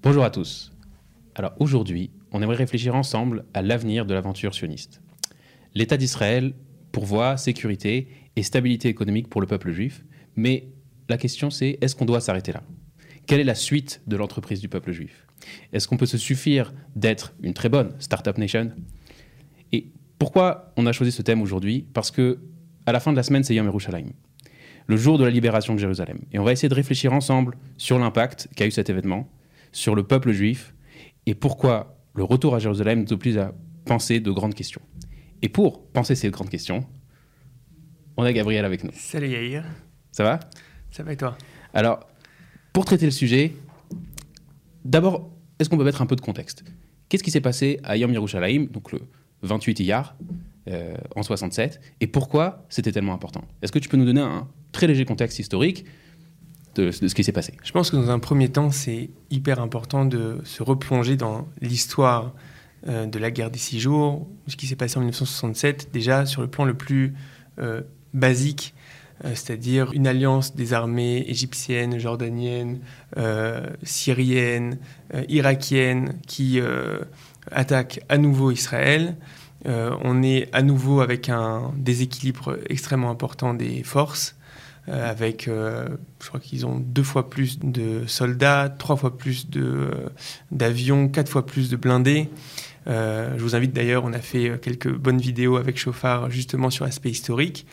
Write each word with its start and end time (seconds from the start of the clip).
Bonjour 0.00 0.22
à 0.22 0.30
tous. 0.30 0.72
Alors 1.34 1.54
aujourd'hui, 1.58 2.10
on 2.30 2.40
aimerait 2.40 2.54
réfléchir 2.54 2.94
ensemble 2.94 3.44
à 3.52 3.62
l'avenir 3.62 4.06
de 4.06 4.14
l'aventure 4.14 4.54
sioniste. 4.54 5.02
L'État 5.74 5.96
d'Israël 5.96 6.54
pourvoit 6.92 7.36
sécurité 7.36 8.06
et 8.36 8.44
stabilité 8.44 8.88
économique 8.88 9.28
pour 9.28 9.40
le 9.40 9.48
peuple 9.48 9.72
juif, 9.72 10.04
mais 10.36 10.68
la 11.08 11.18
question 11.18 11.50
c'est 11.50 11.78
est-ce 11.80 11.96
qu'on 11.96 12.04
doit 12.04 12.20
s'arrêter 12.20 12.52
là? 12.52 12.62
Quelle 13.26 13.40
est 13.40 13.44
la 13.44 13.56
suite 13.56 14.00
de 14.06 14.16
l'entreprise 14.16 14.60
du 14.60 14.68
peuple 14.68 14.92
juif? 14.92 15.26
Est-ce 15.72 15.88
qu'on 15.88 15.96
peut 15.96 16.06
se 16.06 16.16
suffire 16.16 16.72
d'être 16.94 17.34
une 17.42 17.52
très 17.52 17.68
bonne 17.68 17.92
Startup 17.98 18.38
Nation? 18.38 18.70
Et 19.72 19.88
pourquoi 20.20 20.72
on 20.76 20.86
a 20.86 20.92
choisi 20.92 21.10
ce 21.10 21.22
thème 21.22 21.42
aujourd'hui? 21.42 21.84
Parce 21.92 22.12
que 22.12 22.38
à 22.86 22.92
la 22.92 23.00
fin 23.00 23.10
de 23.10 23.16
la 23.16 23.24
semaine, 23.24 23.42
c'est 23.42 23.56
Yom 23.56 23.66
Yerushalayim, 23.66 24.12
le 24.86 24.96
jour 24.96 25.18
de 25.18 25.24
la 25.24 25.30
libération 25.30 25.74
de 25.74 25.80
Jérusalem. 25.80 26.20
Et 26.32 26.38
on 26.38 26.44
va 26.44 26.52
essayer 26.52 26.68
de 26.68 26.74
réfléchir 26.74 27.12
ensemble 27.12 27.56
sur 27.78 27.98
l'impact 27.98 28.48
qu'a 28.54 28.64
eu 28.64 28.70
cet 28.70 28.90
événement, 28.90 29.28
sur 29.72 29.94
le 29.94 30.02
peuple 30.02 30.32
juif, 30.32 30.74
et 31.26 31.34
pourquoi 31.34 31.98
le 32.14 32.24
retour 32.24 32.54
à 32.54 32.58
Jérusalem 32.58 33.04
nous 33.04 33.12
oblige 33.12 33.36
à 33.36 33.54
penser 33.84 34.20
de 34.20 34.30
grandes 34.30 34.54
questions. 34.54 34.82
Et 35.42 35.48
pour 35.48 35.86
penser 35.86 36.14
ces 36.14 36.30
grandes 36.30 36.50
questions, 36.50 36.84
on 38.16 38.24
a 38.24 38.32
Gabriel 38.32 38.64
avec 38.64 38.82
nous. 38.82 38.90
Salut 38.92 39.28
Yair. 39.28 39.64
Ça 40.10 40.24
va? 40.24 40.40
Ça 40.90 41.02
va 41.02 41.12
et 41.12 41.16
toi? 41.16 41.36
Alors, 41.72 42.00
pour 42.72 42.84
traiter 42.84 43.04
le 43.04 43.12
sujet, 43.12 43.52
d'abord, 44.84 45.30
est-ce 45.58 45.68
qu'on 45.68 45.76
peut 45.76 45.84
mettre 45.84 46.02
un 46.02 46.06
peu 46.06 46.16
de 46.16 46.20
contexte? 46.20 46.64
Qu'est-ce 47.08 47.22
qui 47.22 47.30
s'est 47.30 47.40
passé 47.40 47.80
à 47.84 47.96
Yom 47.96 48.12
Yerushalayim, 48.12 48.66
donc 48.66 48.92
le 48.92 49.00
28 49.42 49.80
Iyar, 49.80 50.16
euh, 50.68 50.94
en 51.14 51.22
67, 51.22 51.80
et 52.00 52.06
pourquoi 52.06 52.66
c'était 52.68 52.92
tellement 52.92 53.14
important? 53.14 53.44
Est-ce 53.62 53.72
que 53.72 53.78
tu 53.78 53.88
peux 53.88 53.96
nous 53.96 54.04
donner 54.04 54.20
un 54.20 54.48
très 54.72 54.86
léger 54.86 55.04
contexte 55.04 55.38
historique 55.38 55.84
de, 56.78 56.90
ce 56.90 57.14
qui 57.14 57.24
s'est 57.24 57.32
passé 57.32 57.54
Je 57.62 57.72
pense 57.72 57.90
que 57.90 57.96
dans 57.96 58.10
un 58.10 58.18
premier 58.18 58.48
temps, 58.48 58.70
c'est 58.70 59.10
hyper 59.30 59.60
important 59.60 60.04
de 60.04 60.38
se 60.44 60.62
replonger 60.62 61.16
dans 61.16 61.48
l'histoire 61.60 62.32
euh, 62.86 63.06
de 63.06 63.18
la 63.18 63.30
guerre 63.30 63.50
des 63.50 63.58
six 63.58 63.80
jours, 63.80 64.28
ce 64.46 64.56
qui 64.56 64.66
s'est 64.66 64.76
passé 64.76 64.98
en 64.98 65.00
1967, 65.00 65.90
déjà 65.92 66.26
sur 66.26 66.42
le 66.42 66.48
plan 66.48 66.64
le 66.64 66.74
plus 66.74 67.14
euh, 67.58 67.82
basique, 68.14 68.74
euh, 69.24 69.30
c'est-à-dire 69.30 69.92
une 69.92 70.06
alliance 70.06 70.54
des 70.54 70.72
armées 70.74 71.24
égyptiennes, 71.26 71.98
jordaniennes, 71.98 72.78
syriennes, 73.82 74.78
irakiennes 75.28 76.20
qui 76.26 76.60
attaquent 77.50 78.00
à 78.08 78.16
nouveau 78.16 78.52
Israël. 78.52 79.16
on 79.64 80.22
est 80.22 80.48
à 80.52 80.62
nouveau 80.62 81.00
avec 81.00 81.28
un 81.28 81.72
déséquilibre 81.76 82.58
extrêmement 82.68 83.10
important 83.10 83.54
des 83.54 83.82
forces 83.82 84.37
avec, 84.90 85.44
je 85.46 86.28
crois 86.28 86.40
qu'ils 86.40 86.66
ont 86.66 86.78
deux 86.78 87.02
fois 87.02 87.28
plus 87.28 87.58
de 87.58 88.04
soldats, 88.06 88.74
trois 88.78 88.96
fois 88.96 89.16
plus 89.16 89.46
d'avions, 90.50 91.08
quatre 91.08 91.28
fois 91.28 91.44
plus 91.46 91.70
de 91.70 91.76
blindés. 91.76 92.28
je 92.86 93.38
vous 93.38 93.54
invite 93.54 93.72
d'ailleurs, 93.72 94.04
on 94.04 94.12
a 94.12 94.20
fait 94.20 94.60
quelques 94.60 94.92
bonnes 94.92 95.20
vidéos 95.20 95.56
avec 95.56 95.78
Chauffard 95.78 96.30
justement 96.30 96.70
sur 96.70 96.84
l'aspect 96.84 97.10
historique. 97.10 97.66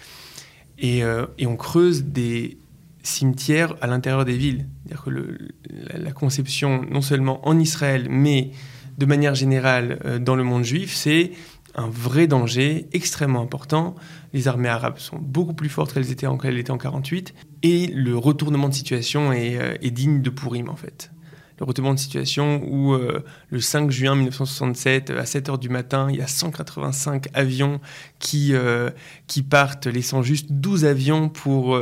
Et, 0.78 1.04
euh, 1.04 1.26
on 1.42 1.56
creuse 1.56 2.04
des 2.04 2.58
cimetières 3.04 3.76
à 3.82 3.88
l'intérieur 3.88 4.26
des 4.26 4.36
villes. 4.38 4.66
C'est-à-dire 4.86 5.04
que 5.04 5.98
la, 5.98 6.12
conception, 6.12 6.84
non 6.90 7.02
seulement 7.02 7.48
en 7.48 7.60
Israël, 7.60 8.08
mais 8.10 8.52
de 8.98 9.06
manière 9.06 9.36
générale 9.36 10.00
euh, 10.06 10.20
dans 10.20 10.36
le 10.36 10.44
monde 10.44 10.64
juif, 10.64 10.94
c'est 10.94 11.32
un 11.76 11.90
vrai 11.90 12.28
danger 12.28 12.88
extrêmement 12.94 13.42
important. 13.42 13.96
Les 14.34 14.48
armées 14.48 14.70
arabes 14.70 14.98
sont 14.98 15.18
beaucoup 15.20 15.54
plus 15.54 15.70
fortes 15.70 15.94
qu'elles 15.94 16.12
étaient 16.12 16.28
en, 16.28 16.38
qu'elles 16.38 16.58
étaient 16.58 16.72
en 16.72 16.78
48, 16.78 17.34
et 17.64 17.88
le 17.88 18.18
retournement 18.18 18.70
de 18.70 18.74
situation 18.74 19.32
est, 19.32 19.58
euh, 19.58 19.90
digne 19.90 20.22
de 20.22 20.30
Pourim 20.30 20.70
en 20.70 20.76
fait 20.76 21.12
le 21.58 21.64
retournement 21.64 21.94
de 21.94 22.00
situation 22.00 22.62
où 22.68 22.94
euh, 22.94 23.24
le 23.50 23.62
5 23.62 23.90
juin 23.90 24.14
1967, 24.16 25.12
à 25.12 25.26
7 25.26 25.48
heures 25.48 25.58
du 25.58 25.70
matin, 25.70 26.08
il 26.10 26.18
y 26.18 26.22
a 26.22 26.28
185 26.28 27.28
avions 27.34 27.80
qui, 28.20 28.54
euh, 28.54 28.90
qui 29.28 29.42
partent, 29.42 29.88
laissant 29.88 30.22
juste 30.22 30.52
12 30.52 30.84
avions 30.84 31.30
pour 31.30 31.80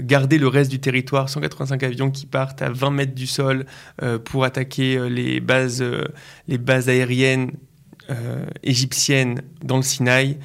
garder 0.00 0.38
le 0.38 0.48
reste 0.48 0.70
du 0.70 0.80
territoire. 0.80 1.28
185 1.28 1.82
avions 1.82 2.10
qui 2.10 2.24
partent 2.24 2.62
à 2.62 2.70
20 2.70 2.90
mètres 2.90 3.14
du 3.14 3.26
sol 3.26 3.66
pour 4.24 4.44
attaquer 4.44 5.10
les, 5.10 5.40
bases, 5.40 5.84
les 6.48 6.56
bases 6.56 6.88
aériennes 6.88 7.50
égyptiennes 8.62 9.42
dans 9.62 9.76
le 9.76 9.82
Sinaï 9.82 10.38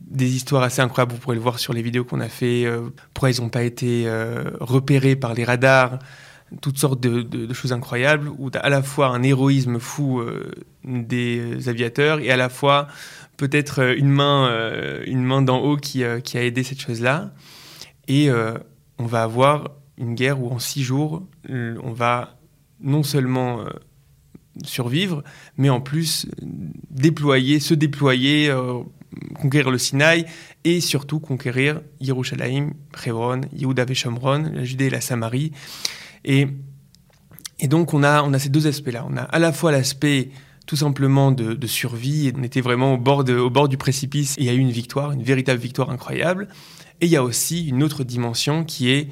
des 0.00 0.34
histoires 0.34 0.62
assez 0.62 0.80
incroyables, 0.80 1.12
vous 1.12 1.18
pourrez 1.18 1.36
le 1.36 1.42
voir 1.42 1.58
sur 1.58 1.74
les 1.74 1.82
vidéos 1.82 2.04
qu'on 2.04 2.20
a 2.20 2.28
fait, 2.28 2.66
pourquoi 3.12 3.30
ils 3.30 3.40
n'ont 3.42 3.50
pas 3.50 3.62
été 3.62 4.06
repérés 4.60 5.16
par 5.16 5.34
les 5.34 5.44
radars, 5.44 5.98
toutes 6.60 6.78
sortes 6.78 7.00
de, 7.00 7.52
choses 7.52 7.72
incroyables, 7.72 8.30
où 8.38 8.50
tu 8.50 8.58
as 8.58 8.60
à 8.60 8.68
la 8.68 8.82
fois 8.82 9.08
un 9.08 9.22
héroïsme 9.22 9.78
fou 9.78 10.20
euh, 10.20 10.50
des 10.84 11.68
aviateurs 11.68 12.20
et 12.20 12.30
à 12.30 12.36
la 12.36 12.48
fois 12.48 12.88
peut-être 13.36 13.82
euh, 13.82 13.94
une 13.96 14.10
main, 14.10 14.48
euh, 14.48 15.02
une 15.06 15.22
main 15.22 15.42
d'en 15.42 15.58
haut 15.58 15.76
qui, 15.76 16.02
euh, 16.04 16.20
a 16.34 16.38
aidé 16.38 16.62
cette 16.62 16.80
chose-là. 16.80 17.32
Et 18.06 18.30
euh, 18.30 18.54
on 18.98 19.06
va 19.06 19.22
avoir 19.22 19.70
une 19.98 20.14
guerre 20.14 20.40
où 20.40 20.50
en 20.50 20.58
six 20.58 20.82
jours, 20.82 21.26
on 21.48 21.92
va 21.92 22.38
non 22.80 23.02
seulement 23.02 23.64
survivre, 24.64 25.22
mais 25.56 25.70
en 25.70 25.80
plus 25.80 26.26
déployer, 26.90 27.60
se 27.60 27.74
déployer, 27.74 28.52
conquérir 29.34 29.70
le 29.70 29.78
Sinaï 29.78 30.26
et 30.64 30.80
surtout 30.80 31.20
conquérir 31.20 31.80
Yerushalayim, 32.00 32.72
Hebron, 33.04 33.42
Yehuda 33.52 33.84
et 33.88 33.94
Shomron, 33.94 34.50
la 34.52 34.64
Judée 34.64 34.86
et 34.86 34.90
la 34.90 35.00
Samarie. 35.00 35.52
Et, 36.24 36.46
et, 37.58 37.68
donc, 37.68 37.94
on 37.94 38.02
a, 38.02 38.22
on 38.22 38.32
a 38.32 38.38
ces 38.38 38.48
deux 38.48 38.66
aspects-là. 38.66 39.06
On 39.08 39.16
a 39.16 39.22
à 39.22 39.38
la 39.38 39.52
fois 39.52 39.72
l'aspect 39.72 40.30
tout 40.66 40.76
simplement 40.76 41.32
de, 41.32 41.54
de, 41.54 41.66
survie, 41.66 42.28
et 42.28 42.34
on 42.36 42.42
était 42.42 42.60
vraiment 42.60 42.94
au 42.94 42.98
bord, 42.98 43.24
de, 43.24 43.34
au 43.34 43.48
bord 43.48 43.68
du 43.68 43.78
précipice, 43.78 44.36
et 44.36 44.42
il 44.42 44.46
y 44.46 44.50
a 44.50 44.52
eu 44.52 44.58
une 44.58 44.70
victoire, 44.70 45.12
une 45.12 45.22
véritable 45.22 45.58
victoire 45.58 45.88
incroyable. 45.88 46.48
Et 47.00 47.06
il 47.06 47.10
y 47.10 47.16
a 47.16 47.22
aussi 47.22 47.66
une 47.66 47.82
autre 47.82 48.04
dimension 48.04 48.64
qui 48.64 48.90
est 48.90 49.08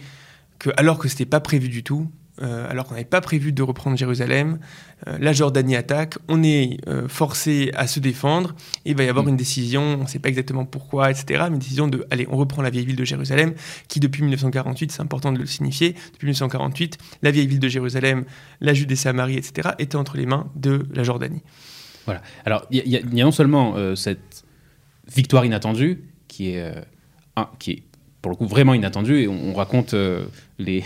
que, 0.58 0.70
alors 0.76 0.98
que 0.98 1.08
ce 1.08 1.14
n'était 1.14 1.24
pas 1.26 1.40
prévu 1.40 1.68
du 1.68 1.82
tout, 1.82 2.10
euh, 2.42 2.70
alors 2.70 2.84
qu'on 2.84 2.94
n'avait 2.94 3.04
pas 3.04 3.20
prévu 3.20 3.52
de 3.52 3.62
reprendre 3.62 3.96
Jérusalem, 3.96 4.58
euh, 5.06 5.16
la 5.18 5.32
Jordanie 5.32 5.74
attaque, 5.74 6.16
on 6.28 6.42
est 6.42 6.78
euh, 6.86 7.08
forcé 7.08 7.70
à 7.74 7.86
se 7.86 7.98
défendre, 7.98 8.54
et 8.84 8.90
il 8.90 8.96
va 8.96 9.04
y 9.04 9.08
avoir 9.08 9.24
mmh. 9.24 9.30
une 9.30 9.36
décision, 9.36 9.82
on 9.82 10.02
ne 10.02 10.06
sait 10.06 10.18
pas 10.18 10.28
exactement 10.28 10.66
pourquoi, 10.66 11.10
etc., 11.10 11.44
mais 11.48 11.54
une 11.54 11.58
décision 11.60 11.88
de, 11.88 12.06
allez, 12.10 12.26
on 12.30 12.36
reprend 12.36 12.60
la 12.60 12.68
vieille 12.68 12.84
ville 12.84 12.96
de 12.96 13.04
Jérusalem, 13.04 13.54
qui 13.88 14.00
depuis 14.00 14.22
1948, 14.22 14.92
c'est 14.92 15.00
important 15.00 15.32
de 15.32 15.38
le 15.38 15.46
signifier, 15.46 15.94
depuis 16.12 16.26
1948, 16.26 16.98
la 17.22 17.30
vieille 17.30 17.46
ville 17.46 17.60
de 17.60 17.68
Jérusalem, 17.68 18.24
la 18.60 18.74
Judée 18.74 18.96
Samarie, 18.96 19.36
etc., 19.36 19.70
était 19.78 19.96
entre 19.96 20.18
les 20.18 20.26
mains 20.26 20.46
de 20.56 20.86
la 20.94 21.04
Jordanie. 21.04 21.42
Voilà. 22.04 22.20
Alors, 22.44 22.66
il 22.70 22.82
y, 22.86 22.96
y, 22.96 23.16
y, 23.16 23.20
a 23.20 23.24
non 23.24 23.32
seulement 23.32 23.96
cette 23.96 24.44
victoire 25.12 25.44
inattendue, 25.44 26.04
qui 26.28 26.50
est, 26.50 26.72
un, 27.34 27.48
qui 27.58 27.70
est 27.72 27.82
pour 28.20 28.30
le 28.30 28.36
coup 28.36 28.46
vraiment 28.46 28.74
inattendue, 28.74 29.22
et 29.22 29.28
on, 29.28 29.50
on 29.50 29.54
raconte 29.54 29.94
les 30.58 30.84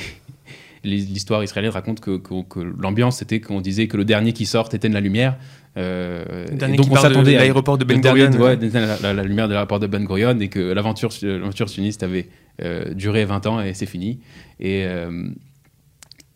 l'histoire 0.84 1.44
israélienne 1.44 1.72
raconte 1.72 2.00
que, 2.00 2.16
que, 2.16 2.42
que 2.42 2.60
l'ambiance 2.60 3.18
c'était 3.18 3.41
qu'on 3.41 3.60
disait 3.60 3.86
que 3.86 3.96
le 3.96 4.04
dernier 4.04 4.32
qui 4.32 4.46
sort 4.46 4.68
éteigne 4.72 4.92
la 4.92 5.00
lumière. 5.00 5.36
Euh, 5.76 6.46
donc 6.56 6.91
on 6.91 6.96
s'attendait 6.96 7.36
à 7.36 7.41
l'aéroport 7.41 7.78
de 7.78 7.84
Ben 7.84 8.00
Gurion, 8.00 8.30
ouais, 8.32 8.56
la, 8.56 8.96
la, 9.00 9.12
la, 9.12 9.22
lumière 9.22 9.46
de 9.46 9.52
l'aéroport 9.52 9.78
de 9.78 9.86
Ben 9.86 10.04
Gurion 10.04 10.38
et 10.41 10.48
que 10.48 10.58
l'aventure 10.58 11.10
l'aventure 11.22 11.68
sioniste 11.68 12.02
avait 12.02 12.28
euh, 12.62 12.92
duré 12.94 13.24
20 13.24 13.46
ans 13.46 13.60
et 13.60 13.74
c'est 13.74 13.86
fini. 13.86 14.20
Et, 14.58 14.84
euh, 14.84 15.28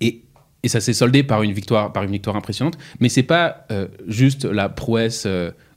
et 0.01 0.23
et 0.63 0.69
ça 0.69 0.81
s'est 0.81 0.93
soldé 0.95 1.23
par 1.23 1.43
une 1.43 1.53
victoire 1.53 1.93
par 1.93 2.05
une 2.05 2.13
victoire 2.13 2.37
impressionnante. 2.37 2.79
Mais 3.01 3.09
c'est 3.09 3.23
pas 3.23 3.67
juste 4.07 4.45
la 4.45 4.69
prouesse 4.69 5.27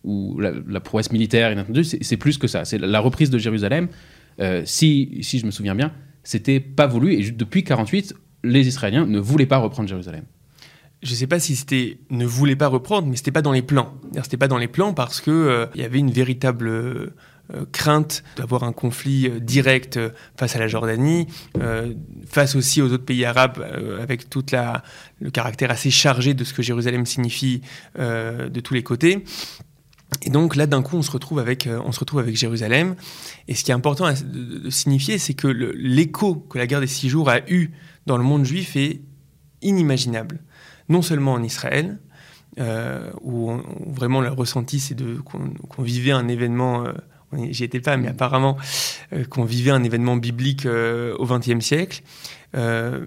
ou 0.03 0.39
la, 0.39 0.51
la, 0.65 0.79
prouesse 0.79 1.11
militaire 1.11 1.51
inattendue, 1.51 1.83
c'est 1.83 2.17
plus 2.17 2.37
que 2.37 2.47
ça. 2.47 2.63
C'est 2.63 2.77
la 2.77 2.99
reprise 2.99 3.29
de 3.29 3.37
Jérusalem. 3.37 3.87
Si 4.65 5.19
si 5.21 5.39
je 5.39 5.45
me 5.45 5.51
souviens 5.51 5.75
bien, 5.75 5.91
c'était 6.23 6.59
pas 6.59 6.87
voulu 6.87 7.13
et 7.15 7.31
depuis 7.31 7.63
48 7.63 8.13
les 8.43 8.67
Israéliens 8.67 9.05
ne 9.05 9.19
voulaient 9.19 9.45
pas 9.45 9.57
reprendre 9.57 9.89
Jérusalem. 9.89 10.23
Je 11.03 11.11
ne 11.11 11.15
sais 11.15 11.27
pas 11.27 11.39
si 11.39 11.55
c'était 11.55 11.99
ne 12.09 12.25
voulait 12.25 12.55
pas 12.55 12.67
reprendre, 12.67 13.07
mais 13.07 13.15
c'était 13.15 13.31
pas 13.31 13.43
dans 13.43 13.51
les 13.51 13.61
plans. 13.61 13.93
C'était 14.23 14.37
pas 14.37 14.47
dans 14.47 14.57
les 14.57 14.67
plans 14.67 14.93
parce 14.93 15.21
que 15.21 15.29
euh, 15.29 15.65
il 15.75 15.81
y 15.81 15.83
avait 15.83 15.99
une 15.99 16.11
véritable 16.11 16.67
euh, 16.67 17.65
crainte 17.71 18.23
d'avoir 18.35 18.63
un 18.63 18.73
conflit 18.73 19.27
euh, 19.27 19.39
direct 19.39 19.99
face 20.37 20.55
à 20.55 20.59
la 20.59 20.67
Jordanie, 20.67 21.27
euh, 21.59 21.93
face 22.25 22.55
aussi 22.55 22.81
aux 22.81 22.91
autres 22.91 23.05
pays 23.05 23.25
arabes, 23.25 23.59
euh, 23.59 24.01
avec 24.01 24.29
tout 24.29 24.43
le 25.21 25.29
caractère 25.29 25.69
assez 25.69 25.91
chargé 25.91 26.33
de 26.33 26.43
ce 26.43 26.53
que 26.53 26.63
Jérusalem 26.63 27.05
signifie 27.05 27.61
de 27.97 28.59
tous 28.59 28.73
les 28.73 28.83
côtés. 28.83 29.23
Et 30.23 30.29
donc 30.29 30.55
là, 30.55 30.67
d'un 30.67 30.81
coup, 30.81 30.97
on 30.97 31.01
se 31.01 31.11
retrouve 31.11 31.39
avec, 31.39 31.67
euh, 31.67 31.81
on 31.85 31.91
se 31.91 31.99
retrouve 31.99 32.19
avec 32.19 32.35
Jérusalem. 32.35 32.95
Et 33.47 33.55
ce 33.55 33.63
qui 33.63 33.71
est 33.71 33.73
important 33.73 34.05
à, 34.05 34.13
de, 34.13 34.69
signifier, 34.69 35.17
c'est 35.17 35.33
que 35.33 35.47
l'écho 35.47 36.35
que 36.35 36.57
la 36.57 36.67
guerre 36.67 36.79
des 36.79 36.87
six 36.87 37.09
jours 37.09 37.29
a 37.29 37.39
eu 37.49 37.71
dans 38.07 38.17
le 38.17 38.23
monde 38.23 38.45
juif 38.45 38.75
est 38.75 39.01
inimaginable. 39.61 40.39
Non 40.89 41.01
seulement 41.01 41.33
en 41.33 41.43
Israël, 41.43 41.99
euh, 42.59 43.11
où, 43.21 43.51
on, 43.51 43.57
où, 43.85 43.93
vraiment 43.93 44.21
le 44.21 44.29
ressenti, 44.29 44.79
c'est 44.79 44.95
qu'on 45.23 45.49
qu 45.49 45.83
vivait 45.83 46.11
un 46.11 46.27
événement. 46.27 46.85
Euh, 46.85 46.93
J'y 47.51 47.65
étais 47.65 47.81
pas, 47.81 47.97
mais 47.97 48.07
apparemment 48.07 48.55
euh, 49.11 49.25
qu'on 49.25 49.43
vivait 49.43 49.71
un 49.71 49.83
événement 49.83 50.15
biblique 50.15 50.65
au 50.65 51.25
XXe 51.25 51.59
siècle. 51.59 52.01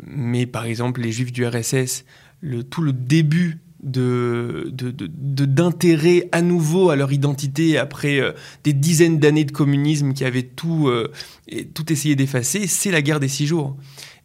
mais 0.06 0.46
par 0.46 0.66
exemple, 0.66 1.00
les 1.00 1.10
Juifs 1.10 1.32
du 1.32 1.46
RSS 1.46 2.04
le, 2.42 2.62
tout 2.62 2.82
le 2.82 2.92
début 2.92 3.60
de, 3.82 4.70
d'intérêt 4.72 6.28
à 6.32 6.42
nouveau 6.42 6.90
à 6.90 6.96
leur 6.96 7.12
identité 7.12 7.78
après 7.78 8.20
euh, 8.20 8.32
des 8.64 8.72
dizaines 8.72 9.18
d'années 9.18 9.44
de 9.44 9.52
communisme 9.52 10.12
qui 10.12 10.24
avait 10.24 10.42
tout, 10.42 10.88
euh, 10.88 11.12
tout 11.74 11.90
essayé 11.92 12.16
d'effacer, 12.16 12.66
c'est 12.66 12.90
la 12.90 13.02
guerre 13.02 13.20
des 13.20 13.28
six 13.28 13.46
jours. 13.46 13.76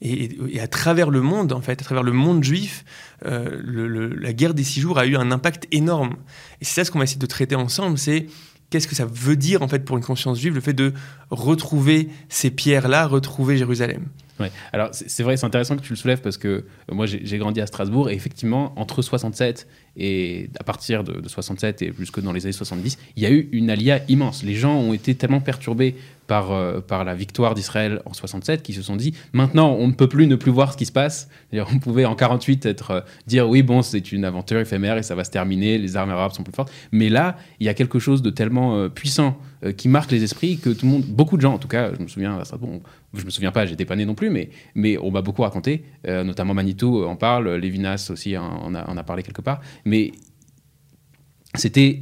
Et, 0.01 0.59
à 0.59 0.67
travers 0.67 1.09
le 1.09 1.21
monde, 1.21 1.53
en 1.53 1.61
fait, 1.61 1.81
à 1.81 1.85
travers 1.85 2.03
le 2.03 2.11
monde 2.11 2.43
juif, 2.43 2.83
euh, 3.25 4.11
la 4.19 4.33
guerre 4.33 4.53
des 4.53 4.63
six 4.63 4.81
jours 4.81 4.99
a 4.99 5.05
eu 5.05 5.15
un 5.15 5.31
impact 5.31 5.67
énorme. 5.71 6.15
Et 6.61 6.65
c'est 6.65 6.75
ça 6.75 6.85
ce 6.85 6.91
qu'on 6.91 6.99
va 6.99 7.05
essayer 7.05 7.19
de 7.19 7.25
traiter 7.25 7.55
ensemble, 7.55 7.97
c'est 7.97 8.27
qu'est-ce 8.69 8.87
que 8.87 8.95
ça 8.95 9.05
veut 9.05 9.37
dire 9.37 9.61
en 9.61 9.67
fait 9.67 9.85
pour 9.85 9.97
une 9.97 10.03
conscience 10.03 10.39
juive 10.39 10.55
le 10.55 10.61
fait 10.61 10.73
de 10.73 10.93
retrouver 11.29 12.09
ces 12.29 12.51
pierres-là, 12.51 13.07
retrouver 13.07 13.57
Jérusalem. 13.57 14.07
Alors 14.73 14.89
c'est 14.91 15.23
vrai, 15.23 15.37
c'est 15.37 15.45
intéressant 15.45 15.75
que 15.77 15.81
tu 15.81 15.91
le 15.91 15.95
soulèves 15.95 16.21
parce 16.21 16.37
que 16.37 16.47
euh, 16.47 16.63
moi 16.89 17.05
j'ai 17.05 17.37
grandi 17.37 17.61
à 17.61 17.67
Strasbourg 17.67 18.09
et 18.09 18.13
effectivement 18.13 18.73
entre 18.77 19.01
67 19.01 19.67
et 19.97 20.49
à 20.59 20.63
partir 20.63 21.03
de, 21.05 21.27
67 21.27 21.81
et 21.81 21.93
jusque 21.97 22.19
dans 22.19 22.33
les 22.33 22.45
années 22.45 22.51
70, 22.51 22.97
il 23.15 23.23
y 23.23 23.25
a 23.25 23.31
eu 23.31 23.47
une 23.53 23.69
alia 23.69 24.01
immense. 24.09 24.43
Les 24.43 24.55
gens 24.55 24.75
ont 24.75 24.93
été 24.93 25.15
tellement 25.15 25.39
perturbés 25.39 25.95
par, 26.27 26.51
euh, 26.51 26.81
par 26.81 27.05
la 27.05 27.15
victoire 27.15 27.53
d'Israël 27.53 28.01
en 28.05 28.13
67 28.13 28.63
qu'ils 28.63 28.75
se 28.75 28.81
sont 28.81 28.95
dit 28.95 29.13
maintenant 29.31 29.71
on 29.73 29.87
ne 29.87 29.93
peut 29.93 30.09
plus 30.09 30.27
ne 30.27 30.35
plus 30.35 30.51
voir 30.51 30.73
ce 30.73 30.77
qui 30.77 30.85
se 30.85 30.91
passe. 30.91 31.29
On 31.53 31.79
pouvait 31.79 32.05
en 32.05 32.15
48 32.15 32.65
être 32.65 32.91
euh, 32.91 33.01
dire 33.27 33.47
oui 33.47 33.61
bon 33.61 33.81
c'est 33.81 34.11
une 34.11 34.25
aventure 34.25 34.59
éphémère 34.59 34.97
et 34.97 35.03
ça 35.03 35.15
va 35.15 35.23
se 35.23 35.31
terminer, 35.31 35.77
les 35.77 35.95
armes 35.95 36.09
arabes 36.09 36.33
sont 36.33 36.43
plus 36.43 36.53
fortes. 36.53 36.71
Mais 36.91 37.09
là 37.09 37.37
il 37.59 37.65
y 37.65 37.69
a 37.69 37.73
quelque 37.73 37.99
chose 37.99 38.21
de 38.21 38.29
tellement 38.29 38.89
puissant 38.89 39.37
qui 39.77 39.87
marque 39.87 40.11
les 40.11 40.23
esprits 40.23 40.57
que 40.57 40.69
tout 40.69 40.85
le 40.85 40.91
monde, 40.91 41.03
beaucoup 41.03 41.37
de 41.37 41.41
gens 41.41 41.53
en 41.53 41.57
tout 41.57 41.67
cas, 41.67 41.91
je 41.97 42.03
me 42.03 42.07
souviens 42.07 42.37
à 42.37 42.43
Strasbourg, 42.43 42.81
je 43.19 43.25
me 43.25 43.29
souviens 43.29 43.51
pas, 43.51 43.65
j'étais 43.65 43.85
pas 43.85 43.95
né 43.95 44.05
non 44.05 44.15
plus, 44.15 44.29
mais, 44.29 44.49
mais 44.75 44.97
on 44.97 45.11
m'a 45.11 45.21
beaucoup 45.21 45.41
raconté, 45.41 45.85
euh, 46.07 46.23
notamment 46.23 46.53
Manitou 46.53 47.03
en 47.03 47.15
parle, 47.15 47.55
Lévinas 47.55 48.09
aussi 48.11 48.37
en, 48.37 48.73
a, 48.73 48.89
en 48.89 48.97
a 48.97 49.03
parlé 49.03 49.23
quelque 49.23 49.41
part, 49.41 49.61
mais 49.85 50.11
c'était 51.55 52.01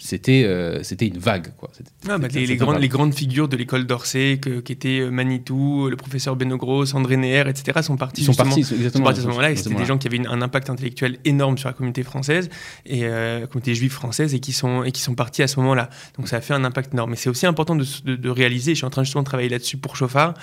c'était 0.00 0.44
euh, 0.44 0.82
c'était 0.82 1.06
une 1.06 1.18
vague 1.18 1.52
quoi. 1.56 1.70
Ah, 2.08 2.18
bah, 2.18 2.28
les, 2.32 2.56
grandes, 2.56 2.80
les 2.80 2.88
grandes 2.88 3.14
figures 3.14 3.48
de 3.48 3.56
l'école 3.56 3.86
d'Orsay 3.86 4.40
qui 4.40 4.72
étaient 4.72 5.00
euh, 5.00 5.10
Manitou, 5.10 5.88
le 5.88 5.96
professeur 5.96 6.36
Beno 6.36 6.56
Gross, 6.56 6.94
André 6.94 7.16
Neher, 7.16 7.44
etc. 7.48 7.80
sont 7.82 7.96
partis. 7.96 8.22
Ils 8.22 8.24
sont 8.24 8.34
partis 8.34 8.60
exactement. 8.60 9.08
à 9.08 9.14
ce 9.14 9.26
moment-là. 9.26 9.50
Et 9.50 9.56
c'était 9.56 9.74
des 9.74 9.84
gens 9.84 9.98
qui 9.98 10.08
avaient 10.08 10.26
un 10.26 10.42
impact 10.42 10.70
intellectuel 10.70 11.18
énorme 11.24 11.58
sur 11.58 11.68
la 11.68 11.74
communauté 11.74 12.02
française 12.02 12.48
et 12.86 13.04
euh, 13.04 13.40
la 13.40 13.46
communauté 13.46 13.74
juive 13.74 13.92
française 13.92 14.34
et 14.34 14.40
qui 14.40 14.52
sont 14.52 14.84
et 14.84 14.92
qui 14.92 15.02
sont 15.02 15.14
partis 15.14 15.42
à 15.42 15.48
ce 15.48 15.60
moment-là. 15.60 15.90
Donc 16.16 16.28
ça 16.28 16.36
a 16.36 16.40
fait 16.40 16.54
un 16.54 16.64
impact 16.64 16.94
énorme. 16.94 17.10
Mais 17.10 17.16
c'est 17.16 17.30
aussi 17.30 17.46
important 17.46 17.76
de, 17.76 17.84
de, 18.04 18.28
réaliser. 18.30 18.72
Je 18.72 18.78
suis 18.78 18.86
en 18.86 18.90
train 18.90 19.04
justement 19.04 19.22
de 19.22 19.28
travailler 19.28 19.50
là-dessus 19.50 19.76
pour 19.76 19.96
Chauffard. 19.96 20.34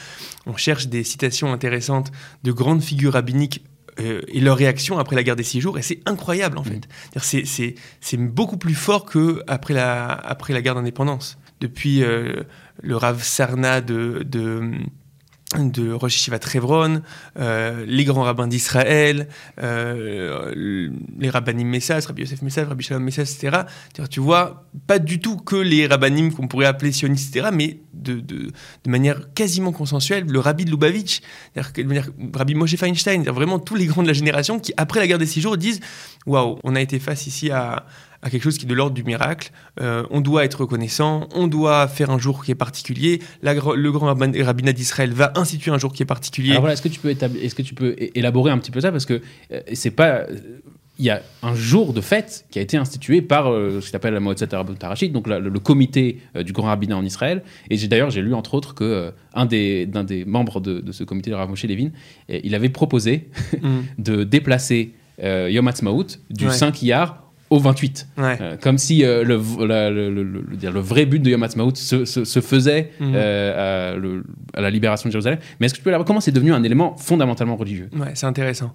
On 0.46 0.56
cherche 0.56 0.88
des 0.88 1.04
citations 1.04 1.52
intéressantes 1.52 2.12
de 2.44 2.52
grandes 2.52 2.82
figures 2.84 3.14
rabbiniques 3.14 3.64
euh, 4.00 4.22
et 4.28 4.40
leur 4.40 4.58
réaction 4.58 5.00
après 5.00 5.16
la 5.16 5.24
guerre 5.24 5.36
des 5.36 5.44
six 5.44 5.62
jours. 5.62 5.78
Et 5.78 5.82
c'est 5.82 6.00
incroyable, 6.06 6.58
en 6.58 6.64
fait. 6.64 6.88
C'est 7.22 8.18
beaucoup 8.18 8.58
plus 8.58 8.76
fort 8.76 9.06
qu'après 9.06 9.74
la, 9.74 10.12
après 10.12 10.54
la 10.54 10.62
guerre 10.62 10.76
d'indépendance. 10.76 11.38
Depuis 11.60 12.04
euh, 12.04 12.44
le 12.82 12.96
Rav 12.96 13.24
Sarna 13.24 13.82
de, 13.82 14.24
de 14.24 14.72
de 15.56 15.94
Rosh 15.94 16.16
Yeshiva 16.16 16.40
Trevron, 16.40 17.02
euh, 17.40 17.86
les 17.88 18.04
grands 18.04 18.24
rabbins 18.24 18.48
d'Israël, 18.48 19.30
euh, 19.62 20.92
les 21.18 21.30
rabbinim 21.30 21.70
Messas, 21.70 22.06
Rabbi 22.08 22.24
Yosef 22.24 22.42
Messas, 22.42 22.66
Rabbi 22.66 22.84
Shalom 22.84 23.04
Messas, 23.04 23.22
etc. 23.22 23.62
Tu 24.10 24.20
vois, 24.20 24.68
pas 24.88 25.00
du 25.00 25.20
tout 25.20 25.38
que 25.38 25.56
les 25.56 25.88
rabbinim 25.88 26.34
qu'on 26.34 26.50
pourrait 26.50 26.66
appeler 26.66 26.92
sionistes, 26.92 27.34
etc., 27.34 27.52
mais 27.54 27.80
de, 27.94 28.52
manière 28.88 29.34
quasiment 29.34 29.72
consensuelle, 29.72 30.26
le 30.26 30.40
rabbi 30.40 30.66
de 30.66 30.72
Lubavitch, 30.72 31.22
Rabbi 31.56 32.56
Moshe 32.56 32.76
Feinstein, 32.76 33.24
vraiment 33.24 33.60
tous 33.60 33.76
les 33.76 33.86
grands 33.86 34.04
de 34.04 34.08
la 34.08 34.14
génération 34.14 34.60
qui, 34.60 34.74
après 34.76 35.00
la 35.00 35.08
guerre 35.08 35.18
des 35.18 35.26
six 35.26 35.40
jours, 35.40 35.56
disent 35.56 35.80
Waouh, 36.26 36.60
on 36.66 36.76
a 36.76 36.82
été 36.82 37.00
face 37.00 37.26
ici 37.26 37.52
à, 37.52 37.86
à 38.22 38.30
quelque 38.30 38.44
chose 38.44 38.58
qui 38.58 38.66
est 38.66 38.70
de 38.70 38.74
l'ordre 38.74 38.96
du 38.96 39.04
miracle. 39.04 39.52
Euh, 39.80 40.04
on 40.10 40.22
doit 40.22 40.46
être 40.46 40.62
reconnaissant, 40.62 41.28
on 41.36 41.48
doit 41.48 41.88
faire 41.88 42.10
un 42.10 42.18
jour 42.18 42.44
qui 42.44 42.52
est 42.52 42.56
particulier. 42.56 43.22
le 43.42 43.90
grand 43.92 44.08
rabbinat 44.08 44.74
d'Israël 44.74 45.12
va 45.12 45.34
instituer 45.36 45.72
un 45.72 45.78
jour 45.78 45.94
qui 45.94 46.04
est 46.04 46.08
particulier. 46.08 46.52
Alors 46.52 46.62
voilà, 46.62 46.74
est-ce 46.74 46.82
que 46.82 46.88
tu 46.88 47.00
peux 47.00 47.10
est-ce 47.10 47.56
que 47.56 47.62
tu 47.62 47.76
peux 47.76 47.96
élaborer 48.16 48.52
un 48.52 48.58
petit 48.58 48.72
peu 48.72 48.82
ça? 48.82 48.92
Parce 48.92 49.06
que 49.06 49.22
euh, 49.52 49.62
c'est 49.74 49.92
pas 49.92 50.26
il 51.00 51.06
y 51.06 51.12
a 51.12 51.22
un 51.44 51.54
jour 51.54 51.94
de 51.94 52.02
fête 52.02 52.48
qui 52.50 52.58
a 52.58 52.62
été 52.64 52.76
institué 52.76 53.22
par 53.22 53.52
euh, 53.52 53.82
ce 53.82 53.86
qu'il 53.86 53.96
appelle 53.96 54.16
la 54.16 54.20
Moatzat 54.20 54.48
Tarachit, 54.48 55.10
donc 55.12 55.28
le, 55.28 55.52
comité 55.60 56.22
du 56.44 56.54
grand 56.54 56.68
rabbinat 56.68 56.98
en 56.98 57.06
Israël. 57.06 57.44
Et 57.70 57.78
j'ai 57.78 57.88
d'ailleurs 57.88 58.10
j'ai 58.10 58.24
lu 58.24 58.34
entre 58.34 58.56
autres 58.56 58.74
que 58.74 59.14
un 59.36 59.46
des 59.46 59.86
d'un 59.86 60.04
des 60.04 60.26
membres 60.26 60.60
de, 60.60 60.92
ce 60.92 61.04
comité, 61.04 61.30
de 61.30 61.36
Rav 61.36 61.50
Moshe 61.50 61.66
Levin, 61.66 61.92
il 62.30 62.56
avait 62.56 62.70
proposé 62.70 63.30
mm. 63.62 63.68
de 64.00 64.24
déplacer 64.24 64.94
Yom 65.22 65.68
Ha'atzmaut 65.68 66.08
du 66.32 66.50
5 66.50 66.82
Iyar 66.82 67.27
au 67.50 67.60
28. 67.60 68.08
Euh, 68.18 68.58
comme 68.62 68.78
si 68.78 69.04
euh, 69.04 69.24
le, 69.24 69.38
le, 69.66 70.10
le, 70.12 70.80
vrai 70.80 71.06
but 71.06 71.20
de 71.20 71.30
Yom 71.30 71.44
Ha'atzmaut 71.44 71.76
se, 71.76 72.06
se, 72.06 72.42
faisait 72.42 72.92
mhm. 73.00 73.14
euh, 73.16 74.22
à, 74.54 74.62
la 74.62 74.70
libération 74.70 75.08
de 75.08 75.12
Jérusalem. 75.12 75.40
Mais 75.60 75.66
est-ce 75.66 75.74
que 75.74 75.80
tu 75.80 75.84
peux 75.84 76.04
comment 76.04 76.20
c'est 76.20 76.32
devenu 76.32 76.54
un 76.54 76.64
élément 76.64 76.96
fondamentalement 76.98 77.56
religieux? 77.56 77.90
Ouais, 77.98 78.12
c'est 78.16 78.26
intéressant. 78.26 78.74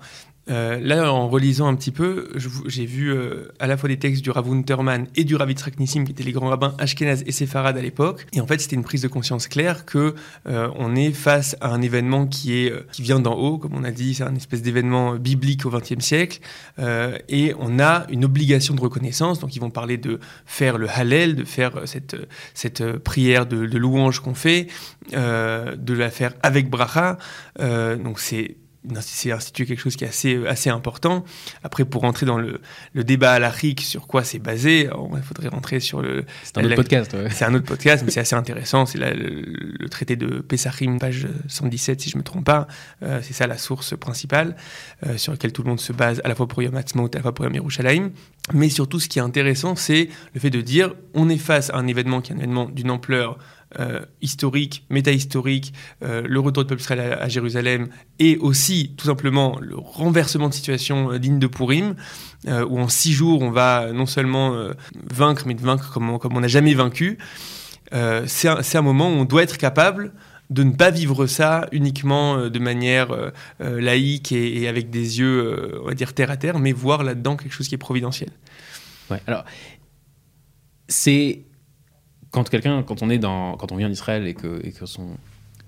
Euh, 0.51 0.81
là, 0.81 1.13
en 1.13 1.29
relisant 1.29 1.69
un 1.69 1.77
petit 1.77 1.93
peu, 1.93 2.31
j'ai 2.67 2.85
vu 2.85 3.13
euh, 3.13 3.49
à 3.61 3.69
la 3.69 3.77
fois 3.77 3.89
des 3.89 3.99
textes 3.99 4.23
du 4.23 4.31
Rav 4.31 4.51
Unterman 4.51 5.07
et 5.15 5.23
du 5.23 5.37
Rav 5.37 5.49
Nissim, 5.79 6.05
qui 6.05 6.11
étaient 6.11 6.25
les 6.25 6.33
grands 6.33 6.49
rabbins 6.49 6.75
Ashkenaz 6.79 7.23
et 7.27 7.33
Sepharad 7.33 7.77
à 7.77 7.81
l'époque. 7.81 8.27
Et 8.33 8.41
en 8.41 8.47
fait, 8.47 8.61
c'était 8.61 8.75
une 8.75 8.83
prise 8.83 9.03
de 9.03 9.09
conscience 9.09 9.47
claire 9.47 9.85
que 9.85 10.15
euh, 10.49 10.69
on 10.77 10.97
est 10.97 11.13
face 11.13 11.57
à 11.61 11.69
un 11.69 11.81
événement 11.81 12.27
qui 12.27 12.55
est 12.55 12.73
qui 12.91 13.03
vient 13.03 13.21
d'en 13.21 13.35
haut, 13.35 13.59
comme 13.59 13.75
on 13.75 13.85
a 13.85 13.93
dit, 13.93 14.15
c'est 14.15 14.25
un 14.25 14.35
espèce 14.35 14.63
d'événement 14.63 15.15
biblique 15.15 15.65
au 15.65 15.71
XXe 15.71 16.05
siècle, 16.05 16.41
et 17.29 17.55
on 17.59 17.79
a 17.79 18.07
une 18.11 18.25
obligation 18.25 18.75
de 18.75 18.81
reconnaissance. 18.81 19.39
Donc, 19.39 19.55
ils 19.55 19.61
vont 19.61 19.71
parler 19.71 19.97
de 19.97 20.19
faire 20.47 20.79
le 20.79 20.89
Hallel, 20.89 21.37
de 21.37 21.45
faire 21.45 21.83
cette 21.87 22.17
cette 22.55 22.99
prière 22.99 23.47
de, 23.47 23.67
de 23.67 23.79
louange 23.79 24.21
qu'on 24.21 24.35
fait, 24.35 24.67
de 25.13 25.95
la 25.95 26.11
faire 26.11 26.33
avec 26.43 26.69
bracha. 26.69 27.19
donc, 27.59 28.19
c'est 28.19 28.57
c'est 29.01 29.31
institué 29.31 29.67
quelque 29.67 29.81
chose 29.81 29.97
qui 29.97 30.05
est 30.05 30.09
assez, 30.09 30.45
assez 30.47 30.71
important. 30.71 31.25
Après, 31.63 31.85
pour 31.85 32.03
rentrer 32.03 32.27
dans 32.27 32.39
le, 32.39 32.61
le 32.95 33.05
débat 33.05 33.33
à 33.33 33.39
la 33.39 33.51
RIC 33.51 33.81
sur 33.81 34.07
quoi 34.07 34.25
c'est 34.25 34.39
basé, 34.39 34.91
il 35.17 35.23
faudrait 35.23 35.49
rentrer 35.49 35.81
sur 35.81 36.03
le. 36.03 36.25
C'est 36.43 36.59
un 36.59 36.65
autre 36.65 36.75
podcast. 36.77 37.17
C'est 37.31 37.45
un 37.45 37.55
autre 37.55 37.65
podcast, 37.65 38.03
mais 38.05 38.11
c'est 38.11 38.21
assez 38.21 38.35
intéressant. 38.35 38.87
C'est 38.87 38.99
le, 38.99 39.89
traité 39.89 40.17
de 40.17 40.41
Pessahim, 40.41 40.99
page 40.99 41.29
117, 41.49 42.01
si 42.01 42.11
je 42.11 42.17
ne 42.17 42.21
me 42.21 42.25
trompe 42.25 42.45
pas. 42.45 42.67
Euh, 43.03 43.21
c'est 43.23 43.35
ça 43.35 43.47
la 43.47 43.59
source 43.59 43.97
principale 43.97 44.57
euh, 45.07 45.17
sur 45.17 45.33
laquelle 45.33 45.53
tout 45.53 45.63
le 45.63 45.69
monde 45.69 45.81
se 45.81 45.93
base, 45.93 46.21
à 46.25 46.29
la 46.29 46.35
fois 46.35 46.49
pour 46.49 46.63
Yom 46.63 46.75
Ha'atzmaut, 46.75 47.11
à 47.13 47.17
la 47.17 47.23
fois 47.23 47.35
pour 47.35 47.45
Yom 47.45 47.55
Yerushalayim. 47.55 48.11
Mais 48.53 48.69
surtout, 48.69 48.99
ce 48.99 49.09
qui 49.09 49.19
est 49.19 49.23
intéressant, 49.23 49.77
c'est 49.77 50.09
le 50.35 50.41
fait 50.41 50.51
de 50.51 50.61
dire 50.61 50.95
on 51.15 51.29
est 51.29 51.39
face 51.39 51.71
à 51.71 51.77
un 51.77 51.87
événement 51.87 52.21
qui 52.21 52.33
est 52.33 52.35
un 52.35 52.39
événement 52.39 52.65
d'une 52.65 52.91
ampleur 52.91 53.39
euh, 53.81 54.01
historique, 54.21 54.85
métahistorique, 54.91 55.73
euh, 56.03 56.23
le 56.27 56.41
retour 56.41 56.65
du 56.65 56.77
peuple 56.77 57.01
à, 57.01 57.29
Jérusalem 57.29 57.89
et 58.19 58.37
aussi 58.37 58.95
tout 58.99 59.07
simplement 59.07 59.59
le 59.61 59.77
renversement 59.77 60.51
de 60.51 60.55
situation 60.55 61.13
euh, 61.13 61.19
digne 61.19 61.39
de 61.39 61.47
Purim, 61.47 61.95
où 62.47 62.81
en 62.81 62.89
six 62.89 63.13
jours 63.13 63.41
on 63.41 63.51
va 63.51 63.93
non 63.93 64.05
seulement 64.05 64.57
vaincre, 65.11 65.45
mais 65.47 65.55
de 65.55 65.61
vaincre 65.61 65.93
comme 65.93 66.11
on 66.11 66.41
n'a 66.41 66.49
jamais 66.49 66.75
vaincu. 66.75 67.19
c'est 68.27 68.49
un, 68.49 68.83
moment 68.83 69.09
où 69.09 69.13
on 69.13 69.25
doit 69.25 69.45
être 69.45 69.59
capable 69.59 70.13
de 70.51 70.65
ne 70.65 70.73
pas 70.73 70.91
vivre 70.91 71.27
ça 71.27 71.69
uniquement 71.71 72.49
de 72.49 72.59
manière 72.59 73.17
laïque 73.61 74.33
et, 74.33 74.67
avec 74.67 74.91
des 74.91 75.21
yeux, 75.21 75.81
on 75.83 75.87
va 75.87 75.95
dire, 75.95 76.15
terre 76.15 76.33
à 76.33 76.37
terre, 76.37 76.59
mais 76.59 76.73
voir 76.73 77.05
là-dedans 77.05 77.37
quelque 77.37 77.53
chose 77.53 77.69
qui 77.69 77.77
est 77.77 77.79
providentiel. 77.79 78.31
Ouais, 79.09 79.23
alors, 79.29 79.45
c'est 80.89 81.45
quand 82.33 82.49
quelqu'un, 82.51 82.83
quand 82.83 83.03
on 83.03 83.11
est 83.11 83.19
dans, 83.19 83.57
quand 83.57 83.71
on 83.71 83.77
vient 83.77 83.89
d'Israël 83.89 84.27
et 84.27 84.35
que, 84.35 84.61
et 84.67 84.73
que 84.73 84.87
son, 84.87 85.11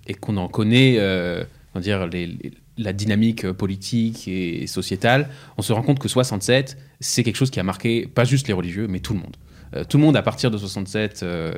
et 0.08 0.14
qu'on 0.14 0.36
en 0.36 0.48
connaît, 0.48 0.96
euh, 0.98 1.44
dire 1.76 2.06
les, 2.08 2.36
la 2.76 2.92
dynamique 2.92 3.50
politique 3.52 4.26
et 4.26 4.66
sociétale, 4.66 5.28
on 5.56 5.62
se 5.62 5.72
rend 5.72 5.82
compte 5.82 5.98
que 5.98 6.08
67, 6.08 6.76
c'est 7.00 7.22
quelque 7.22 7.36
chose 7.36 7.50
qui 7.50 7.60
a 7.60 7.62
marqué 7.62 8.06
pas 8.06 8.24
juste 8.24 8.48
les 8.48 8.54
religieux, 8.54 8.88
mais 8.88 9.00
tout 9.00 9.14
le 9.14 9.20
monde. 9.20 9.36
Euh, 9.74 9.84
tout 9.84 9.96
le 9.96 10.04
monde 10.04 10.16
à 10.16 10.22
partir 10.22 10.50
de 10.50 10.58
67 10.58 11.22
euh, 11.22 11.52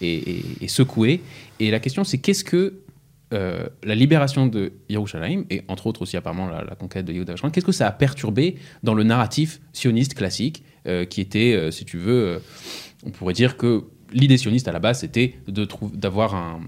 est, 0.00 0.68
secoué. 0.68 1.22
Et 1.58 1.70
la 1.70 1.80
question, 1.80 2.04
c'est 2.04 2.18
qu'est-ce 2.18 2.44
que 2.44 2.80
euh, 3.32 3.68
la 3.84 3.94
libération 3.94 4.46
de 4.46 4.72
Yerushalayim, 4.88 5.44
et 5.50 5.62
entre 5.68 5.86
autres 5.86 6.02
aussi 6.02 6.16
apparemment 6.16 6.48
la, 6.48 6.74
conquête 6.74 7.04
de 7.04 7.12
Yehuda 7.12 7.34
qu'est-ce 7.52 7.66
que 7.66 7.72
ça 7.72 7.86
a 7.86 7.92
perturbé 7.92 8.56
dans 8.82 8.94
le 8.94 9.04
narratif 9.04 9.60
sioniste 9.72 10.14
classique, 10.14 10.64
qui 11.10 11.20
était, 11.20 11.70
si 11.70 11.84
tu 11.84 11.98
veux, 11.98 12.40
on 13.04 13.10
pourrait 13.10 13.34
dire 13.34 13.58
que 13.58 13.84
l'idée 14.12 14.38
sioniste 14.38 14.68
à 14.68 14.72
la 14.72 14.78
base, 14.78 15.00
c'était 15.00 15.34
d'avoir 15.48 16.34
un, 16.34 16.60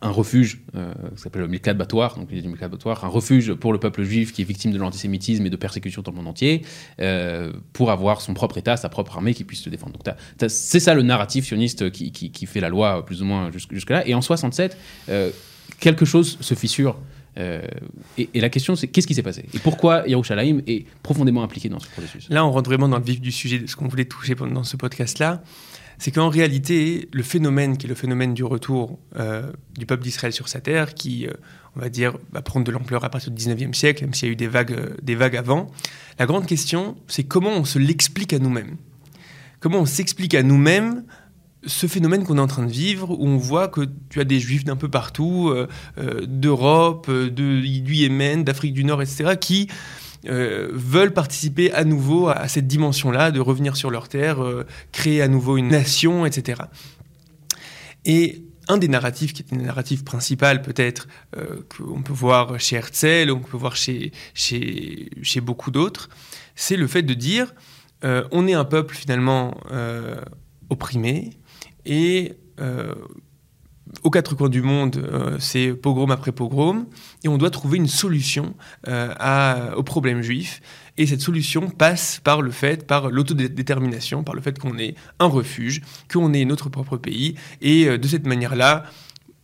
refuge 0.00 0.60
euh, 0.74 0.92
qui 1.14 1.22
s'appelle 1.22 1.42
le 1.42 1.48
Milkat 1.48 1.74
Battoir, 1.74 2.16
donc 2.16 2.30
l'idée 2.30 2.48
du 2.48 2.54
Battoir, 2.56 3.04
un 3.04 3.08
refuge 3.08 3.54
pour 3.54 3.72
le 3.72 3.78
peuple 3.78 4.02
juif 4.02 4.32
qui 4.32 4.42
est 4.42 4.44
victime 4.44 4.72
de 4.72 4.78
l'antisémitisme 4.78 5.46
et 5.46 5.50
de 5.50 5.56
persécution 5.56 6.02
dans 6.02 6.10
le 6.10 6.16
monde 6.16 6.26
entier, 6.26 6.62
euh, 7.00 7.52
pour 7.72 7.92
avoir 7.92 8.20
son 8.20 8.34
propre 8.34 8.58
État, 8.58 8.76
sa 8.76 8.88
propre 8.88 9.16
armée 9.16 9.32
qui 9.32 9.44
puisse 9.44 9.60
se 9.60 9.70
défendre. 9.70 9.92
Donc 9.92 10.14
c'est 10.48 10.80
ça 10.80 10.94
le 10.94 11.02
narratif 11.02 11.44
sioniste 11.46 11.90
qui, 11.92 12.46
fait 12.46 12.60
la 12.60 12.68
loi 12.68 13.04
plus 13.04 13.22
ou 13.22 13.26
moins 13.26 13.50
jusque-là. 13.52 14.06
et 14.06 14.14
en 14.14 14.22
67, 14.22 14.76
euh, 15.08 15.30
quelque 15.78 16.04
chose 16.04 16.36
se 16.40 16.54
fissure 16.54 16.96
et, 17.36 18.40
la 18.40 18.50
question, 18.50 18.76
c'est 18.76 18.88
qu'est-ce 18.88 19.06
qui 19.06 19.14
s'est 19.14 19.22
passé? 19.22 19.46
Et 19.54 19.58
pourquoi 19.58 20.06
Yerushalayim 20.06 20.60
est 20.66 20.84
profondément 21.02 21.42
impliqué 21.42 21.68
dans 21.68 21.78
ce 21.78 21.88
processus? 21.88 22.28
Là, 22.28 22.44
on 22.44 22.50
rentre 22.50 22.68
vraiment 22.68 22.88
dans 22.88 22.98
le 22.98 23.04
vif 23.04 23.20
du 23.20 23.32
sujet 23.32 23.58
de 23.58 23.66
ce 23.66 23.76
qu'on 23.76 23.88
voulait 23.88 24.04
toucher 24.04 24.34
dans 24.34 24.64
ce 24.64 24.76
podcast-là. 24.76 25.42
C'est 26.02 26.10
qu'en 26.10 26.28
réalité, 26.28 27.08
le 27.12 27.22
phénomène 27.22 27.78
qui 27.78 27.86
est 27.86 27.88
le 27.88 27.94
phénomène 27.94 28.34
du 28.34 28.42
retour 28.42 28.98
du 29.78 29.86
peuple 29.86 30.02
d'Israël 30.02 30.32
sur 30.32 30.48
sa 30.48 30.60
terre, 30.60 30.94
qui 30.94 31.28
on 31.76 31.80
va 31.80 31.88
dire, 31.88 32.18
va 32.32 32.42
prendre 32.42 32.66
de 32.66 32.70
l'ampleur 32.70 33.04
à 33.04 33.10
partir 33.10 33.30
du 33.30 33.42
19e 33.42 33.72
siècle, 33.72 34.04
même 34.04 34.14
s'il 34.14 34.28
y 34.28 34.30
a 34.30 34.32
eu 34.32 34.36
des 34.36 34.48
vagues, 34.48 34.72
euh, 34.72 34.94
des 35.02 35.14
vagues 35.14 35.36
avant. 35.36 35.70
La 36.18 36.26
grande 36.26 36.46
question, 36.46 36.96
c'est 37.08 37.24
comment 37.24 37.50
on 37.50 37.64
se 37.64 37.78
l'explique 37.78 38.32
à 38.32 38.38
nous-mêmes. 38.38 38.76
Comment 39.60 39.78
on 39.78 39.86
s'explique 39.86 40.34
à 40.34 40.42
nous-mêmes 40.42 41.04
ce 41.64 41.86
phénomène 41.86 42.24
qu'on 42.24 42.38
est 42.38 42.40
en 42.40 42.48
train 42.48 42.66
de 42.66 42.72
vivre, 42.72 43.12
où 43.12 43.24
on 43.24 43.36
voit 43.36 43.68
que 43.68 43.82
tu 44.10 44.20
as 44.20 44.24
des 44.24 44.40
juifs 44.40 44.64
d'un 44.64 44.74
peu 44.74 44.88
partout, 44.88 45.48
euh, 45.48 45.68
euh, 45.98 46.26
d'Europe, 46.26 47.08
de, 47.08 47.28
du 47.28 47.94
Yémen, 47.94 48.42
d'Afrique 48.42 48.74
du 48.74 48.84
Nord, 48.84 49.00
etc., 49.00 49.36
qui 49.40 49.68
veulent 50.24 51.12
participer 51.12 51.72
à 51.72 51.84
nouveau 51.84 52.28
à 52.28 52.46
cette 52.48 52.66
dimension-là, 52.66 53.30
de 53.30 53.40
revenir 53.40 53.76
sur 53.76 53.90
leur 53.90 54.08
terre, 54.08 54.38
créer 54.92 55.20
à 55.20 55.28
nouveau 55.28 55.56
une 55.56 55.68
nation, 55.68 56.24
etc. 56.26 56.62
Et 58.04 58.44
un 58.68 58.78
des 58.78 58.88
narratifs 58.88 59.32
qui 59.32 59.42
est 59.42 59.52
une 59.52 59.62
narratif 59.62 60.04
principal 60.04 60.62
peut-être 60.62 61.08
euh, 61.36 61.62
qu'on 61.76 62.02
peut 62.02 62.12
voir 62.12 62.58
chez 62.60 62.76
Herzl, 62.76 63.30
on 63.30 63.40
peut 63.40 63.56
voir 63.56 63.76
chez, 63.76 64.12
chez, 64.34 65.10
chez 65.22 65.40
beaucoup 65.40 65.70
d'autres, 65.70 66.08
c'est 66.54 66.76
le 66.76 66.86
fait 66.86 67.02
de 67.02 67.14
dire 67.14 67.54
euh, 68.04 68.24
on 68.30 68.46
est 68.46 68.54
un 68.54 68.64
peuple 68.64 68.94
finalement 68.94 69.56
euh, 69.70 70.20
opprimé 70.70 71.30
et 71.84 72.34
aux 74.02 74.10
quatre 74.10 74.34
coins 74.34 74.48
du 74.48 74.62
monde, 74.62 74.96
euh, 74.96 75.36
c'est 75.38 75.72
pogrom 75.74 76.10
après 76.10 76.32
pogrom, 76.32 76.86
et 77.24 77.28
on 77.28 77.38
doit 77.38 77.50
trouver 77.50 77.76
une 77.78 77.88
solution 77.88 78.54
euh, 78.88 79.12
à, 79.18 79.76
au 79.76 79.82
problème 79.82 80.22
juif. 80.22 80.60
Et 80.98 81.06
cette 81.06 81.20
solution 81.20 81.70
passe 81.70 82.20
par 82.22 82.42
le 82.42 82.50
fait, 82.50 82.86
par 82.86 83.10
l'autodétermination, 83.10 84.24
par 84.24 84.34
le 84.34 84.40
fait 84.40 84.58
qu'on 84.58 84.78
ait 84.78 84.94
un 85.18 85.26
refuge, 85.26 85.82
qu'on 86.12 86.32
ait 86.32 86.44
notre 86.44 86.68
propre 86.68 86.96
pays, 86.96 87.36
et 87.60 87.86
euh, 87.86 87.98
de 87.98 88.08
cette 88.08 88.26
manière-là, 88.26 88.84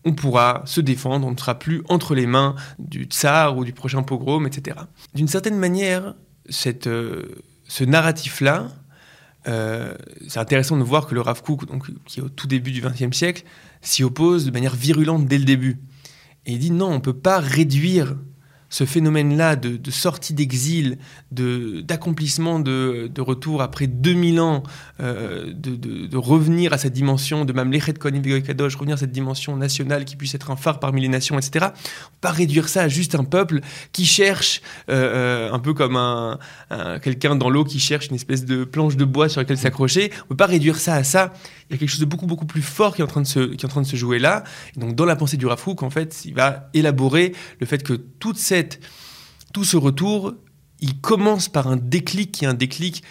on 0.05 0.13
pourra 0.13 0.63
se 0.65 0.81
défendre, 0.81 1.27
on 1.27 1.33
ne 1.33 1.37
sera 1.37 1.59
plus 1.59 1.83
entre 1.89 2.15
les 2.15 2.27
mains 2.27 2.55
du 2.79 3.05
tsar 3.05 3.57
ou 3.57 3.65
du 3.65 3.73
prochain 3.73 4.03
pogrom, 4.03 4.47
etc. 4.47 4.77
D'une 5.15 5.29
certaine 5.29 5.59
manière, 5.59 6.15
cette, 6.49 6.89
ce 6.89 7.85
narratif-là, 7.85 8.69
c'est 9.45 10.39
intéressant 10.39 10.77
de 10.77 10.83
voir 10.83 11.07
que 11.07 11.15
le 11.15 11.21
Rav 11.21 11.43
Kook, 11.43 11.67
donc, 11.67 11.87
qui 12.05 12.21
est 12.21 12.23
au 12.23 12.29
tout 12.29 12.47
début 12.47 12.71
du 12.71 12.81
XXe 12.81 13.17
siècle, 13.17 13.45
s'y 13.81 14.05
oppose 14.05 14.45
de 14.45 14.51
manière 14.51 14.75
virulente 14.75 15.27
dès 15.27 15.39
le 15.39 15.45
début. 15.45 15.79
Et 16.47 16.53
il 16.53 16.59
dit 16.59 16.71
non, 16.71 16.89
on 16.89 16.95
ne 16.95 16.99
peut 16.99 17.19
pas 17.19 17.39
réduire 17.41 18.17
ce 18.71 18.85
phénomène-là 18.85 19.57
de, 19.57 19.91
sortie 19.91 20.35
d'exil, 20.35 20.99
d'accomplissement 21.31 22.61
de, 22.61 23.11
de, 23.13 23.21
retour 23.21 23.63
après 23.63 23.87
2000 23.87 24.41
ans, 24.41 24.63
euh, 25.01 25.53
de, 25.55 26.17
revenir 26.17 26.73
à 26.73 26.79
cette 26.79 26.93
dimension 26.93 27.45
de 27.45 27.53
Mamlechet 27.53 27.95
Kohanim 27.95 28.43
Kadosh, 28.43 28.77
revenir 28.77 28.95
à 28.95 28.99
cette 28.99 29.13
dimension 29.13 29.57
nationale 29.57 30.05
qui 30.05 30.17
puisse 30.17 30.35
être 30.35 30.51
un 30.51 30.57
phare 30.57 30.81
parmi 30.81 31.01
les 31.01 31.09
nations, 31.09 31.39
etc. 31.39 31.69
Pas 32.21 32.31
réduire 32.31 32.69
ça 32.69 32.83
à 32.83 32.89
juste 32.89 33.15
un 33.15 33.25
peuple 33.25 33.61
qui 33.93 34.05
cherche, 34.05 34.61
euh, 34.91 35.49
euh, 35.49 35.53
un 35.53 35.59
peu 35.59 35.73
comme 35.73 35.97
un, 35.97 36.39
quelqu'un 37.03 37.37
dans 37.37 37.51
l'eau 37.51 37.65
qui 37.65 37.79
cherche 37.79 38.09
une 38.09 38.17
espèce 38.17 38.45
de 38.45 38.65
planche 38.65 38.97
de 38.97 39.05
bois 39.05 39.29
sur 39.29 39.41
laquelle 39.41 39.59
s'accrocher. 39.59 40.11
On 40.25 40.29
peut 40.29 40.37
pas 40.37 40.47
réduire 40.47 40.77
ça 40.77 40.95
à 40.95 41.05
ça. 41.05 41.33
Il 41.69 41.75
y 41.75 41.77
a 41.77 41.79
quelque 41.79 41.91
chose 41.91 42.01
de 42.01 42.07
beaucoup 42.07 42.27
beaucoup 42.27 42.47
plus 42.47 42.63
fort 42.63 42.95
qui 42.95 43.03
est 43.03 43.05
en 43.05 43.09
train 43.09 43.21
de 43.21 43.27
se, 43.27 43.41
qui 43.41 43.65
est 43.65 43.67
en 43.67 43.69
train 43.69 43.83
de 43.83 43.87
se 43.87 43.97
jouer 43.97 44.19
là. 44.19 44.45
Donc 44.77 44.95
dans 44.95 45.05
la 45.05 45.17
pensée 45.17 45.37
du 45.37 45.47
Rafouk, 45.47 45.83
en 45.83 45.91
fait, 45.91 46.25
il 46.25 46.35
va 46.35 46.69
élaborer 46.75 47.35
le 47.61 47.67
fait 47.67 47.83
que 47.83 47.93
toute 47.93 48.39
cette 48.39 48.58
tout 49.53 49.65
ce 49.65 49.77
retour, 49.77 50.35
il 50.81 51.01
commence 51.01 51.49
par 51.49 51.69
un 51.69 51.77
déclic 51.77 52.33
qui 52.33 52.45
est 52.45 52.49
un 52.49 52.55
déclic 52.55 53.03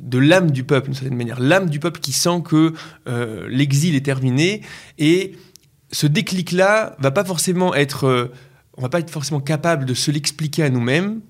de 0.00 0.18
l'âme 0.18 0.50
du 0.50 0.64
peuple, 0.64 0.86
d'une 0.86 0.94
certaine 0.94 1.16
manière. 1.16 1.40
L'âme 1.40 1.68
du 1.68 1.80
peuple 1.80 2.00
qui 2.00 2.12
sent 2.12 2.42
que 2.44 2.72
euh, 3.08 3.48
l'exil 3.50 3.96
est 3.96 4.04
terminé. 4.04 4.62
Et 4.98 5.32
ce 5.90 6.06
déclic-là 6.06 6.96
va 6.98 7.10
pas 7.10 7.24
forcément 7.24 7.74
être... 7.74 8.04
Euh, 8.04 8.32
va 8.80 8.88
pas 8.88 9.00
être 9.00 9.10
forcément 9.10 9.40
capable 9.40 9.84
de 9.84 9.94
se 9.94 10.12
l'expliquer 10.12 10.62
à 10.62 10.70
nous-mêmes, 10.70 11.20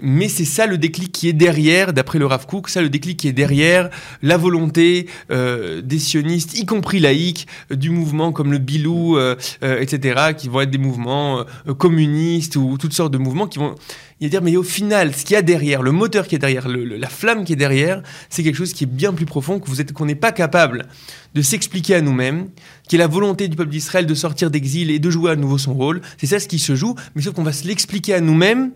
mais 0.00 0.28
c'est 0.28 0.44
ça 0.44 0.66
le 0.66 0.78
déclic 0.78 1.12
qui 1.12 1.28
est 1.28 1.32
derrière, 1.32 1.92
d'après 1.92 2.18
le 2.18 2.26
Rav 2.26 2.46
Kook, 2.46 2.68
ça 2.68 2.82
le 2.82 2.88
déclic 2.88 3.18
qui 3.18 3.28
est 3.28 3.32
derrière 3.32 3.90
la 4.22 4.36
volonté 4.36 5.08
euh, 5.30 5.80
des 5.80 5.98
sionistes, 5.98 6.58
y 6.58 6.66
compris 6.66 7.00
laïcs, 7.00 7.46
euh, 7.72 7.76
du 7.76 7.90
mouvement 7.90 8.32
comme 8.32 8.52
le 8.52 8.58
Bilou, 8.58 9.16
euh, 9.16 9.36
etc., 9.62 10.34
qui 10.36 10.48
vont 10.48 10.60
être 10.60 10.70
des 10.70 10.78
mouvements 10.78 11.44
communistes 11.78 12.56
ou 12.56 12.76
toutes 12.78 12.92
sortes 12.92 13.12
de 13.12 13.18
mouvements 13.18 13.46
qui 13.46 13.58
vont 13.58 13.74
y 14.20 14.28
dire, 14.28 14.42
mais 14.42 14.56
au 14.56 14.62
final, 14.62 15.14
ce 15.14 15.24
qu'il 15.24 15.34
y 15.34 15.36
a 15.36 15.42
derrière, 15.42 15.82
le 15.82 15.92
moteur 15.92 16.26
qui 16.26 16.34
est 16.34 16.38
derrière, 16.38 16.68
la 16.68 17.08
flamme 17.08 17.44
qui 17.44 17.52
est 17.52 17.56
derrière, 17.56 18.02
c'est 18.30 18.42
quelque 18.42 18.56
chose 18.56 18.72
qui 18.72 18.84
est 18.84 18.88
bien 18.88 19.12
plus 19.12 19.26
profond, 19.26 19.60
que 19.60 19.68
vous 19.68 19.80
êtes, 19.80 19.92
qu'on 19.92 20.06
n'est 20.06 20.14
pas 20.14 20.32
capable 20.32 20.86
de 21.34 21.42
s'expliquer 21.42 21.94
à 21.94 22.00
nous-mêmes, 22.00 22.48
qui 22.88 22.96
est 22.96 22.98
la 22.98 23.08
volonté 23.08 23.48
du 23.48 23.56
peuple 23.56 23.70
d'Israël 23.70 24.06
de 24.06 24.14
sortir 24.14 24.50
d'exil 24.50 24.90
et 24.90 24.98
de 24.98 25.10
jouer 25.10 25.32
à 25.32 25.36
nouveau 25.36 25.58
son 25.58 25.74
rôle. 25.74 26.00
C'est 26.18 26.26
ça 26.26 26.40
ce 26.40 26.48
qui 26.48 26.58
se 26.58 26.74
joue, 26.74 26.94
mais 27.14 27.22
sauf 27.22 27.34
qu'on 27.34 27.42
va 27.42 27.52
se 27.52 27.66
l'expliquer 27.66 28.14
à 28.14 28.20
nous-mêmes 28.20 28.72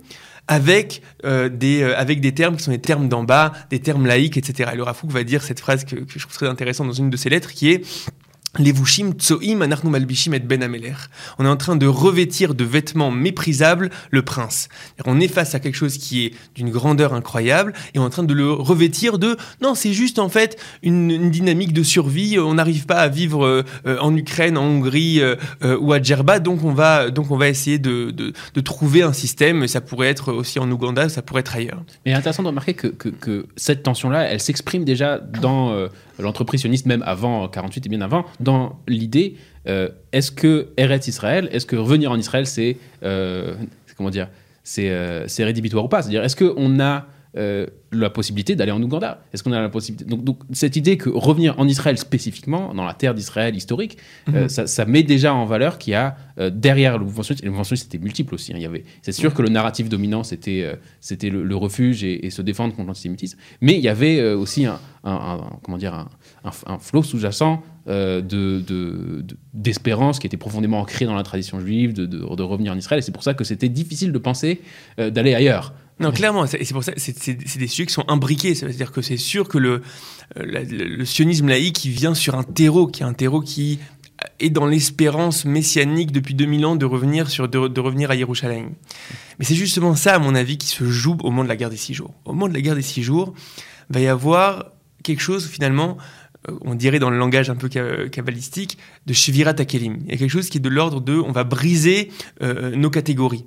avec, 0.50 1.00
euh, 1.24 1.48
des, 1.48 1.80
euh, 1.80 1.96
avec 1.96 2.20
des 2.20 2.32
termes 2.32 2.56
qui 2.56 2.64
sont 2.64 2.72
des 2.72 2.80
termes 2.80 3.08
d'en 3.08 3.22
bas, 3.22 3.52
des 3.70 3.78
termes 3.78 4.04
laïques, 4.04 4.36
etc. 4.36 4.70
Et 4.72 4.76
le 4.76 4.82
Rafouk 4.82 5.10
va 5.12 5.22
dire 5.22 5.44
cette 5.44 5.60
phrase 5.60 5.84
que, 5.84 5.94
que 5.94 6.12
je 6.18 6.18
trouve 6.18 6.34
très 6.34 6.48
intéressante 6.48 6.88
dans 6.88 6.92
une 6.92 7.08
de 7.08 7.16
ses 7.16 7.30
lettres 7.30 7.52
qui 7.52 7.70
est 7.70 7.86
Levushim 8.58 9.12
tsoim 9.12 9.60
anachnu 9.60 9.90
malbishim 9.90 10.34
et 10.34 10.40
ben. 10.40 10.60
On 11.38 11.44
est 11.44 11.48
en 11.48 11.56
train 11.56 11.76
de 11.76 11.86
revêtir 11.86 12.54
de 12.54 12.64
vêtements 12.64 13.12
méprisables 13.12 13.90
le 14.10 14.22
prince. 14.22 14.68
On 15.06 15.20
est 15.20 15.28
face 15.28 15.54
à 15.54 15.60
quelque 15.60 15.76
chose 15.76 15.98
qui 15.98 16.26
est 16.26 16.34
d'une 16.56 16.70
grandeur 16.70 17.14
incroyable 17.14 17.72
et 17.94 18.00
on 18.00 18.02
est 18.02 18.06
en 18.06 18.10
train 18.10 18.22
de 18.24 18.34
le 18.34 18.52
revêtir 18.52 19.18
de 19.18 19.36
non, 19.62 19.76
c'est 19.76 19.92
juste 19.92 20.18
en 20.18 20.28
fait 20.28 20.60
une, 20.82 21.30
dynamique 21.30 21.72
de 21.72 21.84
survie. 21.84 22.38
On 22.40 22.54
n'arrive 22.54 22.86
pas 22.86 22.96
à 22.96 23.08
vivre 23.08 23.46
euh, 23.86 23.98
en 24.00 24.16
Ukraine, 24.16 24.58
en 24.58 24.64
Hongrie 24.64 25.20
euh, 25.20 25.36
euh, 25.62 25.78
ou 25.78 25.92
à 25.92 26.02
Djerba, 26.02 26.40
donc 26.40 26.64
on 26.64 26.72
va 26.72 27.10
donc 27.10 27.30
on 27.30 27.36
va 27.36 27.48
essayer 27.48 27.78
de, 27.78 28.10
de, 28.10 28.60
trouver 28.60 29.02
un 29.02 29.12
système. 29.12 29.68
Ça 29.68 29.80
pourrait 29.80 30.08
être 30.08 30.32
aussi 30.32 30.58
en 30.58 30.70
Ouganda, 30.70 31.08
ça 31.08 31.22
pourrait 31.22 31.40
être 31.40 31.54
ailleurs. 31.54 31.82
Mais 32.04 32.14
intéressant 32.14 32.42
de 32.42 32.48
remarquer 32.48 32.74
que, 32.74 32.88
que, 32.88 33.08
que 33.08 33.46
cette 33.56 33.84
tension-là, 33.84 34.24
elle 34.24 34.40
s'exprime 34.40 34.84
déjà 34.84 35.18
dans 35.18 35.88
l'entreprise 36.20 36.60
sioniste 36.60 36.86
même 36.86 37.02
avant 37.06 37.48
48 37.48 37.86
et 37.86 37.88
bien 37.88 38.00
avant, 38.00 38.24
dans 38.40 38.78
l'idée, 38.88 39.36
euh, 39.68 39.88
est-ce 40.12 40.30
que 40.30 40.68
Eretz 40.76 41.08
Israël, 41.08 41.48
est-ce 41.52 41.66
que 41.66 41.76
revenir 41.76 42.10
en 42.10 42.18
Israël, 42.18 42.46
c'est 42.46 42.76
euh, 43.02 43.54
comment 43.96 44.10
dire, 44.10 44.28
c'est 44.62 44.90
euh, 44.90 45.26
rédhibitoire 45.38 45.84
ou 45.84 45.88
pas? 45.88 46.02
C'est-à-dire, 46.02 46.24
est-ce 46.24 46.36
qu'on 46.36 46.80
a 46.80 47.06
euh, 47.36 47.66
la 47.92 48.10
possibilité 48.10 48.56
d'aller 48.56 48.72
en 48.72 48.82
Ouganda 48.82 49.22
Est-ce 49.32 49.44
qu'on 49.44 49.52
a 49.52 49.60
la 49.60 49.68
possibilité? 49.68 50.04
Donc, 50.04 50.24
donc, 50.24 50.40
cette 50.52 50.74
idée 50.74 50.96
que 50.96 51.10
revenir 51.10 51.58
en 51.60 51.68
Israël 51.68 51.96
spécifiquement, 51.96 52.74
dans 52.74 52.84
la 52.84 52.94
terre 52.94 53.14
d'Israël 53.14 53.54
historique, 53.54 53.98
euh, 54.28 54.42
mhm. 54.42 54.48
ça, 54.48 54.66
ça, 54.66 54.84
met 54.84 55.04
déjà 55.04 55.32
en 55.32 55.44
valeur 55.44 55.78
qu'il 55.78 55.92
y 55.92 55.94
a 55.94 56.16
euh, 56.38 56.50
derrière 56.50 56.98
le 56.98 57.04
mouvement 57.04 57.22
sioniste, 57.22 57.44
et 57.44 57.46
le 57.46 57.52
mouvement 57.52 57.64
sioniste 57.64 57.84
c'était 57.84 58.02
multiple 58.02 58.34
aussi. 58.34 58.52
Hein, 58.52 58.56
il 58.58 58.62
y 58.62 58.66
avait, 58.66 58.84
c'est 59.02 59.12
sûr 59.12 59.32
que 59.32 59.42
le 59.42 59.48
narratif 59.48 59.88
dominant 59.88 60.24
c'était 60.24 60.78
c'était 61.00 61.30
le, 61.30 61.56
refuge 61.56 62.02
et, 62.02 62.30
se 62.30 62.42
défendre 62.42 62.74
contre 62.74 62.88
l'antisémitisme, 62.88 63.38
mais 63.60 63.74
il 63.74 63.80
y 63.80 63.88
avait 63.88 64.32
aussi 64.32 64.66
un, 64.66 64.80
comment 65.62 65.78
dire 65.78 65.94
un, 65.94 66.08
un 66.66 66.78
flot 66.78 67.02
sous-jacent 67.02 67.62
de, 67.90 69.24
d'espérance 69.52 70.18
qui 70.18 70.26
était 70.26 70.36
profondément 70.36 70.80
ancré 70.80 71.04
dans 71.04 71.14
la 71.14 71.22
tradition 71.22 71.60
juive 71.60 71.92
de, 71.92 72.42
revenir 72.42 72.72
en 72.72 72.76
Israël. 72.76 73.00
Et 73.00 73.02
c'est 73.02 73.12
pour 73.12 73.22
ça 73.22 73.34
que 73.34 73.44
c'était 73.44 73.68
difficile 73.68 74.12
de 74.12 74.18
penser 74.18 74.60
d'aller 74.98 75.34
ailleurs. 75.34 75.72
Non, 76.00 76.12
clairement, 76.12 76.46
c'est 76.46 76.72
pour 76.72 76.82
ça, 76.82 76.92
c'est 76.96 77.58
des 77.58 77.66
sujets 77.66 77.84
qui 77.84 77.92
sont 77.92 78.08
imbriqués. 78.08 78.54
C'est-à-dire 78.54 78.90
que 78.90 79.02
c'est 79.02 79.18
sûr 79.18 79.46
que 79.46 79.58
le, 79.58 79.82
euh, 80.38 81.04
sionisme 81.04 81.46
laïque, 81.46 81.84
vient 81.84 82.14
sur 82.14 82.36
un 82.36 82.42
terreau, 82.42 82.86
qui 82.86 83.02
est 83.02 83.06
un 83.06 83.12
terreau 83.12 83.42
qui 83.42 83.78
est 84.38 84.48
dans 84.48 84.66
l'espérance 84.66 85.44
messianique 85.44 86.10
depuis 86.10 86.32
2000 86.32 86.64
ans 86.64 86.76
de 86.76 86.86
revenir, 86.86 87.28
sur, 87.28 87.48
de, 87.48 87.80
revenir 87.80 88.10
à 88.10 88.16
Jérusalem. 88.16 88.72
Mais 89.38 89.44
c'est 89.44 89.54
justement 89.54 89.94
ça, 89.94 90.14
à 90.14 90.18
mon 90.18 90.34
avis, 90.34 90.56
qui 90.56 90.68
se 90.68 90.84
joue 90.84 91.18
au 91.22 91.30
moment 91.30 91.44
de 91.44 91.48
la 91.48 91.56
guerre 91.56 91.70
des 91.70 91.76
six 91.76 91.92
jours. 91.92 92.14
Au 92.24 92.32
moment 92.32 92.48
de 92.48 92.54
la 92.54 92.62
guerre 92.62 92.76
des 92.76 92.82
six 92.82 93.02
jours, 93.02 93.34
va 93.90 94.00
y 94.00 94.08
avoir 94.08 94.72
quelque 95.02 95.20
chose, 95.20 95.46
finalement, 95.46 95.98
euh, 95.98 96.19
on 96.62 96.74
dirait 96.74 96.98
dans 96.98 97.10
le 97.10 97.18
langage 97.18 97.50
un 97.50 97.56
peu 97.56 97.68
kabbalistique, 97.68 98.78
de 99.06 99.12
Shvirat 99.12 99.54
Akelim. 99.58 99.98
Il 100.06 100.12
y 100.12 100.14
a 100.14 100.16
quelque 100.16 100.30
chose 100.30 100.48
qui 100.48 100.58
est 100.58 100.60
de 100.60 100.68
l'ordre 100.68 101.00
de 101.00 101.14
on 101.14 101.32
va 101.32 101.44
briser 101.44 102.10
euh, 102.42 102.74
nos 102.74 102.90
catégories. 102.90 103.44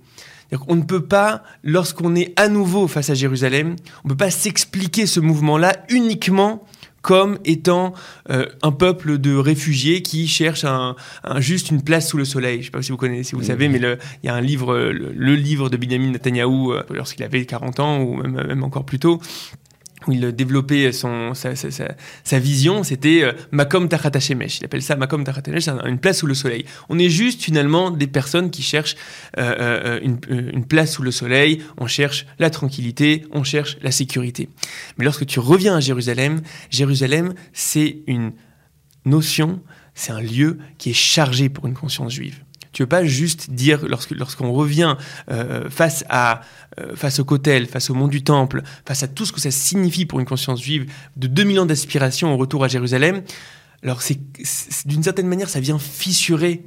On 0.67 0.75
ne 0.75 0.83
peut 0.83 1.03
pas, 1.03 1.41
lorsqu'on 1.63 2.15
est 2.15 2.39
à 2.39 2.47
nouveau 2.47 2.87
face 2.87 3.09
à 3.09 3.15
Jérusalem, 3.15 3.75
on 4.03 4.09
ne 4.09 4.13
peut 4.13 4.17
pas 4.17 4.29
s'expliquer 4.29 5.07
ce 5.07 5.19
mouvement-là 5.19 5.73
uniquement 5.89 6.63
comme 7.01 7.37
étant 7.43 7.93
euh, 8.29 8.45
un 8.61 8.71
peuple 8.71 9.17
de 9.17 9.35
réfugiés 9.35 10.01
qui 10.03 10.27
cherchent 10.27 10.63
un, 10.63 10.95
juste 11.37 11.69
une 11.69 11.83
place 11.83 12.07
sous 12.07 12.17
le 12.17 12.23
soleil. 12.23 12.57
Je 12.57 12.59
ne 12.59 12.65
sais 12.65 12.71
pas 12.71 12.81
si 12.81 12.91
vous 12.91 12.97
connaissez, 12.97 13.23
si 13.23 13.35
vous 13.35 13.43
savez, 13.43 13.67
mais 13.67 13.79
il 13.79 13.97
y 14.25 14.29
a 14.29 14.35
un 14.35 14.41
livre, 14.41 14.77
le, 14.77 15.35
livre 15.35 15.69
de 15.69 15.75
Benjamin 15.75 16.11
Netanyahu, 16.11 16.71
euh, 16.71 16.83
lorsqu'il 16.91 17.23
avait 17.23 17.45
40 17.45 17.79
ans 17.81 18.01
ou 18.01 18.15
même, 18.15 18.47
même 18.47 18.63
encore 18.63 18.85
plus 18.85 18.99
tôt, 18.99 19.19
où 20.07 20.11
il 20.13 20.31
développait 20.31 20.91
son, 20.91 21.33
sa, 21.33 21.55
sa, 21.55 21.69
sa, 22.23 22.39
vision, 22.39 22.83
c'était 22.83 23.23
euh, 23.23 23.33
Makom 23.51 23.87
Tachatashemech. 23.87 24.59
Il 24.59 24.65
appelle 24.65 24.81
ça 24.81 24.95
Makom 24.95 25.23
Tachatashemech, 25.23 25.67
une 25.85 25.99
place 25.99 26.19
sous 26.19 26.27
le 26.27 26.33
soleil. 26.33 26.65
On 26.89 26.99
est 26.99 27.09
juste 27.09 27.41
finalement 27.41 27.91
des 27.91 28.07
personnes 28.07 28.51
qui 28.51 28.61
cherchent 28.61 28.95
euh, 29.37 29.55
euh 29.59 29.99
une, 30.03 30.19
euh, 30.31 30.51
une, 30.53 30.65
place 30.65 30.93
sous 30.93 31.03
le 31.03 31.11
soleil, 31.11 31.61
on 31.77 31.87
cherche 31.87 32.25
la 32.39 32.49
tranquillité, 32.49 33.25
on 33.31 33.43
cherche 33.43 33.77
la 33.81 33.91
sécurité. 33.91 34.49
Mais 34.97 35.05
lorsque 35.05 35.25
tu 35.25 35.39
reviens 35.39 35.75
à 35.75 35.79
Jérusalem, 35.79 36.41
Jérusalem, 36.69 37.33
c'est 37.53 37.97
une 38.07 38.33
notion, 39.05 39.61
c'est 39.95 40.11
un 40.11 40.21
lieu 40.21 40.59
qui 40.77 40.91
est 40.91 40.93
chargé 40.93 41.49
pour 41.49 41.67
une 41.67 41.73
conscience 41.73 42.13
juive. 42.13 42.43
Tu 42.73 42.81
veux 42.81 42.87
pas 42.87 43.05
juste 43.05 43.51
dire, 43.51 43.85
lorsqu'on 43.87 44.51
revient 44.51 44.97
euh, 45.31 45.69
face, 45.69 46.03
à, 46.09 46.41
euh, 46.79 46.95
face 46.95 47.19
au 47.19 47.23
Kotel, 47.23 47.67
face 47.67 47.91
au 47.91 47.93
mont 47.93 48.07
du 48.07 48.23
Temple, 48.23 48.63
face 48.85 49.03
à 49.03 49.07
tout 49.07 49.25
ce 49.25 49.31
que 49.31 49.39
ça 49.39 49.51
signifie 49.51 50.05
pour 50.05 50.19
une 50.19 50.25
conscience 50.25 50.61
juive, 50.61 50.91
de 51.15 51.27
2000 51.27 51.59
ans 51.59 51.65
d'aspiration 51.67 52.33
au 52.33 52.37
retour 52.37 52.63
à 52.63 52.67
Jérusalem, 52.67 53.21
alors 53.83 54.01
c'est, 54.01 54.19
d'une 54.85 55.03
certaine 55.03 55.27
manière, 55.27 55.49
ça 55.49 55.59
vient 55.59 55.77
fissurer 55.77 56.63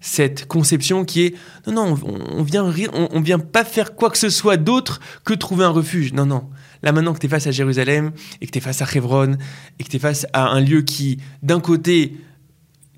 cette 0.00 0.46
conception 0.46 1.04
qui 1.06 1.22
est 1.22 1.34
non 1.66 1.72
non 1.72 1.98
on, 2.04 2.40
on 2.40 2.42
vient 2.42 2.70
on, 2.92 3.20
vient 3.22 3.38
pas 3.38 3.64
faire 3.64 3.94
quoi 3.94 4.10
que 4.10 4.18
ce 4.18 4.28
soit 4.28 4.58
d'autre 4.58 5.00
que 5.24 5.32
trouver 5.32 5.64
un 5.64 5.70
refuge. 5.70 6.12
Non 6.12 6.26
non. 6.26 6.50
Là 6.82 6.92
maintenant 6.92 7.14
que 7.14 7.18
tu 7.18 7.26
es 7.26 7.28
face 7.30 7.46
à 7.46 7.50
Jérusalem 7.50 8.12
et 8.40 8.46
que 8.46 8.50
tu 8.50 8.58
es 8.58 8.60
face 8.60 8.82
à 8.82 8.86
Hebron 8.92 9.38
et 9.78 9.84
que 9.84 9.88
tu 9.88 9.96
es 9.96 9.98
face 9.98 10.26
à 10.34 10.48
un 10.48 10.60
lieu 10.60 10.82
qui 10.82 11.18
d'un 11.42 11.60
côté 11.60 12.18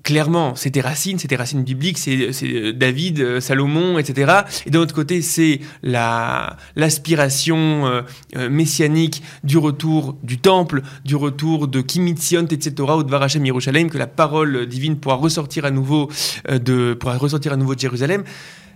clairement, 0.07 0.55
c'est 0.55 0.71
tes 0.71 0.79
racines, 0.79 1.19
c'est 1.19 1.27
tes 1.27 1.35
racines 1.35 1.65
bibliques, 1.65 1.97
c'est 1.97 2.71
David, 2.71 3.19
euh, 3.19 3.41
Salomon, 3.41 3.99
etc. 3.99 4.43
Et 4.65 4.69
d'un 4.69 4.79
autre 4.79 4.95
côté, 4.95 5.21
c'est 5.21 5.59
l'aspiration 5.83 7.57
euh, 7.57 8.03
euh, 8.37 8.49
messianique 8.49 9.21
du 9.43 9.57
retour 9.57 10.15
du 10.23 10.37
temple, 10.37 10.81
du 11.03 11.17
retour 11.17 11.67
de 11.67 11.81
Kimitzion, 11.81 12.45
etc., 12.45 12.71
ou 12.95 13.03
de 13.03 13.11
Varachem 13.11 13.45
Yerushalem, 13.45 13.89
que 13.89 13.97
la 13.97 14.07
parole 14.07 14.65
divine 14.65 14.97
pourra 14.97 15.15
ressortir 15.15 15.65
à 15.65 15.71
nouveau 15.71 16.09
de, 16.49 16.93
pourra 16.93 17.17
ressortir 17.17 17.51
à 17.51 17.57
nouveau 17.57 17.75
de 17.75 17.81
Jérusalem. 17.81 18.23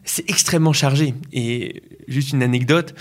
C'est 0.03 0.29
extrêmement 0.29 0.73
chargé. 0.73 1.15
Et 1.31 1.81
juste 2.09 2.33
une 2.33 2.43
anecdote, 2.43 2.93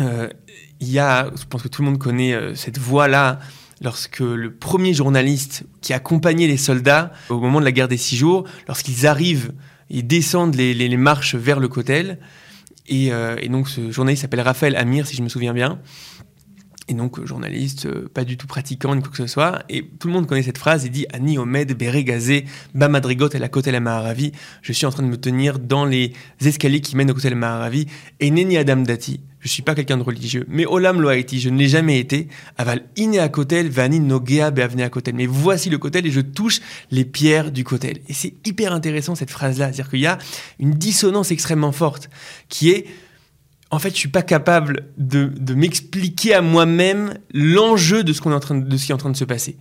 il 0.00 0.90
y 0.90 0.98
a, 0.98 1.30
je 1.38 1.44
pense 1.48 1.62
que 1.62 1.68
tout 1.68 1.82
le 1.82 1.90
monde 1.90 1.98
connaît 1.98 2.34
cette 2.56 2.78
voix-là, 2.78 3.38
lorsque 3.82 4.20
le 4.20 4.52
premier 4.52 4.94
journaliste 4.94 5.64
qui 5.80 5.92
accompagnait 5.92 6.46
les 6.46 6.56
soldats 6.56 7.12
au 7.28 7.38
moment 7.38 7.60
de 7.60 7.64
la 7.64 7.72
guerre 7.72 7.88
des 7.88 7.96
six 7.96 8.16
jours, 8.16 8.44
lorsqu'ils 8.66 9.06
arrivent 9.06 9.52
et 9.90 10.02
descendent 10.02 10.54
les, 10.54 10.96
marches 10.96 11.34
vers 11.34 11.60
le 11.60 11.68
Kotel, 11.68 12.18
et, 12.88 13.12
euh, 13.12 13.36
et, 13.40 13.48
donc 13.48 13.68
ce 13.68 13.90
journaliste 13.90 14.22
s'appelle 14.22 14.40
Raphaël 14.40 14.76
Amir, 14.76 15.06
si 15.06 15.16
je 15.16 15.22
me 15.22 15.28
souviens 15.28 15.52
bien, 15.52 15.78
et 16.88 16.94
donc 16.94 17.24
journaliste, 17.24 17.86
euh, 17.86 18.08
pas 18.12 18.24
du 18.24 18.36
tout 18.36 18.46
pratiquant 18.46 18.94
ni 18.94 19.02
quoi 19.02 19.10
que 19.10 19.16
ce 19.18 19.26
soit, 19.26 19.62
et 19.68 19.86
tout 19.98 20.08
le 20.08 20.14
monde 20.14 20.26
connaît 20.26 20.42
cette 20.42 20.58
phrase, 20.58 20.84
il 20.84 20.90
dit 20.90 21.06
«Ani 21.12 21.38
Omed 21.38 21.76
Beregazé 21.76 22.46
Bamadrigot 22.74 23.28
et 23.28 23.38
la 23.38 23.48
Kotel 23.48 23.78
Maharavi» 23.80 24.32
Je 24.62 24.72
suis 24.72 24.86
en 24.86 24.90
train 24.90 25.02
de 25.02 25.08
me 25.08 25.18
tenir 25.18 25.58
dans 25.58 25.84
les 25.84 26.14
escaliers 26.40 26.80
qui 26.80 26.96
mènent 26.96 27.10
au 27.10 27.14
Kotel 27.14 27.34
Maharavi, 27.34 27.86
et 28.20 28.30
Neni 28.30 28.56
Adam 28.56 28.76
Dati, 28.76 29.20
je 29.40 29.48
suis 29.48 29.62
pas 29.62 29.74
quelqu'un 29.74 29.96
de 29.96 30.02
religieux, 30.02 30.44
mais 30.48 30.66
Olam 30.66 31.00
lo 31.00 31.08
haïti, 31.08 31.40
je 31.40 31.48
ne 31.48 31.58
l'ai 31.58 31.68
jamais 31.68 31.98
été. 31.98 32.28
Aval 32.56 32.84
à 33.20 33.28
kotel, 33.28 33.68
vani 33.68 34.00
nogea 34.00 34.50
beavne 34.50 34.80
à 34.80 34.88
kotel. 34.88 35.14
Mais 35.14 35.26
voici 35.26 35.70
le 35.70 35.78
kotel 35.78 36.06
et 36.06 36.10
je 36.10 36.20
touche 36.20 36.60
les 36.90 37.04
pierres 37.04 37.52
du 37.52 37.64
kotel. 37.64 37.98
Et 38.08 38.14
c'est 38.14 38.34
hyper 38.46 38.72
intéressant 38.72 39.14
cette 39.14 39.30
phrase-là, 39.30 39.66
c'est-à-dire 39.66 39.90
qu'il 39.90 40.00
y 40.00 40.06
a 40.06 40.18
une 40.58 40.72
dissonance 40.72 41.30
extrêmement 41.30 41.72
forte 41.72 42.10
qui 42.48 42.70
est 42.70 42.86
en 43.70 43.78
fait, 43.78 43.90
je 43.90 43.96
suis 43.96 44.08
pas 44.08 44.22
capable 44.22 44.86
de, 44.96 45.30
m'expliquer 45.54 46.32
à 46.32 46.40
moi-même 46.40 47.18
l'enjeu 47.34 48.02
de, 48.02 48.08
de 48.08 48.12
ce 48.14 48.20
qui 48.22 48.28
est 48.28 48.94
en 48.94 48.98
train 48.98 49.10
de 49.10 49.16
se 49.16 49.24
passer 49.24 49.58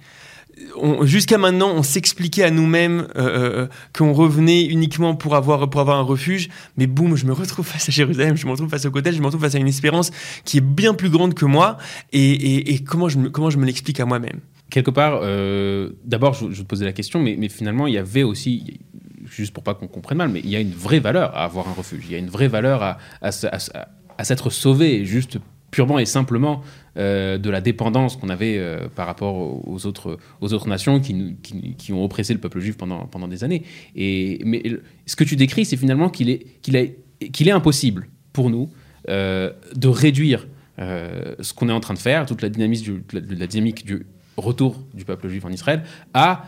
jusqu'à 1.03 1.37
maintenant, 1.37 1.71
on 1.73 1.83
s'expliquait 1.83 2.43
à 2.43 2.51
nous-mêmes 2.51 3.07
euh, 3.15 3.63
euh, 3.63 3.67
qu'on 3.95 4.13
revenait 4.13 4.65
uniquement 4.65 5.15
pour 5.15 5.35
avoir, 5.35 5.69
pour 5.69 5.81
avoir 5.81 5.97
un 5.97 6.03
refuge, 6.03 6.49
mais 6.77 6.87
boum, 6.87 7.15
je 7.15 7.25
me 7.25 7.33
retrouve 7.33 7.65
face 7.65 7.89
à 7.89 7.91
Jérusalem, 7.91 8.37
je 8.37 8.45
me 8.45 8.51
retrouve 8.51 8.69
face 8.69 8.85
au 8.85 8.91
Kotel, 8.91 9.13
je 9.13 9.19
me 9.19 9.25
retrouve 9.25 9.41
face 9.41 9.55
à 9.55 9.59
une 9.59 9.67
espérance 9.67 10.11
qui 10.45 10.57
est 10.57 10.65
bien 10.65 10.93
plus 10.93 11.09
grande 11.09 11.33
que 11.33 11.45
moi, 11.45 11.77
et, 12.13 12.83
comment 12.85 13.09
je 13.09 13.17
me, 13.17 13.29
comment 13.29 13.49
je 13.49 13.57
me 13.57 13.65
l'explique 13.65 13.99
à 13.99 14.05
moi-même? 14.05 14.39
Quelque 14.69 14.91
part, 14.91 15.19
euh, 15.21 15.91
d'abord, 16.03 16.33
je, 16.33 16.61
te 16.61 16.67
posais 16.67 16.85
la 16.85 16.93
question, 16.93 17.19
mais, 17.19 17.49
finalement, 17.49 17.87
il 17.87 17.93
y 17.93 17.97
avait 17.97 18.23
aussi, 18.23 18.79
juste 19.25 19.53
pour 19.53 19.63
pas 19.63 19.73
qu'on 19.73 19.87
comprenne 19.87 20.17
mal, 20.17 20.29
mais 20.29 20.41
il 20.43 20.49
y 20.49 20.55
a 20.55 20.59
une 20.59 20.73
vraie 20.73 20.99
valeur 20.99 21.35
à 21.35 21.43
avoir 21.43 21.67
un 21.67 21.73
refuge, 21.73 22.03
il 22.05 22.11
y 22.11 22.15
a 22.15 22.19
une 22.19 22.29
vraie 22.29 22.49
valeur 22.49 22.83
à, 22.83 22.97
à 23.21 24.23
s'être 24.23 24.49
sauvé, 24.49 25.05
juste 25.05 25.39
purement 25.71 25.99
et 25.99 26.05
simplement 26.05 26.63
euh, 26.97 27.37
de 27.37 27.49
la 27.51 27.61
dépendance 27.61 28.15
qu'on 28.15 28.29
avait 28.29 28.57
euh, 28.57 28.87
par 28.87 29.05
rapport 29.05 29.67
aux 29.67 29.85
autres, 29.85 30.17
aux 30.41 30.53
autres 30.53 30.67
nations 30.67 30.99
qui, 30.99 31.35
qui, 31.77 31.93
ont 31.93 32.03
oppressé 32.03 32.33
le 32.33 32.39
peuple 32.39 32.59
juif 32.59 32.75
pendant, 32.75 33.05
pendant 33.05 33.27
des 33.27 33.43
années. 33.43 33.63
Et, 33.95 34.41
mais 34.43 34.63
ce 35.05 35.15
que 35.15 35.23
tu 35.23 35.35
décris, 35.35 35.65
c'est 35.65 35.77
finalement 35.77 36.09
qu'il 36.09 36.29
est, 36.29 36.59
qu'il 36.61 36.75
est, 36.75 36.97
qu'il 37.31 37.47
est 37.47 37.51
impossible 37.51 38.07
pour 38.33 38.49
nous 38.49 38.69
euh, 39.09 39.51
de 39.75 39.87
réduire 39.87 40.47
ce 40.79 41.53
qu'on 41.55 41.69
est 41.69 41.73
en 41.73 41.79
train 41.79 41.95
de 41.95 41.99
faire, 41.99 42.27
toute 42.27 42.43
la, 42.43 42.49
dynamique 42.49 42.83
du, 42.83 43.03
la, 43.11 43.47
dynamique 43.47 43.83
du 43.83 44.05
retour 44.37 44.83
du 44.93 45.05
peuple 45.05 45.27
juif 45.27 45.43
en 45.43 45.49
Israël, 45.49 45.81
à 46.13 46.45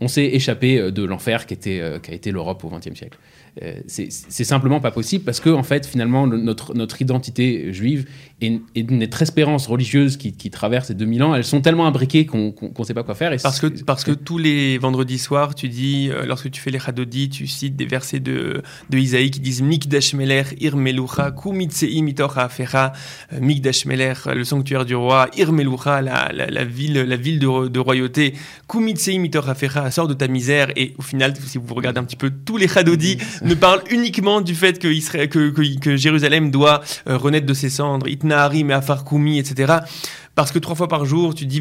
on 0.00 0.06
s'est 0.06 0.26
échappé 0.26 0.92
de 0.92 1.02
l'enfer 1.02 1.46
qui 1.46 1.54
a 1.54 2.14
été 2.14 2.30
l'Europe 2.30 2.62
au 2.62 2.70
XXe 2.70 2.96
siècle. 2.96 3.18
Euh, 3.62 3.74
c'est 3.86 4.10
simplement 4.44 4.80
pas 4.80 4.90
possible 4.90 5.22
parce 5.22 5.38
que 5.38 5.48
en 5.48 5.62
fait 5.62 5.86
finalement 5.86 6.26
le, 6.26 6.38
notre, 6.38 6.74
notre 6.74 7.00
identité 7.00 7.72
juive 7.72 8.08
et, 8.46 8.60
et 8.74 8.82
notre 8.84 9.22
espérance 9.22 9.66
religieuse 9.66 10.16
qui, 10.16 10.32
qui, 10.32 10.50
traverse 10.50 10.88
ces 10.88 10.94
2000 10.94 11.22
ans 11.22 11.34
elles 11.34 11.44
sont 11.44 11.60
tellement 11.60 11.86
imbriquées 11.86 12.26
qu'on 12.26 12.52
qu 12.52 12.66
ne 12.78 12.84
sait 12.84 12.94
pas 12.94 13.02
quoi 13.02 13.14
faire 13.14 13.32
et 13.32 13.38
parce 13.38 13.60
que 13.60 13.66
parce 13.84 14.04
que 14.04 14.12
tous 14.12 14.38
les 14.38 14.78
vendredis 14.78 15.18
soirs 15.18 15.54
tu 15.54 15.68
dis 15.68 16.10
euh, 16.10 16.26
lorsque 16.26 16.50
tu 16.50 16.60
fais 16.60 16.70
les 16.70 16.78
Hadodi 16.84 17.28
tu 17.28 17.46
cites 17.46 17.76
des 17.76 17.86
versets 17.86 18.20
de, 18.20 18.62
de 18.90 18.98
Isaïe 18.98 19.30
qui 19.30 19.40
disent 19.40 19.62
Mikdash 19.62 20.14
Meler 20.14 20.44
Ir 20.60 20.76
Melucha 20.76 21.30
Kumitsei 21.30 22.00
Mitocha 22.02 22.42
Afera 22.42 22.92
euh, 23.32 23.40
Mikdash 23.40 23.86
Meler 23.86 24.14
le 24.34 24.44
sanctuaire 24.44 24.84
du 24.84 24.94
roi 24.94 25.28
Ir 25.36 25.52
Melucha 25.52 26.02
la, 26.02 26.30
la, 26.32 26.46
la, 26.46 26.64
ville 26.64 26.94
la 26.94 27.16
ville 27.16 27.38
de, 27.38 27.68
de 27.68 27.80
royauté 27.80 28.34
Kumitsei 28.68 29.18
Mitocha 29.18 29.52
Afera 29.52 29.90
sort 29.90 30.08
de 30.08 30.14
ta 30.14 30.28
misère. 30.28 30.68
Et 30.76 30.94
au 30.98 31.02
final 31.02 31.34
si 31.36 31.58
vous 31.58 31.74
regardez 31.74 32.00
un 32.00 32.04
petit 32.04 32.16
peu 32.16 32.30
tous 32.44 32.56
les 32.56 32.68
Hadodi 32.76 33.18
ne 33.42 33.54
parle 33.54 33.82
uniquement 33.90 34.40
du 34.40 34.54
fait 34.54 34.78
que, 34.78 34.88
Israël, 34.88 35.28
que, 35.28 35.50
que, 35.50 35.78
que 35.78 35.96
Jérusalem 35.96 36.50
doit 36.50 36.82
euh, 37.08 37.16
renaître 37.16 37.46
de 37.46 37.54
ses 37.54 37.70
cendres, 37.70 38.06
Itnahari, 38.34 38.64
Me'afarkoumi, 38.64 39.38
etc. 39.38 39.74
Parce 40.34 40.50
que 40.50 40.58
trois 40.58 40.74
fois 40.74 40.88
par 40.88 41.04
jour, 41.04 41.32
tu 41.34 41.46
dis 41.46 41.60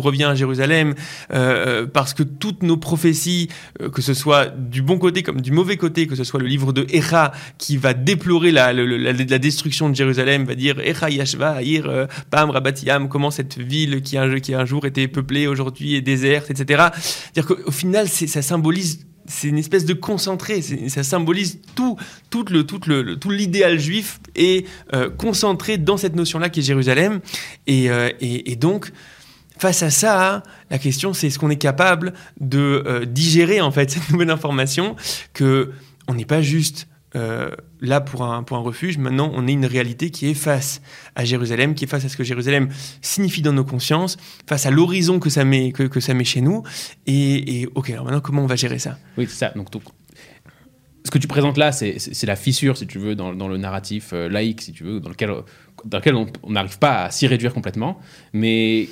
reviens 0.00 0.30
à 0.30 0.34
Jérusalem, 0.36 0.94
euh, 1.32 1.84
parce 1.86 2.14
que 2.14 2.22
toutes 2.22 2.62
nos 2.62 2.76
prophéties, 2.76 3.48
euh, 3.82 3.90
que 3.90 4.02
ce 4.02 4.14
soit 4.14 4.46
du 4.46 4.82
bon 4.82 4.98
côté 4.98 5.24
comme 5.24 5.40
du 5.40 5.50
mauvais 5.50 5.76
côté, 5.76 6.06
que 6.06 6.14
ce 6.14 6.22
soit 6.22 6.38
le 6.38 6.46
livre 6.46 6.72
de 6.72 6.86
Echa 6.88 7.32
qui 7.58 7.76
va 7.76 7.92
déplorer 7.92 8.52
la, 8.52 8.72
destruction 9.38 9.90
de 9.90 9.96
Jérusalem, 9.96 10.44
va 10.44 10.54
dire 10.54 10.78
Echa 10.78 11.10
Yashva, 11.10 11.60
Ir, 11.62 11.88
euh, 11.88 12.06
Pam, 12.30 12.50
Rabatiam, 12.50 13.08
comment 13.08 13.32
cette 13.32 13.58
ville 13.58 14.00
qui 14.02 14.16
un, 14.16 14.38
qui 14.38 14.54
un 14.54 14.64
jour 14.64 14.86
était 14.86 15.08
peuplée 15.08 15.48
aujourd'hui 15.48 15.96
est 15.96 16.02
déserte, 16.02 16.52
etc. 16.52 16.84
Dire 17.34 17.46
qu'au 17.46 17.72
final, 17.72 18.08
ça 18.08 18.42
symbolise 18.42 19.06
c'est 19.28 19.48
une 19.48 19.58
espèce 19.58 19.84
de 19.84 19.94
concentré, 19.94 20.62
ça 20.62 21.02
symbolise 21.02 21.60
tout, 21.74 21.96
le, 22.32 22.62
le, 22.86 23.16
tout 23.16 23.30
l'idéal 23.30 23.78
juif 23.78 24.20
est 24.34 24.66
euh, 24.94 25.10
concentré 25.10 25.78
dans 25.78 25.96
cette 25.96 26.14
notion-là 26.14 26.48
qui 26.48 26.60
est 26.60 26.62
Jérusalem. 26.62 27.20
Et, 27.66 27.90
euh, 27.90 28.10
et, 28.20 28.52
et, 28.52 28.56
donc, 28.56 28.92
face 29.58 29.82
à 29.82 29.90
ça, 29.90 30.42
la 30.70 30.78
question 30.78 31.12
c'est 31.12 31.28
est-ce 31.28 31.38
qu'on 31.38 31.50
est 31.50 31.56
capable 31.56 32.14
de 32.40 32.82
euh, 32.86 33.04
digérer 33.04 33.60
en 33.60 33.70
fait 33.70 33.90
cette 33.92 34.10
nouvelle 34.10 34.30
information 34.30 34.96
que 35.32 35.70
on 36.08 36.14
n'est 36.14 36.24
pas 36.24 36.42
juste 36.42 36.86
euh, 37.16 37.50
là 37.80 38.00
pour 38.00 38.22
un, 38.22 38.42
pour 38.42 38.56
un 38.56 38.60
refuge. 38.60 38.98
Maintenant, 38.98 39.30
on 39.34 39.46
est 39.48 39.52
une 39.52 39.66
réalité 39.66 40.10
qui 40.10 40.28
est 40.28 40.34
face 40.34 40.80
à 41.14 41.24
Jérusalem, 41.24 41.74
qui 41.74 41.84
est 41.84 41.88
face 41.88 42.04
à 42.04 42.08
ce 42.08 42.16
que 42.16 42.24
Jérusalem 42.24 42.68
signifie 43.02 43.42
dans 43.42 43.52
nos 43.52 43.64
consciences, 43.64 44.16
face 44.46 44.66
à 44.66 44.70
l'horizon 44.70 45.18
que, 45.18 45.30
ça 45.30 45.44
met, 45.44 45.72
que, 45.72 45.82
que 45.84 46.00
ça 46.00 46.14
met 46.14 46.24
chez 46.24 46.42
nous. 46.42 46.62
Et, 47.06 47.66
ok, 47.74 47.90
alors 47.90 48.04
maintenant, 48.04 48.20
comment 48.20 48.42
on 48.42 48.46
va 48.46 48.56
gérer 48.56 48.78
ça? 48.78 48.98
Oui, 49.16 49.26
c'est 49.28 49.36
ça. 49.36 49.52
Donc, 49.56 49.68
ce 51.04 51.10
que 51.10 51.18
tu 51.18 51.28
présentes 51.28 51.56
là, 51.56 51.72
c'est 51.72 52.26
la 52.26 52.36
fissure, 52.36 52.76
si 52.76 52.86
tu 52.86 52.98
veux, 52.98 53.14
dans, 53.14 53.32
dans 53.34 53.48
le 53.48 53.56
narratif 53.56 54.10
euh, 54.12 54.28
laïque, 54.28 54.60
si 54.60 54.72
tu 54.72 54.84
veux, 54.84 55.00
dans 55.00 55.08
lequel, 55.08 55.30
dans 55.84 55.98
lequel 55.98 56.14
on 56.16 56.50
n'arrive 56.50 56.78
pas 56.78 57.04
à 57.04 57.10
s'y 57.10 57.26
réduire 57.26 57.54
complètement. 57.54 58.00
Mais 58.32 58.88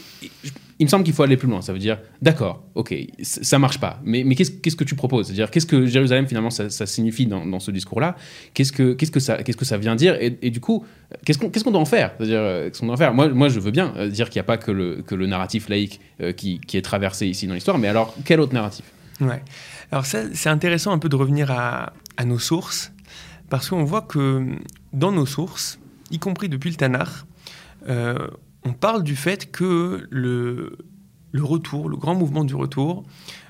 il 0.78 0.86
me 0.86 0.90
semble 0.90 1.04
qu'il 1.04 1.14
faut 1.14 1.22
aller 1.22 1.36
plus 1.36 1.48
loin. 1.48 1.62
Ça 1.62 1.72
veut 1.72 1.78
dire, 1.78 1.98
d'accord, 2.20 2.64
ok, 2.74 2.94
ça 3.22 3.58
marche 3.58 3.78
pas, 3.78 4.00
mais, 4.04 4.24
mais 4.24 4.34
qu'est-ce 4.34 4.50
qu 4.50 4.70
que 4.74 4.84
tu 4.84 4.94
proposes? 4.94 5.26
C'est-à-dire, 5.26 5.50
qu'est-ce 5.50 5.66
que 5.66 5.86
Jérusalem 5.86 6.26
finalement 6.26 6.50
ça, 6.50 6.68
signifie 6.86 7.26
dans, 7.26 7.60
ce 7.60 7.70
discours-là? 7.70 8.16
Qu'est-ce 8.54 8.72
que 8.72 8.92
qu'est-ce 8.94 9.12
que 9.12 9.20
ça 9.20 9.42
qu'est-ce 9.42 9.56
que 9.56 9.64
ça 9.64 9.78
vient 9.78 9.94
dire? 9.94 10.16
Et, 10.20 10.50
du 10.50 10.60
coup, 10.60 10.84
qu'est-ce 11.24 11.38
qu'on 11.38 11.50
qu'est-ce 11.50 11.64
qu'on 11.64 11.70
doit 11.70 11.80
en 11.80 11.84
faire? 11.84 12.12
C'est-à-dire, 12.16 12.40
euh, 12.40 12.70
qu'on 12.70 12.86
doit 12.86 12.94
en 12.94 12.98
faire? 12.98 13.14
Moi, 13.14 13.28
moi, 13.28 13.48
je 13.48 13.60
veux 13.60 13.70
bien 13.70 13.94
euh, 13.96 14.08
dire 14.08 14.30
qu'il 14.30 14.38
n'y 14.38 14.44
a 14.44 14.46
pas 14.46 14.56
que 14.56 14.72
le 14.72 15.02
que 15.02 15.14
le 15.14 15.26
narratif 15.26 15.68
laïque 15.68 16.00
euh, 16.20 16.32
qui, 16.32 16.60
qui 16.60 16.76
est 16.76 16.82
traversé 16.82 17.26
ici 17.26 17.46
dans 17.46 17.54
l'histoire, 17.54 17.78
mais 17.78 17.88
alors 17.88 18.14
quel 18.24 18.40
autre 18.40 18.54
narratif? 18.54 18.84
Ouais. 19.20 19.42
Alors 19.92 20.06
ça, 20.06 20.22
c'est 20.34 20.48
intéressant 20.48 20.92
un 20.92 20.98
peu 20.98 21.08
de 21.08 21.16
revenir 21.16 21.50
à, 21.52 21.92
nos 22.24 22.38
sources, 22.38 22.92
parce 23.48 23.68
qu'on 23.68 23.84
voit 23.84 24.02
que 24.02 24.44
dans 24.92 25.12
nos 25.12 25.26
sources, 25.26 25.78
y 26.10 26.18
compris 26.18 26.48
depuis 26.48 26.70
le 26.70 26.76
Tanakh, 26.76 27.08
on 28.64 28.72
parle 28.72 29.02
du 29.02 29.16
fait 29.16 29.50
que 29.50 30.06
le, 30.10 30.76
retour, 31.34 31.88
le 31.88 31.96
grand 31.96 32.14
mouvement 32.14 32.44
du 32.44 32.54
retour, 32.54 33.04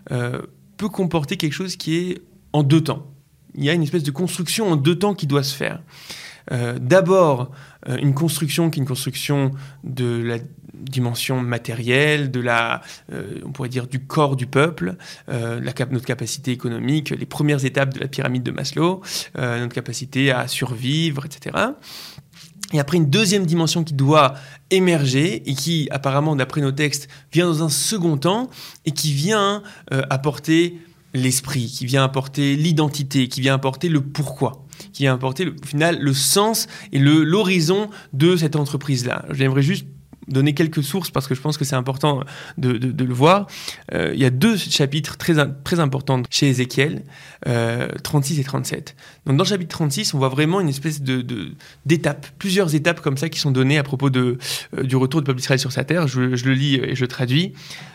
peut 0.09 0.88
comporter 0.88 1.37
quelque 1.37 1.53
chose 1.53 1.77
qui 1.77 1.96
est 1.96 2.22
en 2.53 2.62
deux 2.62 2.83
temps. 2.83 3.07
Il 3.55 3.64
y 3.64 3.70
a 3.70 3.72
une 3.72 3.83
espèce 3.83 4.03
de 4.03 4.11
construction 4.11 4.70
en 4.70 4.77
deux 4.77 4.98
temps 4.98 5.14
qui 5.14 5.27
doit 5.27 5.42
se 5.42 5.55
faire. 5.55 5.81
Euh, 6.53 6.79
d'abord, 6.79 7.53
euh, 7.88 7.96
une 7.96 8.14
construction 8.14 8.70
qui 8.70 8.79
est 8.79 8.83
une 8.83 8.88
construction 8.88 9.53
de 9.83 10.22
la 10.22 10.38
dimension 10.74 11.40
matérielle, 11.40 12.31
de 12.31 12.40
la, 12.40 12.83
euh, 13.12 13.40
on 13.44 13.53
pourrait 13.53 13.68
dire, 13.68 13.87
du 13.87 14.00
corps 14.00 14.37
du 14.37 14.46
peuple, 14.46 14.96
notre 15.29 16.05
capacité 16.05 16.50
économique, 16.50 17.11
les 17.11 17.27
premières 17.27 17.64
étapes 17.64 17.94
de 17.94 18.00
la 18.00 18.09
pyramide 18.09 18.42
de 18.42 18.50
Maslow, 18.50 19.03
notre 19.37 19.74
capacité 19.74 20.31
à 20.31 20.48
survivre, 20.48 21.24
etc. 21.24 21.57
Et 22.75 22.81
après, 22.81 22.97
une 22.97 23.09
deuxième 23.09 23.47
dimension 23.47 23.85
qui 23.85 23.95
doit 23.95 24.35
émerger 24.71 25.49
et 25.49 25.55
qui, 25.55 25.89
apparemment, 25.93 26.35
d'après 26.35 26.61
nos 26.61 26.73
textes, 26.73 27.09
vient 27.33 27.47
dans 27.47 27.63
un 27.63 27.69
second 27.69 28.17
temps 28.17 28.51
et 28.85 28.91
qui 28.91 29.13
vient 29.13 29.63
apporter 30.11 30.79
l'esprit, 31.15 31.67
qui 31.67 31.87
vient 31.87 32.03
apporter 32.03 32.57
l'identité, 32.57 33.29
qui 33.29 33.41
vient 33.41 33.55
apporter 33.55 33.89
le 33.89 34.01
pourquoi, 34.01 34.67
qui 34.93 35.05
vient 35.05 35.15
apporter 35.15 35.47
au 35.47 35.67
final 35.67 36.01
le 36.01 36.13
sens 36.13 36.67
et 36.91 36.99
l'horizon 36.99 37.91
de 38.13 38.37
cette 38.37 38.57
entreprise-là. 38.57 39.25
J'aimerais 39.31 39.63
juste 39.63 39.87
donner 40.29 40.55
quelques 40.55 40.83
sources 40.83 41.11
parce 41.11 41.27
que 41.27 41.35
je 41.35 41.41
pense 41.41 41.59
que 41.59 41.65
c'est 41.65 41.77
important 41.77 42.23
de, 42.59 42.73
le 43.05 43.15
voir. 43.15 43.47
Euh, 43.93 44.13
il 44.15 44.21
y 44.21 44.25
a 44.25 44.31
deux 44.31 44.57
chapitres 44.57 45.17
très, 45.17 45.35
très 45.65 45.81
importants 45.81 46.23
chez 46.31 46.49
Ézéchiel, 46.49 47.03
euh, 47.47 47.89
36 48.03 48.41
et 48.41 48.45
37. 48.45 48.97
Donc 49.27 49.37
dans 49.37 49.45
le 49.45 49.49
chapitre 49.49 49.71
36, 49.71 50.15
on 50.15 50.19
voit 50.19 50.29
vraiment 50.29 50.61
une 50.61 50.69
espèce 50.69 51.03
de 51.03 51.25
d'étapes, 51.87 52.27
plusieurs 52.39 52.75
étapes 52.75 53.01
comme 53.01 53.17
ça 53.17 53.29
qui 53.29 53.39
sont 53.39 53.51
données 53.51 53.79
à 53.79 53.83
propos 53.83 54.11
de, 54.11 54.39
euh, 54.77 54.83
du 54.83 54.97
retour 54.97 55.21
du 55.21 55.27
peuple 55.27 55.39
d'Israël 55.39 55.59
sur 55.59 55.73
sa 55.73 55.85
terre. 55.85 56.09
Je, 56.09 56.21
le 56.21 56.55
lis 56.55 56.77
et 56.77 56.95
je 56.95 57.05
traduis. 57.05 57.53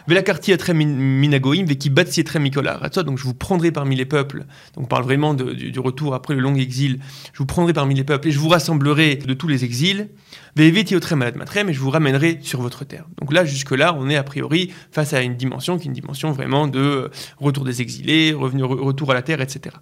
Velakarti 0.08 0.54
minagoim, 0.74 1.66
veki. 1.66 1.90
Donc 1.90 3.18
je 3.18 3.24
vous 3.24 3.34
prendrai 3.34 3.72
parmi 3.72 3.96
les 3.96 4.06
peuples. 4.06 4.46
Donc 4.76 4.86
on 4.86 4.88
parle 4.88 5.04
vraiment 5.04 5.34
du, 5.34 5.80
retour 5.80 6.14
après 6.14 6.36
le 6.36 6.42
long 6.42 6.56
exil. 6.56 7.00
Je 7.34 7.40
vous 7.40 7.46
prendrai 7.46 7.74
parmi 7.74 7.96
les 7.96 8.04
peuples 8.04 8.28
et 8.28 8.32
je 8.32 8.40
vous 8.40 8.50
rassemblerai 8.50 9.16
de 9.16 9.34
tous 9.34 9.48
les 9.48 9.64
exils. 9.64 10.10
Veveti 10.56 10.96
et 10.96 11.00
je 11.00 11.80
vous 11.80 11.90
ramènerai 11.90 12.19
sur 12.42 12.62
votre 12.62 12.86
terre. 12.86 13.06
Donc 13.20 13.34
là, 13.34 13.46
jusque-là, 13.46 13.96
on 13.98 14.10
est 14.10 14.16
a 14.16 14.24
priori 14.24 14.72
face 14.92 15.14
à 15.14 15.22
une 15.22 15.36
dimension 15.36 15.78
qui 15.78 15.84
est 15.84 15.88
une 15.88 15.94
dimension 15.94 16.32
vraiment 16.32 16.68
de 16.68 16.80
euh, 16.80 17.10
retour 17.38 17.66
des 17.66 17.82
exilés, 17.82 18.34
revenu, 18.34 18.64
retour 18.64 19.12
à 19.12 19.14
la 19.14 19.22
terre, 19.22 19.42
etc. 19.42 19.76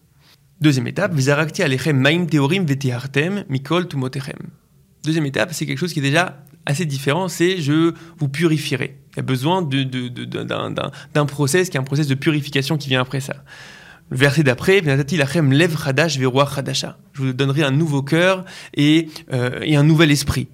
Deuxième 0.59 0.87
étape, 0.87 1.13
Vizarakti 1.13 1.61
alechem 1.61 1.97
maim 1.97 2.25
teorim 2.25 2.65
mikol 3.49 3.87
tumotechem. 3.87 4.49
Deuxième 5.03 5.25
étape, 5.25 5.53
c'est 5.53 5.65
quelque 5.65 5.77
chose 5.77 5.93
qui 5.93 5.99
est 5.99 6.03
déjà 6.03 6.43
assez 6.65 6.85
différent, 6.85 7.27
c'est 7.27 7.61
je 7.61 7.93
vous 8.17 8.27
purifierai. 8.27 8.97
Il 9.13 9.17
y 9.17 9.19
a 9.19 9.23
besoin 9.23 9.61
d'un 9.61 9.85
de, 9.85 11.23
process 11.23 11.69
qui 11.69 11.77
est 11.77 11.79
un 11.79 11.83
process 11.83 12.07
de 12.07 12.15
purification 12.15 12.77
qui 12.77 12.89
vient 12.89 13.01
après 13.01 13.19
ça. 13.19 13.35
Le 14.09 14.17
verset 14.17 14.43
d'après, 14.43 14.81
Je 14.83 14.89
vous 17.17 17.33
donnerai 17.33 17.63
un 17.63 17.71
nouveau 17.71 18.01
cœur 18.01 18.45
et, 18.73 19.09
euh, 19.33 19.59
et 19.63 19.75
un 19.75 19.83
nouvel 19.83 20.11
esprit 20.11 20.47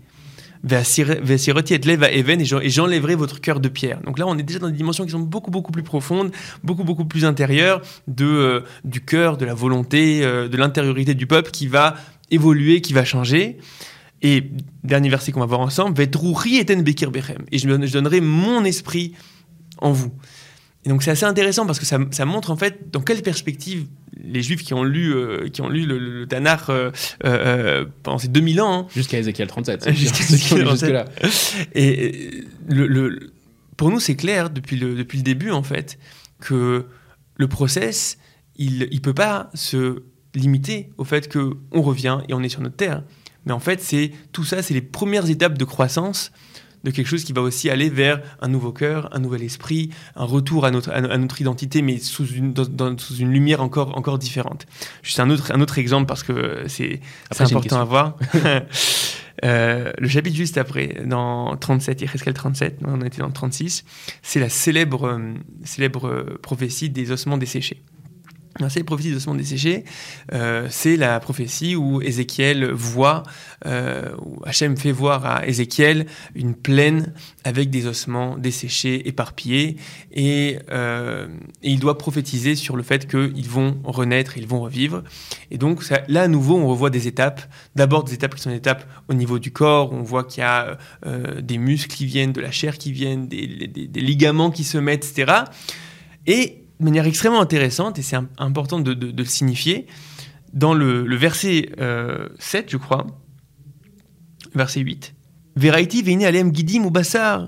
et 2.62 2.70
j'enlèverai 2.70 3.16
votre 3.16 3.42
cœur 3.42 3.60
de 3.60 3.68
pierre. 3.68 4.00
Donc 4.02 4.18
là, 4.18 4.26
on 4.28 4.38
est 4.38 4.44
déjà 4.44 4.60
dans 4.60 4.70
des 4.70 4.78
dimensions 4.78 5.04
qui 5.04 5.12
sont 5.12 5.20
beaucoup, 5.20 5.52
beaucoup 5.52 5.72
plus 5.72 5.84
profondes, 5.84 6.32
beaucoup, 6.64 6.84
beaucoup 6.84 7.06
plus 7.06 7.26
intérieures 7.26 7.82
de, 8.08 8.26
euh, 8.26 8.62
du 8.86 9.02
cœur, 9.02 9.38
de 9.38 9.46
la 9.46 9.54
volonté, 9.54 10.24
euh, 10.24 10.48
de 10.48 10.58
l'intériorité 10.58 11.16
du 11.16 11.28
peuple 11.28 11.52
qui 11.52 11.68
va 11.68 11.96
évoluer, 12.32 12.82
qui 12.82 12.94
va 12.94 13.04
changer. 13.04 13.58
Et 14.22 14.52
dernier 14.86 15.10
verset 15.10 15.34
qu'on 15.34 15.42
va 15.42 15.46
voir 15.46 15.60
ensemble, 15.60 16.00
et 16.00 16.66
et 17.52 17.58
je 17.58 17.94
donnerai 17.94 18.22
mon 18.22 18.64
esprit 18.64 19.14
en 19.80 19.92
vous. 19.92 20.14
Et 20.86 20.90
donc 20.90 21.04
c'est 21.04 21.12
assez 21.12 21.26
intéressant 21.26 21.66
parce 21.66 21.80
que 21.80 21.86
ça, 21.86 22.00
ça, 22.12 22.26
montre 22.26 22.52
en 22.52 22.56
fait 22.56 22.90
dans 22.92 23.02
quelle 23.02 23.22
perspective 23.22 23.88
les 24.18 24.42
Juifs 24.42 24.64
qui 24.64 24.74
ont 24.74 24.84
lu, 24.84 25.14
euh, 25.14 25.50
qui 25.50 25.62
ont 25.62 25.70
lu 25.70 25.86
le, 25.86 25.98
le 25.98 26.28
Tanakh 26.28 26.70
euh, 26.70 26.92
euh, 27.26 27.86
pendant 28.04 28.18
ces 28.18 28.28
2000 28.28 28.62
ans. 28.62 28.80
Hein. 28.80 28.88
Jusqu'à 28.94 29.20
Ézéchiel 29.20 29.48
37. 29.48 29.92
Jusqu'à 29.94 30.90
là. 30.90 31.06
Et 31.74 32.46
le, 32.68 32.88
le, 32.88 33.34
pour 33.78 33.90
nous, 33.90 34.00
c'est 34.00 34.16
clair 34.16 34.50
depuis 34.50 34.78
le, 34.78 34.96
depuis 34.96 35.18
le 35.18 35.24
début 35.24 35.52
en 35.52 35.64
fait 35.64 35.98
que 36.40 36.86
le 37.36 37.48
process, 37.48 38.18
il 38.56 38.88
ne 38.92 39.00
peut 39.00 39.14
pas 39.14 39.50
se 39.54 40.04
limiter 40.36 40.90
au 40.98 41.04
fait 41.04 41.32
qu'on 41.32 41.82
revient 41.82 42.20
et 42.28 42.34
on 42.34 42.42
est 42.42 42.50
sur 42.50 42.62
notre 42.62 42.76
terre. 42.76 43.04
Mais 43.46 43.52
en 43.52 43.60
fait, 43.60 43.82
c'est 43.82 44.12
tout 44.32 44.44
ça, 44.44 44.62
c'est 44.62 44.74
les 44.74 44.82
premières 44.82 45.30
étapes 45.30 45.58
de 45.58 45.66
croissance 45.66 46.32
de 46.84 46.92
quelque 46.92 47.08
chose 47.08 47.24
qui 47.24 47.34
va 47.34 47.42
aussi 47.42 47.70
aller 47.70 47.90
vers 47.90 48.22
un 48.42 48.48
nouveau 48.48 48.72
cœur, 48.72 49.10
un 49.12 49.20
nouvel 49.20 49.44
esprit, 49.44 49.90
un 50.16 50.26
retour 50.26 50.66
à 50.66 50.72
notre, 50.72 50.92
à, 50.92 51.18
notre 51.18 51.42
identité, 51.42 51.82
mais 51.82 51.98
sous 51.98 52.26
une, 52.26 52.54
sous 52.98 53.16
une 53.16 53.32
lumière 53.32 53.62
encore, 53.62 53.98
encore 53.98 54.20
différente. 54.20 54.66
Juste 55.02 55.20
un 55.20 55.30
autre, 55.30 55.52
un 55.54 55.62
autre 55.62 55.78
exemple 55.78 56.06
parce 56.06 56.24
que 56.24 56.64
c'est 56.68 57.00
important 57.40 57.80
à 57.80 57.86
voir. 57.86 58.18
Euh, 59.44 59.92
le 59.98 60.08
chapitre 60.08 60.38
juste 60.38 60.58
après, 60.58 61.02
dans 61.06 61.58
37, 61.58 62.02
Yecheskel 62.02 62.34
37, 62.34 62.80
on 62.86 63.02
était 63.02 63.18
dans 63.18 63.32
36, 63.32 63.84
c'est 64.22 64.40
la 64.40 64.48
célèbre, 64.48 65.06
euh, 65.06 65.34
célèbre 65.66 66.38
prophétie 66.42 66.90
des 66.90 67.12
ossements 67.12 67.38
desséchés. 67.38 67.82
C'est 68.70 68.80
la 68.80 68.86
prophétie 68.86 69.12
d'ossements 69.12 69.34
desséchés, 69.34 69.84
euh, 70.32 70.68
c'est 70.70 70.96
la 70.96 71.20
prophétie 71.20 71.76
où 71.76 72.02
Ézéchiel 72.02 72.70
voit, 72.72 73.24
euh, 73.66 74.12
où 74.24 74.42
Hachem 74.46 74.78
fait 74.78 74.92
voir 74.92 75.26
à 75.26 75.48
Ézéchiel 75.48 76.06
une 76.36 76.54
plaine 76.54 77.14
avec 77.44 77.72
des 77.72 77.88
ossements 77.88 78.38
desséchés, 78.38 79.08
éparpillés, 79.08 79.78
et, 80.12 80.60
euh, 80.72 81.28
il 81.64 81.80
doit 81.80 81.98
prophétiser 81.98 82.56
sur 82.56 82.76
le 82.76 82.84
fait 82.84 83.08
qu'ils 83.10 83.50
vont 83.50 83.80
renaître, 83.84 84.38
ils 84.38 84.48
vont 84.48 84.62
revivre. 84.62 85.04
Et 85.50 85.58
donc 85.58 85.84
là, 86.08 86.22
à 86.22 86.28
nouveau, 86.28 86.56
on 86.58 86.68
revoit 86.68 86.92
des 86.92 87.08
étapes. 87.08 87.42
D'abord 87.76 88.04
des 88.04 88.14
étapes 88.14 88.36
qui 88.36 88.42
sont 88.42 88.52
des 88.52 88.58
étapes 88.58 88.86
au 89.10 89.16
niveau 89.16 89.40
du 89.40 89.52
corps, 89.52 89.92
on 89.94 90.04
voit 90.04 90.24
qu'il 90.24 90.42
y 90.42 90.46
a 90.46 90.78
euh, 91.08 91.42
des 91.42 91.58
muscles 91.58 91.96
qui 91.96 92.06
viennent, 92.06 92.34
de 92.34 92.42
la 92.42 92.52
chair 92.52 92.78
qui 92.78 92.92
viennent, 92.92 93.28
des, 93.28 93.48
des 93.68 94.02
ligaments 94.02 94.52
qui 94.52 94.64
se 94.64 94.78
mettent, 94.78 95.06
etc. 95.06 95.44
Et 96.28 96.63
de 96.80 96.86
manière 96.86 97.06
extrêmement 97.06 97.42
intéressante, 97.42 98.00
et 98.00 98.02
c'est 98.02 98.18
important 98.38 98.80
de, 98.80 98.94
le 98.94 99.26
signifier, 99.26 99.88
dans 100.54 100.74
le, 100.74 101.16
verset 101.16 101.70
7, 101.70 101.80
euh, 101.80 102.30
je 102.68 102.78
crois, 102.78 103.08
verset 104.54 104.82
8, 104.82 105.16
Veraiti 105.56 106.02
veine 106.02 106.26
alem 106.26 106.54
gidim 106.54 106.86
ou 106.86 106.90
basar, 106.90 107.48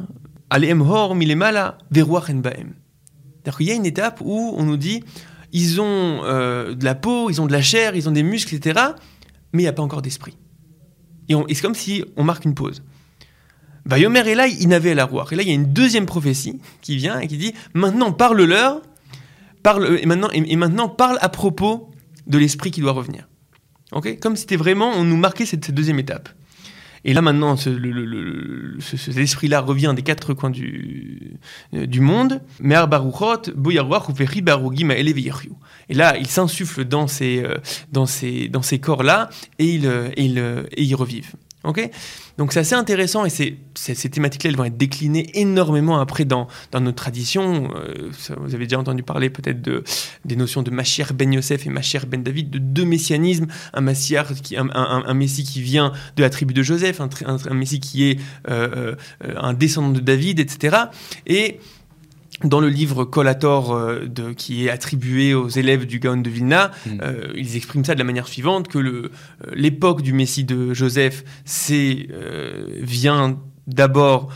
alem 0.50 0.82
hor 0.82 1.16
milemala, 1.16 1.78
veruach 1.90 2.30
en 2.30 2.36
baem. 2.36 2.74
C'est-à-dire 3.44 3.62
y 3.62 3.72
a 3.72 3.76
une 3.76 3.86
étape 3.86 4.22
où 4.24 4.54
on 4.58 4.64
nous 4.64 4.78
dit, 4.78 5.04
ils 5.52 5.82
ont 5.82 6.22
euh, 6.24 6.76
de 6.76 6.86
la 6.86 6.96
peau, 6.96 7.30
ils 7.30 7.42
ont 7.42 7.48
de 7.48 7.52
la 7.52 7.62
chair, 7.62 7.96
ils 7.96 8.08
ont 8.08 8.12
des 8.12 8.24
muscles, 8.24 8.56
etc., 8.56 8.80
mais 9.54 9.64
il 9.64 9.66
n'y 9.66 9.70
a 9.70 9.74
pas 9.74 9.84
encore 9.84 10.02
d'esprit. 10.02 10.38
Et, 11.30 11.56
c'est 11.56 11.62
comme 11.62 11.76
si 11.76 12.04
on 12.18 12.24
marque 12.24 12.46
une 12.46 12.54
pause. 12.54 12.84
Yomer 13.90 14.28
et 14.28 14.36
là, 14.36 14.48
il 14.48 14.68
n'avait 14.68 14.96
la 14.96 15.06
roi. 15.06 15.26
Et 15.32 15.36
là, 15.36 15.44
il 15.44 15.48
y 15.48 15.52
a 15.52 15.54
une 15.54 15.72
deuxième 15.72 16.06
prophétie 16.06 16.60
qui 16.82 16.98
vient 16.98 17.20
et 17.20 17.28
qui 17.28 17.38
dit 17.38 17.54
Maintenant, 17.74 18.12
parle-leur 18.12 18.82
et, 20.02 20.06
maintenant, 20.06 20.30
et, 20.32 20.56
maintenant 20.56 20.90
parle 20.90 21.18
à 21.22 21.30
propos 21.30 21.90
de 22.28 22.38
l'esprit 22.38 22.72
qui 22.72 22.82
doit 22.82 22.92
revenir. 22.92 23.28
ok? 23.92 24.20
Comme 24.20 24.36
si 24.36 24.42
c'était 24.42 24.56
vraiment, 24.56 24.92
on 24.92 25.04
nous 25.04 25.18
marquait 25.18 25.46
cette, 25.46 25.72
deuxième 25.72 26.00
étape. 26.00 26.30
Et 27.08 27.14
là 27.14 27.22
maintenant, 27.22 27.56
cet 27.56 29.18
esprit-là 29.18 29.62
revient 29.62 29.94
des 29.96 30.02
quatre 30.02 30.34
coins 30.34 30.50
du, 30.50 31.38
euh, 31.76 31.86
du 31.86 32.00
monde. 32.00 32.42
Et 32.64 32.74
là, 35.94 36.18
il 36.18 36.26
s'insuffle 36.26 36.84
dans 36.84 37.06
ces, 37.06 37.44
euh, 37.44 37.58
dans 37.92 38.08
ces, 38.08 38.50
dans 38.50 38.64
ces 38.64 38.80
corps-là 38.80 39.30
et 39.60 39.66
ils 39.66 39.86
euh, 39.86 40.10
il, 40.18 40.40
et 40.72 40.82
il 40.82 40.96
revivent. 40.96 41.36
Donc 42.38 42.54
c'est 42.54 42.60
assez 42.60 42.76
intéressant 42.76 43.26
et 43.26 43.30
ces 43.30 44.10
thématiques-là 44.10 44.50
elles 44.50 44.58
vont 44.58 44.66
être 44.66 44.78
déclinées 44.78 45.30
énormément 45.34 46.00
après 46.00 46.26
dans, 46.26 46.48
dans 46.72 46.82
notre 46.82 46.98
tradition. 46.98 47.70
Euh, 47.76 48.12
vous 48.38 48.56
avez 48.56 48.66
déjà 48.66 48.80
entendu 48.80 49.04
parler 49.04 49.30
peut-être 49.30 49.62
de, 49.62 49.84
des 50.26 50.36
notions 50.36 50.62
de 50.62 50.72
Machir 50.72 51.14
ben 51.14 51.32
Yosef 51.32 51.66
et 51.66 51.70
Machir 51.70 52.06
ben 52.08 52.22
David, 52.22 52.50
de 52.50 52.60
deux 52.60 52.86
messianismes. 52.86 53.48
Un, 53.74 53.82
messie 53.82 54.16
qui 55.44 55.62
vient 55.62 55.94
de 56.16 56.22
la 56.22 56.30
tribu 56.30 56.54
de 56.54 56.64
Joseph, 56.64 57.00
un, 57.00 57.10
un 57.26 57.54
messie 57.54 57.80
qui 57.80 58.10
est 58.10 58.20
euh, 58.50 58.96
euh, 59.24 59.34
un 59.38 59.54
descendant 59.54 59.90
de 59.90 60.00
David, 60.00 60.40
etc. 60.40 60.78
Et 61.28 61.60
dans 62.44 62.60
le 62.60 62.70
livre 62.70 63.06
Collator 63.06 63.74
euh, 63.74 64.06
de, 64.06 64.34
qui 64.34 64.66
est 64.66 64.70
attribué 64.70 65.34
aux 65.34 65.48
élèves 65.48 65.86
du 65.86 66.00
Gaon 66.00 66.18
de 66.18 66.30
Vilna, 66.30 66.72
mm. 66.86 66.90
euh, 67.02 67.34
ils 67.36 67.56
expriment 67.56 67.86
ça 67.86 67.94
de 67.94 68.00
la 68.00 68.06
manière 68.06 68.28
suivante 68.28 68.68
que 68.68 68.78
euh, 68.78 69.12
l'époque 69.54 70.02
du 70.02 70.14
Messie 70.14 70.44
de 70.44 70.74
Joseph 70.74 71.24
c'est, 71.46 72.08
vient 72.82 73.40
d'abord 73.68 74.32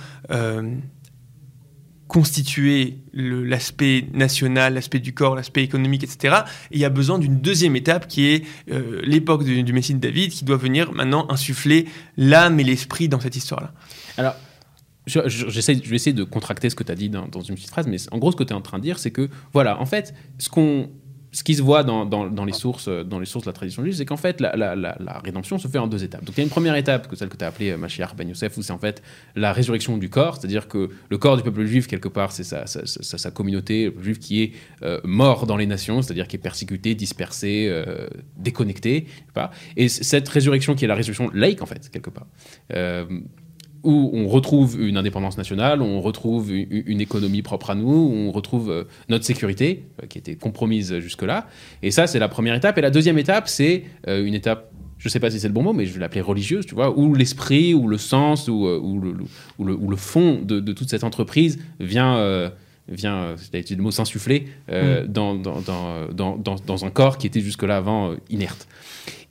constituer 2.07 2.97
l'aspect 3.13 4.07
national, 4.13 4.73
l'aspect 4.73 4.99
du 4.99 5.13
corps, 5.13 5.35
l'aspect 5.35 5.63
économique, 5.63 6.03
etc. 6.03 6.37
Et 6.71 6.75
il 6.75 6.79
y 6.79 6.85
a 6.85 6.89
besoin 6.89 7.19
d'une 7.19 7.39
deuxième 7.39 7.75
étape 7.75 8.07
qui 8.07 8.27
est 8.27 8.43
l'époque 9.03 9.43
du, 9.43 9.63
du 9.63 9.73
Messie 9.73 9.93
de 9.93 9.99
David, 9.99 10.31
qui 10.31 10.45
doit 10.45 10.57
venir 10.57 10.91
maintenant 10.93 11.27
insuffler 11.29 11.85
l'âme 12.17 12.59
et 12.59 12.63
l'esprit 12.63 13.09
dans 13.09 13.19
cette 13.19 13.35
histoire-là. 13.35 13.73
Alors, 14.17 14.35
je, 15.05 15.19
vais 15.19 15.95
essayer 15.95 16.13
de 16.13 16.23
contracter 16.23 16.69
ce 16.69 16.75
que 16.75 16.83
tu 16.83 16.91
as 16.91 16.95
dit 16.95 17.09
dans, 17.09 17.41
une 17.41 17.55
petite 17.55 17.69
phrase, 17.69 17.87
mais 17.87 17.97
en 18.11 18.17
gros, 18.17 18.31
ce 18.31 18.37
que 18.37 18.43
tu 18.43 18.51
es 18.51 18.55
en 18.55 18.61
train 18.61 18.77
de 18.77 18.83
dire, 18.83 18.99
c'est 18.99 19.11
que, 19.11 19.29
voilà, 19.53 19.79
en 19.79 19.85
fait, 19.85 20.13
ce 20.37 20.49
qu'on 20.49 20.89
ce 21.31 21.43
qui 21.43 21.53
se 21.53 21.61
voit 21.61 21.83
dans, 21.83 22.05
dans, 22.05 22.45
les 22.45 22.53
sources, 22.53 22.89
dans 22.89 23.19
les 23.19 23.25
sources 23.25 23.45
de 23.45 23.49
la 23.49 23.53
tradition 23.53 23.83
juive, 23.83 23.93
c'est 23.93 24.05
qu'en 24.05 24.17
fait, 24.17 24.41
la, 24.41 24.55
la, 24.55 24.75
la, 24.75 25.21
rédemption 25.23 25.59
se 25.59 25.67
fait 25.67 25.77
en 25.77 25.87
deux 25.87 26.03
étapes. 26.03 26.23
Donc 26.23 26.35
il 26.35 26.39
y 26.39 26.41
a 26.41 26.43
une 26.43 26.49
première 26.49 26.75
étape, 26.75 27.07
que 27.07 27.15
celle 27.15 27.29
que 27.29 27.37
tu 27.37 27.43
as 27.43 27.47
appelée 27.47 27.71
euh, 27.71 27.77
Mashiach 27.77 28.15
Ben 28.15 28.27
Yosef, 28.27 28.57
où 28.57 28.63
c'est 28.63 28.73
en 28.73 28.79
fait 28.79 29.03
la 29.35 29.53
résurrection 29.53 29.97
du 29.97 30.09
corps, 30.09 30.37
c'est-à-dire 30.37 30.67
que 30.67 30.89
le 31.09 31.17
corps 31.17 31.37
du 31.37 31.43
peuple 31.43 31.65
juif, 31.65 31.87
quelque 31.87 32.07
part, 32.07 32.31
c'est 32.31 32.43
sa, 32.43 32.65
sa, 32.65 33.31
communauté, 33.31 33.85
le 33.85 33.91
peuple 33.91 34.05
juif 34.05 34.19
qui 34.19 34.41
est 34.41 34.53
euh, 34.81 34.99
mort 35.03 35.45
dans 35.45 35.57
les 35.57 35.67
nations, 35.67 36.01
c'est-à-dire 36.01 36.27
qui 36.27 36.37
est 36.37 36.39
persécuté, 36.39 36.95
dispersé, 36.95 37.67
euh, 37.69 38.07
déconnecté. 38.37 39.05
Et 39.77 39.87
cette 39.87 40.27
résurrection 40.27 40.73
qui 40.73 40.85
est 40.85 40.87
la 40.87 40.95
résurrection 40.95 41.29
laïque, 41.33 41.61
en 41.61 41.67
fait, 41.67 41.89
quelque 41.89 42.09
part. 42.09 42.27
Euh, 42.73 43.05
où 43.83 44.11
on 44.13 44.27
retrouve 44.27 44.81
une 44.81 44.97
indépendance 44.97 45.37
nationale, 45.37 45.81
on 45.81 46.01
retrouve 46.01 46.51
une, 46.51 47.01
économie 47.01 47.41
propre 47.41 47.69
à 47.69 47.75
nous, 47.75 48.11
on 48.13 48.31
retrouve 48.31 48.71
euh, 48.71 48.83
notre 49.07 49.25
sécurité 49.25 49.85
euh, 50.01 50.07
qui 50.07 50.17
était 50.17 50.35
compromise 50.35 50.99
jusque-là. 50.99 51.47
Et 51.81 51.91
ça, 51.91 52.07
c'est 52.07 52.19
la 52.19 52.27
première 52.27 52.55
étape. 52.55 52.77
Et 52.77 52.81
la 52.81 52.91
deuxième 52.91 53.17
étape, 53.17 53.47
c'est 53.47 53.83
euh, 54.07 54.25
une 54.25 54.33
étape, 54.33 54.71
je 54.97 55.07
ne 55.07 55.11
sais 55.11 55.19
pas 55.19 55.31
si 55.31 55.39
c'est 55.39 55.47
le 55.47 55.53
bon 55.53 55.63
mot, 55.63 55.73
mais 55.73 55.85
je 55.85 55.93
vais 55.93 55.99
l'appeler 55.99 56.21
religieuse, 56.21 56.65
tu 56.65 56.75
vois, 56.75 56.97
où 56.97 57.13
l'esprit, 57.13 57.73
où 57.73 57.87
le 57.87 57.97
sens, 57.97 58.47
où, 58.49 58.65
le, 58.67 59.15
le, 59.63 59.95
fond 59.95 60.41
de, 60.43 60.59
toute 60.73 60.89
cette 60.89 61.03
entreprise 61.03 61.59
vient 61.79 62.51
vient, 62.89 63.35
c'est 63.37 63.69
le 63.69 63.83
mot 63.83 63.91
s'insuffler, 63.91 64.47
mm. 64.67 65.05
dans, 65.07 65.35
dans, 65.35 65.61
dans, 66.11 66.57
dans, 66.57 66.85
un 66.85 66.89
corps 66.89 67.17
qui 67.17 67.27
était 67.27 67.39
jusque-là 67.39 67.77
avant 67.77 68.15
inerte. 68.29 68.67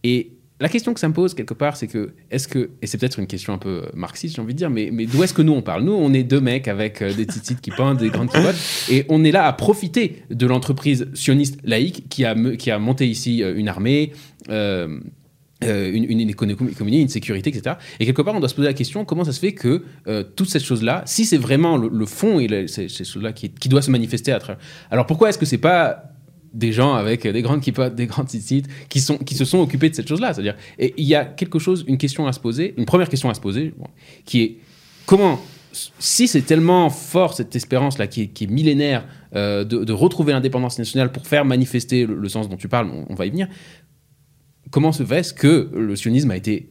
Et 0.05 0.38
la 0.61 0.69
question 0.69 0.93
que 0.93 1.01
ça 1.01 1.09
me 1.09 1.15
pose 1.15 1.35
quelque 1.35 1.55
part, 1.55 1.77
c'est 1.77 1.87
que, 1.87 2.11
est-ce 2.31 2.49
que, 2.49 2.71
et 2.83 2.87
c'est 2.87 2.99
peut-être 2.99 3.21
une 3.21 3.29
question 3.29 3.53
un 3.53 3.59
peu 3.59 3.83
marxiste, 3.95 4.37
j'ai 4.37 4.43
envie 4.43 4.55
de 4.55 4.59
dire, 4.59 4.71
mais, 4.71 4.91
mais 4.93 5.07
d'où 5.07 5.23
est-ce 5.23 5.35
que 5.35 5.43
nous 5.43 5.53
on 5.53 5.63
parle? 5.63 5.85
Nous, 5.85 5.93
on 5.93 6.13
est 6.13 6.25
deux 6.25 6.41
mecs 6.41 6.67
avec 6.67 7.01
euh, 7.01 7.15
des 7.15 7.27
titites 7.27 7.61
qui 7.61 7.71
pendent, 7.71 7.99
des 7.99 8.11
grandes 8.11 8.31
keyboards, 8.31 8.55
et 8.91 9.07
on 9.09 9.23
est 9.23 9.31
là 9.31 9.47
à 9.47 9.53
profiter 9.53 10.23
de 10.31 10.47
l'entreprise 10.47 11.09
sioniste 11.15 11.61
laïque 11.63 12.09
qui 12.09 12.25
a, 12.25 12.35
qui 12.57 12.71
a 12.73 12.79
monté 12.79 13.07
ici 13.07 13.43
euh, 13.43 13.57
une 13.57 13.69
armée. 13.69 14.13
Euh, 14.51 14.99
une, 15.61 16.05
une, 16.05 16.21
économie, 16.21 17.03
une 17.03 17.09
sécurité, 17.09 17.51
etc. 17.51 17.75
Et 17.99 18.07
quelque 18.07 18.23
part, 18.23 18.33
on 18.33 18.39
doit 18.39 18.49
se 18.49 18.55
poser 18.55 18.69
la 18.69 18.75
question 18.75 19.05
comment 19.05 19.25
ça 19.25 19.33
se 19.33 19.41
fait 19.41 19.55
que 19.55 19.83
toutes 20.37 20.49
ces 20.49 20.61
choses-là, 20.61 21.03
si 21.05 21.25
c'est 21.25 21.37
vraiment 21.37 21.77
le, 21.77 22.07
fond 22.07 22.39
et 22.39 22.69
ces, 22.69 22.89
choses-là 22.89 23.33
qui, 23.33 23.51
qui 23.51 23.69
doit 23.69 23.83
se 23.83 23.91
manifester 23.91 24.31
à 24.31 24.39
travers. 24.39 24.63
Alors 24.89 25.05
pourquoi 25.07 25.31
est-ce 25.31 25.39
que 25.39 25.47
c'est 25.47 25.59
pas 25.59 26.13
des 26.53 26.73
gens 26.73 26.95
avec 26.95 27.27
des 27.27 27.43
grandes 27.43 27.61
kippotes, 27.61 27.95
des 27.95 28.07
grandes 28.07 28.29
sites 28.29 28.69
qui, 28.89 29.01
sont, 29.01 29.19
qui 29.19 29.35
se 29.35 29.45
sont 29.45 29.59
occupés 29.59 29.91
de 29.91 29.95
cette 29.95 30.09
chose-là. 30.09 30.33
C'est-à-dire, 30.33 30.57
et 30.79 30.95
il 30.97 31.07
y 31.07 31.15
a 31.15 31.25
quelque 31.25 31.59
chose, 31.59 31.85
une 31.87 31.99
question 31.99 32.27
à 32.27 32.33
se 32.33 32.41
poser, 32.41 32.75
une 32.77 32.87
première 32.87 33.09
question 33.09 33.31
à 33.31 33.35
se 33.35 33.41
poser, 33.41 33.75
qui 34.25 34.43
est 34.43 34.57
comment, 35.07 35.41
si 35.73 36.29
c'est 36.29 36.43
tellement 36.43 36.91
fort 36.91 37.35
cette 37.35 37.55
espérance-là, 37.55 38.07
qui, 38.07 38.23
est, 38.23 38.47
millénaire, 38.47 39.07
euh, 39.35 39.65
de, 39.65 39.93
retrouver 39.93 40.33
l'indépendance 40.33 40.79
nationale 40.79 41.13
pour 41.13 41.27
faire 41.27 41.45
manifester 41.45 42.07
le, 42.07 42.29
sens 42.29 42.49
dont 42.49 42.57
tu 42.57 42.69
parles, 42.69 42.91
on, 43.09 43.15
va 43.15 43.27
y 43.27 43.31
venir, 43.31 43.49
comment 44.71 44.93
se 44.93 45.05
fait-ce 45.05 45.35
que 45.35 45.71
le 45.75 45.97
sionisme 45.97 46.31
a 46.31 46.37
été 46.37 46.71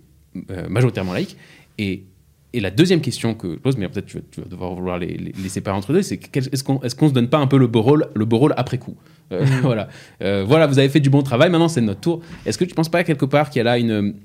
euh, 0.52 0.68
majoritairement 0.70 1.14
laïque 1.14 1.38
et 1.78 2.04
et 2.54 2.60
la 2.60 2.72
deuxième 2.72 3.02
question 3.02 3.34
que 3.34 3.54
je 3.54 3.60
pose, 3.60 3.78
mais 3.78 3.88
peut-être 3.90 4.06
tu, 4.06 4.20
tu, 4.32 4.42
vas 4.42 4.48
devoir 4.48 4.74
vouloir 4.74 4.98
les, 4.98 5.18
les, 5.18 5.50
séparer 5.50 5.78
entre 5.78 5.92
eux, 5.94 6.02
c'est 6.02 6.20
est-ce 6.36 6.64
qu'on 6.64 6.82
est 6.82 6.90
se 6.90 7.14
donne 7.14 7.28
pas 7.28 7.38
un 7.38 7.48
peu 7.48 7.58
le 7.58 7.68
beau 7.68 7.82
rôle, 7.82 8.08
le 8.16 8.26
beau 8.26 8.38
rôle 8.38 8.54
après 8.58 8.78
coup 8.78 8.96
euh, 9.32 9.46
mm. 9.46 9.60
voilà. 9.62 9.90
Euh, 10.22 10.46
voilà, 10.48 10.68
vous 10.68 10.80
avez 10.80 10.90
fait 10.90 11.02
du 11.02 11.10
bon 11.10 11.22
travail, 11.24 11.50
maintenant 11.50 11.68
c'est 11.68 11.82
notre 11.82 12.00
tour. 12.00 12.22
Est-ce 12.46 12.58
que 12.58 12.64
tu 12.64 12.72
ne 12.72 12.76
penses 12.76 12.90
pas 12.90 13.04
quelque 13.04 13.26
part 13.26 13.50
qu'il 13.50 13.60
y 13.60 13.62
a 13.62 13.64
là 13.66 13.78
une, 13.78 14.16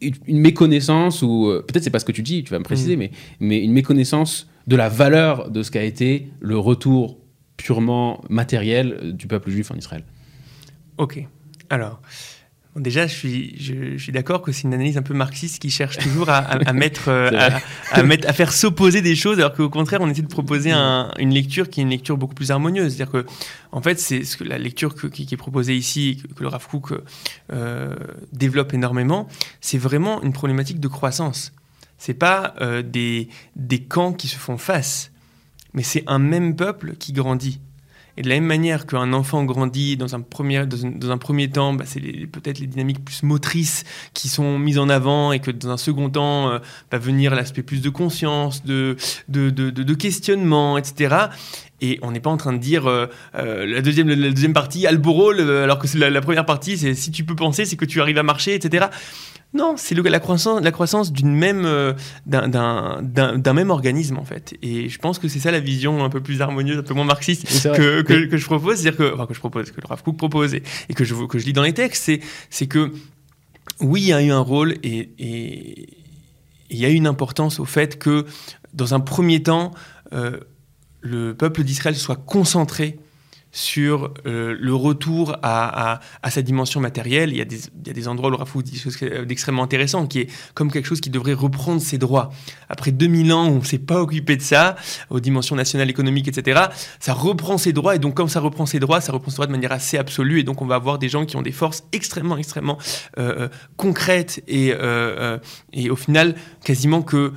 une, 0.00 0.38
méconnaissance, 0.38 1.22
ou 1.22 1.48
euh, 1.48 1.64
peut-être 1.66 1.84
c'est 1.84 1.90
pas 1.90 1.98
ce 1.98 2.06
que 2.06 2.12
tu 2.12 2.22
dis, 2.22 2.44
tu 2.44 2.50
vas 2.50 2.58
me 2.58 2.64
préciser, 2.64 2.96
mm. 2.96 2.98
mais, 2.98 3.10
mais 3.40 3.62
une 3.62 3.72
méconnaissance 3.72 4.48
de 4.66 4.76
la 4.76 4.88
valeur 4.88 5.50
de 5.50 5.62
ce 5.62 5.70
qu'a 5.70 5.82
été 5.82 6.28
le 6.40 6.58
retour 6.58 7.18
purement 7.58 8.22
matériel 8.30 9.12
du 9.12 9.26
peuple 9.26 9.50
juif 9.50 9.70
en 9.70 9.74
Israël? 9.74 10.04
Ok. 10.96 11.22
Alors, 11.68 12.00
Déjà, 12.78 13.06
je 13.06 13.14
suis, 13.14 13.56
je, 13.60 13.98
suis 13.98 14.12
d'accord 14.12 14.42
que 14.42 14.52
c'est 14.52 14.62
une 14.62 14.74
analyse 14.74 14.96
un 14.96 15.02
peu 15.02 15.14
marxiste 15.14 15.60
qui 15.60 15.70
cherche 15.70 15.98
toujours 15.98 16.28
à, 16.30 16.38
à, 16.38 16.72
mettre, 16.72 17.04
euh, 17.08 17.50
à, 17.90 18.02
mettre, 18.02 18.28
à 18.28 18.32
faire 18.32 18.52
s'opposer 18.52 19.02
des 19.02 19.16
choses, 19.16 19.38
alors 19.38 19.54
qu'au 19.54 19.68
contraire, 19.68 20.00
on 20.00 20.08
essaie 20.08 20.22
de 20.22 20.28
proposer 20.28 20.70
un, 20.70 21.10
une 21.18 21.32
lecture 21.32 21.68
qui 21.68 21.80
est 21.80 21.82
une 21.82 21.90
lecture 21.90 22.16
beaucoup 22.16 22.34
plus 22.34 22.50
harmonieuse. 22.50 22.94
C'est-à-dire 22.94 23.12
que, 23.12 23.26
en 23.72 23.82
fait, 23.82 23.98
c'est 23.98 24.24
ce 24.24 24.36
que 24.36 24.44
la 24.44 24.58
lecture 24.58 24.94
qui, 24.94 25.26
qui, 25.26 25.34
est 25.34 25.38
proposée 25.38 25.76
ici, 25.76 26.22
que, 26.36 26.42
le 26.42 26.48
Rav 26.48 26.66
euh, 27.52 27.96
développe 28.32 28.74
énormément, 28.74 29.28
c'est 29.60 29.78
vraiment 29.78 30.22
une 30.22 30.32
problématique 30.32 30.80
de 30.80 30.88
croissance. 30.88 31.52
C'est 31.98 32.14
pas 32.14 32.54
euh, 32.60 32.82
des, 32.82 33.28
des 33.56 33.82
camps 33.82 34.12
qui 34.12 34.28
se 34.28 34.36
font 34.36 34.58
face, 34.58 35.10
mais 35.74 35.82
c'est 35.82 36.04
un 36.06 36.18
même 36.18 36.54
peuple 36.56 36.94
qui 36.98 37.12
grandit. 37.12 37.60
Et 38.18 38.22
de 38.22 38.28
la 38.28 38.34
même 38.34 38.46
manière 38.46 38.84
qu'un 38.84 39.12
enfant 39.12 39.44
grandit 39.44 39.96
dans 39.96 40.16
un 40.16 40.20
premier, 40.20 40.66
dans 40.66 41.10
un, 41.12 41.18
premier 41.18 41.48
temps, 41.48 41.72
bah, 41.72 41.84
c'est 41.86 42.00
peut-être 42.00 42.58
les 42.58 42.66
dynamiques 42.66 43.04
plus 43.04 43.22
motrices 43.22 43.84
qui 44.12 44.28
sont 44.28 44.58
mises 44.58 44.80
en 44.80 44.88
avant 44.88 45.30
et 45.30 45.38
que 45.38 45.52
dans 45.52 45.70
un 45.70 45.76
second 45.76 46.10
temps 46.10 46.50
euh, 46.50 46.58
va 46.90 46.98
venir 46.98 47.36
l'aspect 47.36 47.62
plus 47.62 47.80
de 47.80 47.90
conscience, 47.90 48.64
de, 48.64 48.96
de, 49.28 49.50
de, 49.50 49.94
questionnement, 49.94 50.78
etc. 50.78 51.26
Et 51.80 52.00
on 52.02 52.10
n'est 52.10 52.18
pas 52.18 52.30
en 52.30 52.36
train 52.36 52.52
de 52.52 52.58
dire 52.58 52.88
euh, 52.88 53.06
euh, 53.36 53.64
la, 53.64 53.82
deuxième, 53.82 54.08
la 54.08 54.30
deuxième 54.30 54.52
partie, 54.52 54.84
Alboro, 54.88 55.30
alors 55.30 55.78
que 55.78 55.86
la, 55.96 56.10
la 56.10 56.20
première 56.20 56.44
partie, 56.44 56.76
c'est 56.76 56.94
si 56.94 57.12
tu 57.12 57.22
peux 57.22 57.36
penser, 57.36 57.66
c'est 57.66 57.76
que 57.76 57.84
tu 57.84 58.00
arrives 58.00 58.18
à 58.18 58.24
marcher, 58.24 58.52
etc. 58.52 58.86
Non, 59.54 59.76
c'est 59.78 59.94
la 59.94 60.20
croissance, 60.20 60.60
la 60.60 60.70
croissance 60.72 61.10
d'une 61.10 61.34
même, 61.34 61.64
euh, 61.64 61.94
d'un 62.26 63.52
même 63.54 63.70
organisme 63.70 64.18
en 64.18 64.24
fait. 64.24 64.54
Et 64.60 64.88
je 64.90 64.98
pense 64.98 65.18
que 65.18 65.26
c'est 65.26 65.38
ça 65.38 65.50
la 65.50 65.60
vision 65.60 66.04
un 66.04 66.10
peu 66.10 66.20
plus 66.20 66.42
harmonieuse, 66.42 66.78
un 66.78 66.82
peu 66.82 66.94
moins 66.94 67.04
marxiste 67.04 67.46
que, 67.74 68.02
que, 68.02 68.36
je 68.36 68.44
propose, 68.44 68.76
c'est-à-dire 68.76 68.98
que, 68.98 69.14
enfin, 69.14 69.26
que 69.26 69.34
je 69.34 69.38
propose, 69.38 69.70
que 69.70 69.80
le 69.80 69.86
Rav 69.86 70.02
Kook 70.02 70.18
propose 70.18 70.54
et, 70.54 70.62
que 70.94 71.04
je 71.04 71.14
que 71.26 71.38
je 71.38 71.46
lis 71.46 71.54
dans 71.54 71.62
les 71.62 71.72
textes, 71.72 72.10
c'est 72.50 72.66
que 72.66 72.92
oui, 73.80 74.02
il 74.02 74.08
y 74.08 74.12
a 74.12 74.22
eu 74.22 74.30
un 74.30 74.40
rôle 74.40 74.74
et, 74.82 75.10
et 75.18 75.88
il 76.70 76.76
y 76.76 76.84
a 76.84 76.90
eu 76.90 76.94
une 76.94 77.06
importance 77.06 77.60
au 77.60 77.64
fait 77.64 77.98
que 77.98 78.26
dans 78.74 78.94
un 78.94 79.00
premier 79.00 79.42
temps, 79.42 79.72
euh, 80.12 80.38
le 81.00 81.34
peuple 81.34 81.64
d'Israël 81.64 81.96
soit 81.96 82.16
concentré 82.16 82.98
sur 83.58 84.14
euh, 84.24 84.56
le 84.56 84.72
retour 84.72 85.36
à, 85.42 85.98
sa 86.30 86.42
dimension 86.42 86.80
matérielle. 86.80 87.30
Il 87.30 87.38
y 87.38 87.40
a 87.40 87.44
des, 87.44 87.56
il 87.56 87.88
y 87.88 87.90
a 87.90 87.92
des 87.92 88.06
endroits 88.06 88.28
où 88.28 88.30
le 88.30 88.36
Rafou 88.36 88.62
dit 88.62 88.70
quelque 88.70 88.82
chose 88.82 89.26
d'extrêmement 89.26 89.64
intéressant, 89.64 90.06
qui 90.06 90.20
est 90.20 90.30
comme 90.54 90.70
quelque 90.70 90.86
chose 90.86 91.00
qui 91.00 91.10
devrait 91.10 91.32
reprendre 91.32 91.80
ses 91.80 91.98
droits. 91.98 92.30
Après 92.68 92.92
2000 92.92 93.32
ans 93.32 93.48
on 93.48 93.58
ne 93.58 93.64
s'est 93.64 93.80
pas 93.80 94.00
occupé 94.00 94.36
de 94.36 94.42
ça, 94.42 94.76
aux 95.10 95.18
dimensions 95.18 95.56
nationales, 95.56 95.90
économiques, 95.90 96.28
etc., 96.28 96.66
ça 97.00 97.14
reprend 97.14 97.58
ses 97.58 97.72
droits. 97.72 97.96
Et 97.96 97.98
donc, 97.98 98.14
comme 98.14 98.28
ça 98.28 98.38
reprend 98.38 98.64
ses 98.64 98.78
droits, 98.78 99.00
ça 99.00 99.10
reprend 99.10 99.30
ses 99.32 99.36
droits 99.36 99.46
de 99.48 99.52
manière 99.52 99.72
assez 99.72 99.98
absolue. 99.98 100.38
Et 100.38 100.44
donc, 100.44 100.62
on 100.62 100.66
va 100.66 100.76
avoir 100.76 101.00
des 101.00 101.08
gens 101.08 101.26
qui 101.26 101.36
ont 101.36 101.42
des 101.42 101.50
forces 101.50 101.82
extrêmement, 101.92 102.36
extrêmement 102.36 102.78
euh, 103.18 103.34
euh, 103.40 103.48
concrètes 103.76 104.40
et, 104.46 104.72
et 105.72 105.90
au 105.90 105.96
final, 105.96 106.36
quasiment 106.62 107.02
que 107.02 107.32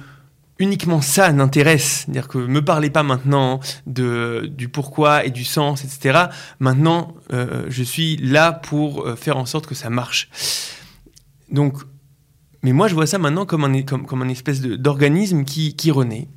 uniquement 0.62 1.02
ça 1.02 1.32
n'intéresse, 1.34 2.04
c'est-à-dire 2.06 2.28
que 2.28 2.38
me 2.38 2.64
parlez 2.64 2.90
pas 2.90 3.04
maintenant 3.04 3.60
du 3.86 4.70
pourquoi 4.70 5.26
et 5.26 5.32
du 5.32 5.44
sens, 5.44 5.84
etc. 5.84 6.26
Maintenant, 6.60 7.16
euh, 7.34 7.66
je 7.70 7.84
suis 7.84 8.18
là 8.18 8.52
pour 8.52 9.06
euh, 9.06 9.16
faire 9.16 9.38
en 9.38 9.46
sorte 9.46 9.68
que 9.68 9.76
ça 9.76 9.90
marche. 9.90 10.30
Donc, 11.50 11.78
mais 12.64 12.74
moi, 12.74 12.88
je 12.88 12.94
vois 12.94 13.08
ça 13.08 13.18
maintenant 13.18 13.46
comme 13.46 13.64
un, 13.64 14.30
espèce 14.30 14.62
d'organisme 14.62 15.44
qui, 15.46 15.76
qui 15.76 15.90
renaît. 15.90 16.28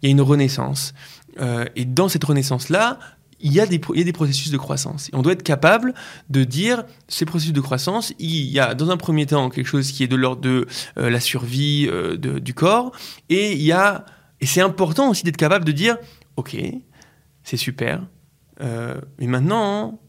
Il 0.00 0.06
y 0.06 0.08
a 0.08 0.10
une 0.10 0.22
renaissance. 0.22 0.94
Euh, 1.40 1.66
et 1.76 1.84
dans 1.84 2.08
cette 2.08 2.24
renaissance-là, 2.24 2.98
il 3.44 3.52
y, 3.52 3.60
a 3.60 3.66
des, 3.66 3.78
il 3.92 3.98
y 3.98 4.00
a 4.00 4.04
des 4.04 4.12
processus 4.12 4.50
de 4.50 4.56
croissance. 4.56 5.10
Et 5.10 5.14
on 5.14 5.20
doit 5.20 5.34
être 5.34 5.42
capable 5.42 5.92
de 6.30 6.44
dire, 6.44 6.84
ces 7.08 7.26
processus 7.26 7.52
de 7.52 7.60
croissance, 7.60 8.14
il 8.18 8.46
y 8.46 8.58
a 8.58 8.74
dans 8.74 8.88
un 8.88 8.96
premier 8.96 9.26
temps 9.26 9.50
quelque 9.50 9.66
chose 9.66 9.92
qui 9.92 10.02
est 10.02 10.08
de 10.08 10.16
l'ordre 10.16 10.40
de 10.40 10.66
euh, 10.96 11.10
la 11.10 11.20
survie 11.20 11.86
euh, 11.86 12.16
de, 12.16 12.38
du 12.38 12.54
corps, 12.54 12.90
et 13.28 13.52
il 13.52 13.62
y 13.62 13.70
a, 13.70 14.06
et 14.40 14.46
c'est 14.46 14.62
important 14.62 15.10
aussi 15.10 15.24
d'être 15.24 15.36
capable 15.36 15.66
de 15.66 15.72
dire, 15.72 15.98
ok, 16.36 16.56
c'est 17.42 17.58
super, 17.58 18.06
euh, 18.62 18.98
mais 19.18 19.26
maintenant, 19.26 20.00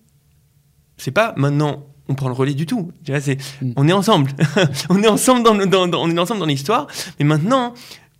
c'est 0.95 1.11
pas 1.11 1.33
maintenant 1.35 1.87
on 2.07 2.15
prend 2.15 2.27
le 2.27 2.35
relais 2.35 2.53
du 2.53 2.65
tout. 2.65 2.91
Mm. 3.09 3.71
on 3.75 3.87
est 3.89 3.93
ensemble, 3.93 4.31
on 4.89 5.03
est 5.03 5.07
ensemble 5.07 5.43
dans, 5.43 5.55
dans, 5.67 5.99
on 5.99 6.09
est 6.09 6.19
ensemble 6.19 6.39
dans 6.39 6.45
l'histoire, 6.45 6.87
mais 7.19 7.25
maintenant, 7.25 7.73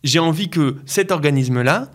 j'ai 0.03 0.19
envie 0.19 0.49
que 0.49 0.75
cet 0.85 1.11
organisme-là, 1.11 1.89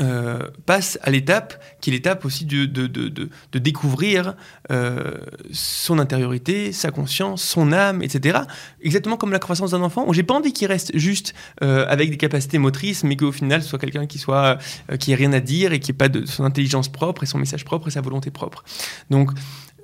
euh, 0.00 0.48
passe 0.64 0.98
à 1.02 1.10
l'étape 1.10 1.62
qui 1.80 1.90
est 1.90 1.92
l'étape 1.92 2.24
aussi 2.24 2.44
de, 2.44 2.66
de, 2.66 2.86
de, 2.86 3.08
de 3.08 3.58
découvrir 3.58 4.36
euh, 4.70 5.14
son 5.52 5.98
intériorité, 5.98 6.72
sa 6.72 6.90
conscience, 6.90 7.42
son 7.42 7.72
âme, 7.72 8.02
etc. 8.02 8.40
Exactement 8.80 9.16
comme 9.16 9.32
la 9.32 9.38
croissance 9.38 9.72
d'un 9.72 9.82
enfant. 9.82 10.10
J'ai 10.12 10.22
pas 10.22 10.34
envie 10.34 10.52
qu'il 10.52 10.68
reste 10.68 10.96
juste 10.96 11.34
euh, 11.62 11.84
avec 11.88 12.10
des 12.10 12.16
capacités 12.16 12.58
motrices, 12.58 13.04
mais 13.04 13.16
qu'au 13.16 13.32
final 13.32 13.62
ce 13.62 13.68
soit 13.68 13.78
quelqu'un 13.78 14.06
qui 14.06 14.18
soit 14.18 14.58
qui 15.00 15.12
ait 15.12 15.16
rien 15.16 15.32
à 15.32 15.40
dire 15.40 15.72
et 15.72 15.80
qui 15.80 15.90
ait 15.90 15.94
pas 15.94 16.08
de 16.08 16.26
son 16.26 16.44
intelligence 16.44 16.90
propre 16.90 17.24
et 17.24 17.26
son 17.26 17.38
message 17.38 17.64
propre 17.64 17.88
et 17.88 17.90
sa 17.90 18.00
volonté 18.00 18.30
propre. 18.30 18.64
Donc 19.10 19.30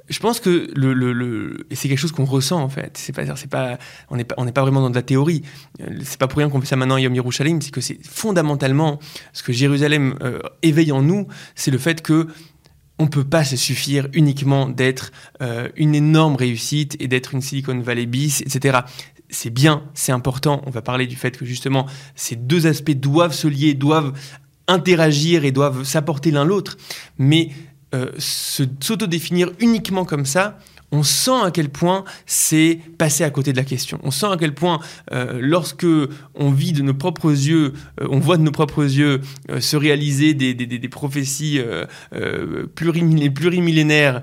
je 0.09 0.19
pense 0.21 0.41
que 0.41 0.69
c'est 1.73 1.89
quelque 1.89 1.99
chose 1.99 2.13
qu'on 2.13 2.25
ressent 2.25 2.61
en 2.61 2.69
fait. 2.69 2.97
C'est 2.97 3.13
pas, 3.13 3.79
on 4.11 4.17
n'est 4.17 4.25
pas, 4.25 4.63
vraiment 4.63 4.81
dans 4.81 4.91
de 4.91 4.95
la 4.95 5.03
théorie. 5.03 5.43
Euh, 5.81 5.99
c'est 6.03 6.19
pas 6.19 6.29
pour 6.29 6.39
rien 6.39 6.49
qu'on 6.49 6.61
fait 6.61 6.67
ça 6.67 6.77
maintenant 6.77 6.97
à 6.97 7.01
Yom 7.01 7.15
Yerushalayim, 7.15 7.61
c'est 7.61 7.71
que 7.71 7.81
c'est 7.81 7.99
fondamentalement 8.07 8.99
ce 9.33 9.43
que 9.43 9.53
Jérusalem 9.53 10.17
euh, 10.23 10.41
éveille 10.63 10.93
en 10.93 11.03
nous, 11.03 11.29
c'est 11.55 11.71
le 11.71 11.79
fait 11.79 12.03
que 12.03 12.29
on 12.99 13.07
peut 13.07 13.25
pas 13.25 13.45
se 13.45 13.57
suffire 13.57 14.09
uniquement 14.13 14.69
d'être 14.69 15.13
euh, 15.41 15.69
une 15.77 15.95
énorme 15.95 16.35
réussite 16.35 16.97
et 17.01 17.07
d'être 17.07 17.33
une 17.33 17.41
Silicon 17.41 17.79
Valley 17.79 18.07
bis, 18.07 18.41
etc. 18.41 18.81
C'est 19.31 19.51
bien, 19.51 19.85
c'est 19.95 20.11
important. 20.11 20.63
On 20.67 20.71
va 20.71 20.83
parler 20.83 21.07
du 21.07 21.15
fait 21.15 21.37
que 21.37 21.45
justement 21.45 21.87
ces 22.17 22.35
deux 22.35 22.67
aspects 22.67 22.91
doivent 22.91 23.35
se 23.35 23.47
lier, 23.47 23.75
doivent 23.75 24.15
interagir 24.67 25.45
et 25.45 25.53
doivent 25.53 25.85
s'apporter 25.85 26.31
l'un 26.31 26.45
l'autre. 26.45 26.77
Mais 27.19 27.51
euh, 27.95 28.11
s'autodéfinir 28.19 29.51
uniquement 29.61 30.05
comme 30.05 30.27
ça, 30.27 30.59
on 30.91 31.03
sent 31.03 31.43
à 31.45 31.51
quel 31.51 31.69
point 31.69 32.05
c'est 32.27 32.81
passer 32.97 33.25
à 33.25 33.31
côté 33.31 33.53
de 33.53 33.57
la 33.59 33.65
question. 33.65 33.99
On 34.03 34.11
sent 34.11 34.27
à 34.27 34.37
quel 34.39 34.55
point, 34.55 34.81
euh, 35.13 35.39
lorsque 35.41 35.87
on 36.35 36.51
vit 36.51 36.73
de 36.73 36.83
nos 36.83 36.95
propres 36.95 37.31
yeux, 37.31 37.73
euh, 38.01 38.09
on 38.11 38.19
voit 38.19 38.37
de 38.37 38.43
nos 38.43 38.53
propres 38.53 38.85
yeux 38.85 39.21
se 39.61 39.77
réaliser 39.77 40.35
des 40.35 40.89
prophéties 40.89 41.61
plurimillénaires 42.75 44.23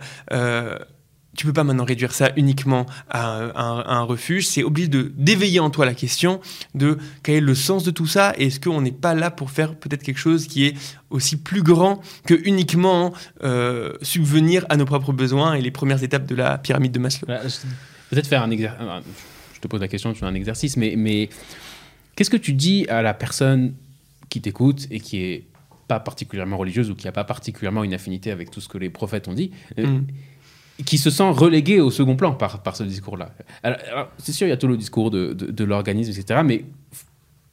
tu 1.35 1.45
peux 1.45 1.53
pas 1.53 1.63
maintenant 1.63 1.85
réduire 1.85 2.13
ça 2.13 2.31
uniquement 2.35 2.85
à, 3.09 3.51
un, 3.55 4.03
refuge. 4.03 4.47
C'est 4.47 4.63
obligé 4.63 4.87
de 4.87 5.11
d'éveiller 5.15 5.59
en 5.59 5.69
toi 5.69 5.85
la 5.85 5.93
question 5.93 6.39
de 6.73 6.97
quel 7.23 7.35
est 7.35 7.41
le 7.41 7.55
sens 7.55 7.83
de 7.83 7.91
tout 7.91 8.07
ça 8.07 8.33
et 8.37 8.47
est-ce 8.47 8.59
qu'on 8.59 8.81
n'est 8.81 8.91
pas 8.91 9.13
là 9.13 9.31
pour 9.31 9.51
faire 9.51 9.75
peut-être 9.75 10.03
quelque 10.03 10.19
chose 10.19 10.47
qui 10.47 10.65
est 10.65 10.75
aussi 11.09 11.37
plus 11.37 11.63
grand 11.63 12.01
que 12.25 12.33
uniquement 12.45 13.13
euh, 13.43 13.93
subvenir 14.01 14.65
à 14.69 14.77
nos 14.77 14.85
propres 14.85 15.13
besoins 15.13 15.55
et 15.55 15.61
les 15.61 15.71
premières 15.71 16.03
étapes 16.03 16.25
de 16.25 16.35
la 16.35 16.57
pyramide 16.57 16.91
de 16.91 16.99
Maslow. 16.99 17.27
Peut-être 18.09 18.27
faire 18.27 18.43
un 18.43 18.51
exercice. 18.51 18.79
Je 19.53 19.59
te 19.59 19.67
pose 19.67 19.81
la 19.81 19.87
question, 19.87 20.13
tu 20.13 20.19
fais 20.19 20.25
un 20.25 20.35
exercice, 20.35 20.77
mais, 20.77 20.95
mais 20.97 21.29
qu'est-ce 22.15 22.29
que 22.29 22.37
tu 22.37 22.53
dis 22.53 22.85
à 22.87 23.01
la 23.01 23.13
personne 23.13 23.73
qui 24.29 24.41
t'écoute 24.41 24.87
et 24.91 24.99
qui 24.99 25.17
est 25.17 25.43
pas 25.87 25.99
particulièrement 25.99 26.57
religieuse 26.57 26.89
ou 26.89 26.95
qui 26.95 27.05
n'a 27.05 27.11
pas 27.11 27.23
particulièrement 27.23 27.83
une 27.83 27.93
affinité 27.93 28.31
avec 28.31 28.51
tout 28.51 28.61
ce 28.61 28.67
que 28.67 28.77
les 28.77 28.89
prophètes 28.89 29.27
ont 29.27 29.33
dit? 29.33 29.51
Mm 29.77 30.01
qui 30.83 30.97
se 30.97 31.09
sent 31.09 31.29
relégué 31.29 31.79
au 31.79 31.89
second 31.89 32.15
plan 32.15 32.33
par, 32.33 32.61
par 32.61 32.75
ce 32.75 32.83
discours-là. 32.83 33.33
c'est 34.17 34.33
sûr, 34.33 34.47
il 34.47 34.49
y 34.49 34.53
a 34.53 34.57
tout 34.57 34.67
le 34.67 34.77
discours 34.77 35.09
de, 35.09 35.33
de, 35.33 35.63
l'organisme, 35.63 36.11
etc. 36.11 36.41
Mais 36.43 36.65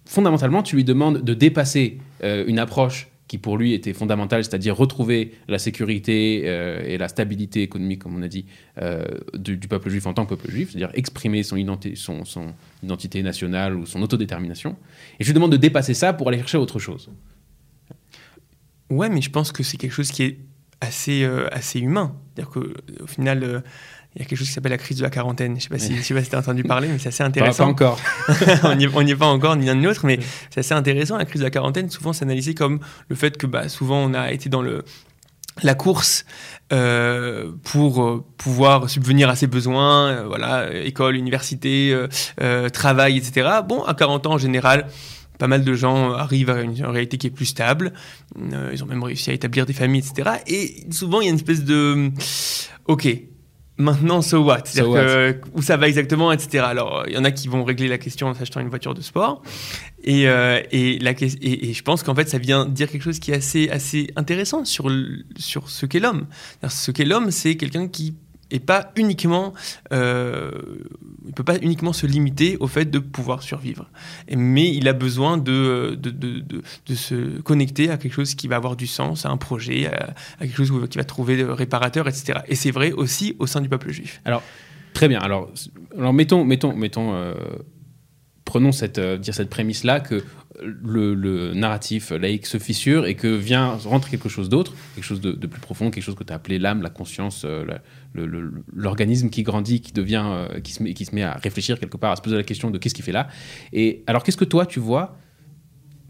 fondamentalement, 0.05 0.63
tu 0.63 0.77
lui 0.77 0.85
demandes 0.85 1.23
de 1.23 1.35
dépasser 1.35 1.99
euh, 2.25 2.45
une 2.47 2.59
approche 2.59 3.09
qui 3.29 3.39
pour 3.39 3.57
lui 3.57 3.73
était 3.73 3.95
fondamentale, 3.95 4.45
c'est-à-dire 4.45 4.77
retrouver 4.77 5.33
la 5.49 5.59
sécurité 5.59 6.43
euh, 6.45 6.83
et 6.85 6.99
la 6.99 7.09
stabilité 7.09 7.63
économique, 7.63 8.03
comme 8.03 8.17
on 8.17 8.23
a 8.23 8.29
dit, 8.29 8.45
euh, 8.79 9.05
du, 9.35 9.57
peuple 9.57 9.89
juif 9.89 10.05
en 10.07 10.13
tant 10.13 10.27
que 10.27 10.35
peuple 10.35 10.51
juif, 10.51 10.71
c'est-à-dire 10.71 10.91
exprimer 10.95 11.43
son, 11.43 11.57
identité, 11.57 11.95
son, 11.95 12.25
son 12.25 12.53
identité 12.83 13.23
nationale 13.23 13.77
ou 13.77 13.87
son 13.87 14.03
autodétermination. 14.03 14.77
Et 15.19 15.25
je 15.25 15.29
lui 15.29 15.35
demande 15.35 15.53
de 15.53 15.57
dépasser 15.57 15.95
ça 15.95 16.13
pour 16.13 16.29
aller 16.29 16.39
chercher 16.39 16.59
autre 16.59 16.79
chose. 16.79 17.09
Ouais, 18.91 19.09
mais 19.09 19.23
je 19.23 19.31
pense 19.31 19.53
que 19.53 19.63
c'est 19.63 19.79
quelque 19.79 19.95
chose 19.95 20.11
qui 20.11 20.25
est 20.25 20.39
assez, 20.83 21.25
assez 21.53 21.79
humain. 21.79 22.15
C'est-à-dire 22.35 22.51
qu'au 22.51 23.07
final, 23.07 23.43
euh, 23.43 23.61
il 24.15 24.23
y 24.23 24.25
a 24.25 24.29
quelque 24.29 24.39
chose 24.39 24.49
qui 24.49 24.53
s'appelle 24.53 24.73
la 24.73 24.79
crise 24.79 24.99
de 24.99 25.03
la 25.03 25.11
quarantaine. 25.11 25.53
Je 25.53 25.57
ne 25.57 25.79
sais 25.79 26.15
pas 26.15 26.23
si, 26.23 26.31
tu 26.31 26.37
as 26.37 26.39
entendu 26.39 26.65
parler, 26.65 26.89
mais 26.89 26.99
c'est 26.99 27.09
assez 27.09 27.23
intéressant. 27.23 27.65
Pas, 27.65 27.71
encore. 27.71 28.01
on 28.65 28.75
n'y 29.03 29.13
est 29.13 29.17
pas 29.17 29.27
encore, 29.27 29.57
ni 29.57 29.67
l'un 29.67 29.75
ni 29.75 29.85
l'autre, 29.85 30.05
mais 30.05 30.19
c'est 30.51 30.61
assez 30.61 30.75
intéressant. 30.75 31.17
La 31.17 31.25
crise 31.25 31.41
de 31.41 31.47
la 31.47 31.51
quarantaine, 31.51 31.89
souvent, 31.91 32.13
c'est 32.13 32.25
analysé 32.25 32.55
comme 32.55 32.81
le 33.09 33.17
fait 33.17 33.37
que 33.37 33.47
bah, 33.47 33.69
souvent, 33.69 33.99
on 33.99 34.13
a 34.15 34.33
été 34.33 34.49
dans 34.49 34.63
le, 34.63 34.85
la 35.63 35.75
course 35.75 36.27
euh, 36.73 37.53
pour 37.65 38.25
pouvoir 38.37 38.91
subvenir 38.91 39.31
à 39.31 39.37
ses 39.37 39.47
besoins, 39.47 40.25
voilà, 40.25 40.73
école, 40.75 41.17
université, 41.17 41.97
travail, 42.73 43.17
etc. 43.17 43.49
Bon, 43.67 43.83
à 43.85 43.95
40 43.95 44.27
ans, 44.27 44.33
en 44.33 44.39
général, 44.39 44.89
pas 45.43 45.49
mal 45.49 45.65
de 45.65 45.75
gens 45.75 46.13
arrivent 46.13 46.51
à 46.51 46.63
une, 46.63 46.81
réalité 46.85 47.19
qui 47.19 47.27
est 47.27 47.31
plus 47.31 47.47
stable. 47.47 47.93
Euh, 48.53 48.71
ils 48.73 48.85
ont 48.85 48.87
même 48.87 49.03
réussi 49.03 49.29
à 49.31 49.33
établir 49.33 49.67
des 49.67 49.73
familles, 49.73 50.05
etc. 50.09 50.37
Et 50.47 50.87
souvent, 50.93 51.21
il 51.21 51.25
y 51.25 51.27
a 51.27 51.31
une 51.31 51.37
espèce 51.37 51.65
de... 51.65 52.13
OK, 52.87 53.09
maintenant, 53.77 54.23
so 54.23 54.45
what, 54.45 54.63
Où 55.55 55.61
ça 55.61 55.77
va 55.77 55.89
exactement, 55.89 56.31
etc. 56.31 56.63
Alors, 56.65 57.03
il 57.09 57.15
y 57.15 57.17
en 57.17 57.25
a 57.25 57.33
qui 57.33 57.49
vont 57.49 57.65
régler 57.65 57.89
la 57.89 57.99
question 57.99 58.29
en 58.29 58.35
s'achetant 58.35 58.61
une 58.61 58.69
voiture 58.69 58.95
de 58.95 59.01
sport. 59.01 59.43
Et, 60.05 60.29
euh, 60.29 60.63
et, 60.71 61.01
la, 61.01 61.11
et, 61.11 61.71
et, 61.71 61.73
je 61.73 61.83
pense 61.83 62.05
qu'en 62.05 62.15
fait, 62.15 62.29
ça 62.29 62.39
vient 62.39 62.65
dire 62.65 62.89
quelque 62.89 63.03
chose 63.03 63.19
qui 63.19 63.33
est 63.33 63.37
assez, 63.39 63.69
assez 63.71 64.13
intéressant 64.15 64.65
sur, 64.65 64.93
sur 65.35 65.71
ce 65.71 65.87
qu'est 65.87 65.99
l'homme. 65.99 66.29
Ce 66.69 66.93
qu'est 66.93 67.05
l'homme, 67.05 67.33
c'est 67.33 67.57
quelqu'un 67.57 67.89
qui 67.89 68.15
et 68.53 68.61
pas 68.61 68.93
uniquement, 68.97 69.55
euh, 69.93 70.53
il 71.27 71.33
peut 71.33 71.43
pas 71.43 71.57
uniquement 71.59 71.93
se 71.93 72.07
limiter 72.07 72.59
au 72.61 72.69
fait 72.69 72.85
de 72.85 72.99
pouvoir 72.99 73.43
survivre. 73.43 73.89
mais 74.37 74.73
il 74.73 74.87
a 74.89 74.93
besoin 74.93 75.39
de 75.39 75.97
de, 75.99 76.11
de, 76.11 76.43
de, 76.87 76.95
se 76.95 77.41
connecter 77.41 77.91
à 77.91 77.97
quelque 77.97 78.13
chose 78.13 78.35
qui 78.35 78.47
va 78.49 78.57
avoir 78.57 78.77
du 78.77 78.87
sens, 78.87 79.27
à 79.27 79.31
un 79.31 79.39
projet, 79.39 79.87
à, 79.87 80.15
quelque 80.41 80.65
chose 80.65 80.89
qui 80.89 80.99
va 80.99 81.05
trouver 81.05 81.43
réparateur, 81.43 82.07
etc. 82.07 82.41
Et 82.47 82.55
c'est 82.55 82.71
vrai 82.71 82.93
aussi 82.93 83.35
au 83.39 83.47
sein 83.47 83.63
du 83.63 83.69
peuple 83.69 83.91
juif. 83.91 84.21
Alors, 84.25 84.43
très 84.93 85.09
bien. 85.09 85.21
Alors, 85.21 85.51
mettons, 86.13 86.45
mettons, 86.45 86.75
mettons 86.75 87.15
euh, 87.15 87.35
prenons 88.45 88.73
cette, 88.73 88.99
euh, 88.99 89.17
dire 89.17 89.35
cette 89.35 89.51
prémisse-là 89.51 90.01
que 90.01 90.23
le, 90.61 91.55
narratif 91.55 92.11
laïque 92.11 92.47
se 92.47 92.59
fissure 92.59 93.07
et 93.07 93.15
que 93.15 93.27
vient 93.27 93.73
rentre 93.85 94.09
quelque 94.09 94.29
chose 94.29 94.49
d'autre, 94.49 94.75
quelque 94.95 95.05
chose 95.05 95.21
de, 95.21 95.33
plus 95.47 95.61
profond, 95.61 95.91
quelque 95.91 96.05
chose 96.05 96.15
que 96.15 96.25
tu 96.25 96.33
as 96.33 96.37
appelé 96.37 96.59
l'âme, 96.59 96.83
la 96.83 96.91
conscience, 96.91 97.45
euh, 97.45 97.65
l'organisme 98.73 99.31
qui 99.31 99.43
grandit, 99.43 99.81
qui 99.81 99.93
devient, 99.93 100.25
euh, 100.25 100.61
qui, 100.61 100.73
se 100.73 100.83
met, 100.83 100.95
qui 100.95 101.05
se 101.05 101.15
met 101.15 101.23
à 101.23 101.35
réfléchir 101.35 101.81
quelque 101.81 101.97
part, 101.97 102.13
à 102.13 102.17
se 102.17 102.23
poser 102.23 102.37
la 102.37 102.43
question 102.43 102.71
de 102.71 102.79
qu'est-ce 102.79 102.95
qu'il 102.95 103.05
fait 103.05 103.13
là. 103.13 103.29
Et 103.73 104.05
alors, 104.07 104.23
qu'est-ce 104.23 104.37
que 104.37 104.45
toi 104.45 104.67
tu 104.67 104.79
vois 104.79 105.17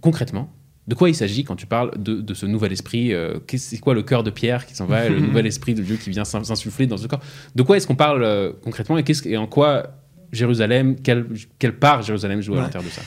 concrètement? 0.00 0.52
De 0.88 0.96
quoi 0.96 1.08
il 1.08 1.14
s'agit 1.14 1.44
quand 1.44 1.54
tu 1.54 1.66
parles 1.66 1.92
de, 1.96 2.34
ce 2.34 2.44
nouvel 2.44 2.72
esprit 2.72 3.12
C'est 3.56 3.78
quoi 3.78 3.94
le 3.94 4.02
cœur 4.02 4.24
de 4.24 4.30
Pierre 4.30 4.66
qui 4.66 4.74
s'en 4.74 4.86
va, 4.86 5.08
le 5.08 5.20
nouvel 5.28 5.46
esprit 5.46 5.74
de 5.74 5.82
Dieu 5.82 5.96
qui 5.96 6.10
vient 6.10 6.24
s'insuffler 6.24 6.88
dans 6.88 6.96
ce 6.96 7.06
corps? 7.06 7.20
De 7.54 7.62
quoi 7.62 7.76
est-ce 7.76 7.86
qu'on 7.86 7.94
parle 7.94 8.54
concrètement 8.64 8.98
et, 8.98 9.04
et 9.26 9.36
en 9.36 9.46
quoi 9.46 10.01
Jérusalem, 10.32 10.96
quelle, 10.96 11.26
quelle 11.58 11.78
part 11.78 12.02
Jérusalem 12.02 12.40
joue 12.40 12.54
à 12.54 12.62
l'intérieur 12.62 12.90
de 12.90 12.94
ça 12.94 13.02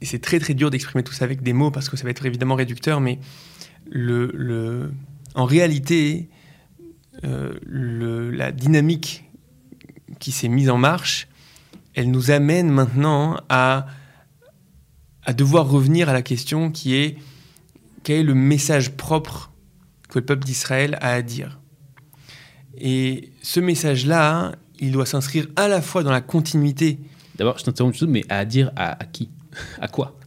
Et 0.00 0.06
c'est 0.06 0.20
très 0.20 0.38
très 0.38 0.54
dur 0.54 0.70
d'exprimer 0.70 1.02
tout 1.02 1.12
ça 1.12 1.24
avec 1.24 1.42
des 1.42 1.52
mots 1.52 1.70
parce 1.70 1.88
que 1.88 1.96
ça 1.96 2.04
va 2.04 2.10
être 2.10 2.24
évidemment 2.24 2.54
réducteur, 2.54 3.00
mais 3.00 3.18
le, 3.90 4.30
le, 4.34 4.92
en 5.34 5.44
réalité, 5.44 6.28
euh, 7.24 7.52
le, 7.66 8.30
la 8.30 8.52
dynamique 8.52 9.24
qui 10.18 10.32
s'est 10.32 10.48
mise 10.48 10.70
en 10.70 10.78
marche, 10.78 11.28
elle 11.94 12.10
nous 12.10 12.30
amène 12.30 12.70
maintenant 12.70 13.36
à, 13.48 13.86
à 15.24 15.32
devoir 15.32 15.68
revenir 15.68 16.08
à 16.08 16.12
la 16.12 16.22
question 16.22 16.70
qui 16.70 16.94
est 16.94 17.18
quel 18.02 18.20
est 18.20 18.22
le 18.22 18.34
message 18.34 18.92
propre 18.92 19.52
que 20.08 20.18
le 20.18 20.24
peuple 20.24 20.44
d'Israël 20.44 20.96
a 21.00 21.12
à 21.12 21.22
dire? 21.22 21.60
Et 22.78 23.32
ce 23.42 23.60
message-là, 23.60 24.52
il 24.80 24.92
doit 24.92 25.06
s'inscrire 25.06 25.46
à 25.56 25.68
la 25.68 25.80
fois 25.80 26.02
dans 26.02 26.10
la 26.10 26.20
continuité. 26.20 26.98
D'abord, 27.36 27.58
je 27.58 27.64
t'interromps 27.64 27.98
tout, 27.98 28.08
mais 28.08 28.24
à 28.28 28.44
dire 28.44 28.72
à, 28.76 28.96
qui? 29.12 29.30
À 29.80 29.88
quoi? 29.88 30.18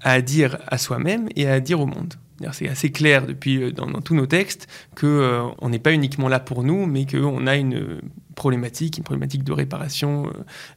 À 0.00 0.20
dire 0.20 0.58
à 0.68 0.78
soi-même 0.78 1.28
et 1.34 1.48
à 1.48 1.60
dire 1.60 1.80
au 1.80 1.86
monde. 1.86 2.14
C'est 2.52 2.68
assez 2.68 2.92
clair 2.92 3.26
depuis 3.26 3.62
euh, 3.62 3.72
dans, 3.72 3.86
tous 4.02 4.14
nos 4.14 4.26
textes 4.26 4.68
que 4.94 5.06
euh, 5.06 5.48
on 5.58 5.70
n'est 5.70 5.78
pas 5.78 5.92
uniquement 5.92 6.28
là 6.28 6.38
pour 6.38 6.62
nous, 6.62 6.86
mais 6.86 7.06
qu'on 7.06 7.46
a 7.46 7.56
une 7.56 8.00
problématique, 8.34 8.98
une 8.98 9.04
problématique 9.04 9.42
de 9.42 9.52
réparation 9.52 10.30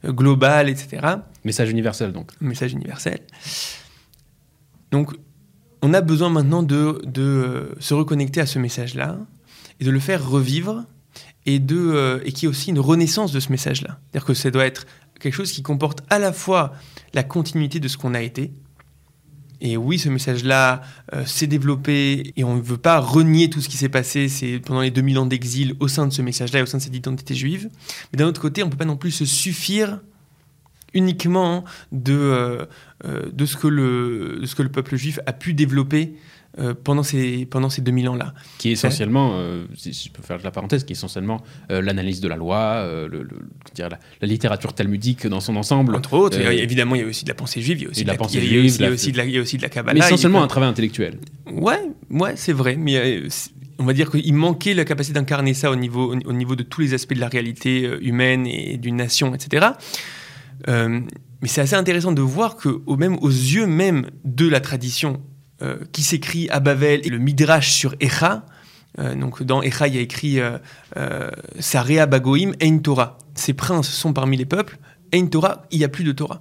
euh, 0.04 0.12
globale, 0.12 0.70
etc. 0.70 1.16
Message 1.44 1.70
universel 1.70 2.12
donc. 2.12 2.30
Message 2.40 2.72
universel. 2.72 3.20
Donc, 4.90 5.14
on 5.82 5.92
a 5.92 6.00
besoin 6.00 6.30
maintenant 6.30 6.62
de, 6.62 7.02
de 7.04 7.74
se 7.78 7.94
reconnecter 7.94 8.40
à 8.40 8.46
ce 8.46 8.58
message-là 8.58 9.18
et 9.80 9.84
de 9.84 9.90
le 9.90 10.00
faire 10.00 10.28
revivre 10.28 10.84
et, 11.54 11.58
de, 11.58 11.76
euh, 11.76 12.20
et 12.24 12.32
qui 12.32 12.46
est 12.46 12.48
aussi 12.48 12.70
une 12.70 12.78
renaissance 12.78 13.32
de 13.32 13.40
ce 13.40 13.50
message-là. 13.50 13.98
C'est-à-dire 14.10 14.26
que 14.26 14.34
ça 14.34 14.50
doit 14.50 14.66
être 14.66 14.86
quelque 15.18 15.34
chose 15.34 15.52
qui 15.52 15.62
comporte 15.62 16.02
à 16.10 16.18
la 16.18 16.32
fois 16.32 16.72
la 17.14 17.22
continuité 17.22 17.80
de 17.80 17.88
ce 17.88 17.96
qu'on 17.96 18.14
a 18.14 18.22
été, 18.22 18.52
et 19.62 19.76
oui, 19.76 19.98
ce 19.98 20.08
message-là 20.08 20.80
euh, 21.12 21.26
s'est 21.26 21.46
développé 21.46 22.32
et 22.34 22.44
on 22.44 22.56
ne 22.56 22.62
veut 22.62 22.78
pas 22.78 22.98
renier 22.98 23.50
tout 23.50 23.60
ce 23.60 23.68
qui 23.68 23.76
s'est 23.76 23.90
passé 23.90 24.58
pendant 24.64 24.80
les 24.80 24.90
2000 24.90 25.18
ans 25.18 25.26
d'exil 25.26 25.74
au 25.80 25.88
sein 25.88 26.06
de 26.06 26.12
ce 26.14 26.22
message-là 26.22 26.60
et 26.60 26.62
au 26.62 26.66
sein 26.66 26.78
de 26.78 26.82
cette 26.82 26.96
identité 26.96 27.34
juive. 27.34 27.68
Mais 28.10 28.16
d'un 28.16 28.26
autre 28.26 28.40
côté, 28.40 28.62
on 28.62 28.66
ne 28.66 28.70
peut 28.70 28.78
pas 28.78 28.86
non 28.86 28.96
plus 28.96 29.10
se 29.10 29.26
suffire 29.26 30.00
uniquement 30.94 31.64
de, 31.92 32.66
de, 33.04 33.46
ce 33.46 33.56
que 33.56 33.68
le, 33.68 34.38
de 34.40 34.46
ce 34.46 34.54
que 34.54 34.62
le 34.62 34.70
peuple 34.70 34.96
juif 34.96 35.20
a 35.26 35.32
pu 35.34 35.52
développer 35.52 36.14
euh, 36.58 36.74
pendant 36.74 37.04
ces, 37.04 37.46
pendant 37.46 37.70
ces 37.70 37.80
2000 37.80 38.08
ans-là. 38.08 38.34
Qui 38.58 38.70
est 38.70 38.72
essentiellement, 38.72 39.34
euh, 39.34 39.66
si 39.76 39.92
je 39.92 40.10
peux 40.10 40.20
faire 40.20 40.36
de 40.36 40.42
la 40.42 40.50
parenthèse, 40.50 40.82
qui 40.82 40.92
est 40.92 40.96
essentiellement 40.96 41.40
euh, 41.70 41.80
l'analyse 41.80 42.20
de 42.20 42.26
la 42.26 42.34
loi, 42.34 42.84
le, 43.08 43.28
la, 43.78 43.88
la, 43.88 44.26
littérature 44.28 44.72
talmudique 44.72 45.28
dans 45.28 45.38
son 45.38 45.54
ensemble. 45.54 45.94
Entre 45.94 46.12
autres, 46.14 46.40
évidemment, 46.40 46.96
il 46.96 47.02
y 47.02 47.04
a 47.04 47.06
aussi 47.06 47.24
de 47.24 47.30
la 47.30 47.36
pensée 47.36 47.62
juive, 47.62 47.78
il 47.78 47.82
y 47.84 47.86
a 47.86 47.90
aussi 47.90 48.02
de 48.02 48.08
la, 48.08 48.16
pensée 48.16 48.40
juive, 48.40 48.74
il 48.74 48.82
y 48.82 48.84
a 48.84 48.90
aussi 49.40 49.58
de 49.58 49.62
la, 49.62 49.68
Kabbalah. 49.68 49.94
Mais 49.94 50.04
essentiellement 50.04 50.42
un 50.42 50.48
travail 50.48 50.68
intellectuel. 50.68 51.18
Ouais, 51.52 51.80
ouais 52.10 52.32
c'est 52.34 52.52
vrai, 52.52 52.74
mais 52.76 53.22
on 53.78 53.84
va 53.84 53.92
dire 53.92 54.10
qu'il 54.10 54.34
manquait 54.34 54.74
la 54.74 54.84
capacité 54.84 55.14
d'incarner 55.14 55.54
ça 55.54 55.70
au 55.70 55.76
niveau, 55.76 56.12
au 56.12 56.32
niveau 56.32 56.56
de 56.56 56.64
tous 56.64 56.80
les 56.80 56.94
aspects 56.94 57.14
de 57.14 57.20
la 57.20 57.28
réalité 57.28 57.88
humaine 58.00 58.48
et 58.48 58.76
d'une 58.76 58.96
nation, 58.96 59.36
etc. 59.36 59.68
mais 60.66 60.98
c'est 61.44 61.60
assez 61.60 61.76
intéressant 61.76 62.10
de 62.10 62.22
voir 62.22 62.56
que, 62.56 62.80
au 62.86 62.96
même, 62.96 63.18
aux 63.20 63.28
yeux 63.28 63.68
même 63.68 64.06
de 64.24 64.48
la 64.48 64.58
tradition 64.58 65.20
euh, 65.62 65.76
qui 65.92 66.02
s'écrit 66.02 66.48
à 66.50 66.60
Bavel 66.60 67.00
et 67.04 67.10
le 67.10 67.18
Midrash 67.18 67.70
sur 67.70 67.94
Echa. 68.00 68.46
Euh, 68.98 69.14
donc 69.14 69.42
dans 69.42 69.62
Echa, 69.62 69.88
il 69.88 69.94
y 69.94 69.98
a 69.98 70.00
écrit 70.00 70.40
euh, 70.40 71.30
Sarea 71.58 72.06
Bagoim 72.06 72.52
Ein 72.62 72.78
Torah. 72.78 73.18
Ces 73.34 73.52
princes 73.52 73.90
sont 73.90 74.12
parmi 74.12 74.36
les 74.36 74.46
peuples. 74.46 74.78
Ein 75.12 75.26
Torah, 75.26 75.66
il 75.70 75.78
n'y 75.78 75.84
a 75.84 75.88
plus 75.88 76.04
de 76.04 76.12
Torah. 76.12 76.40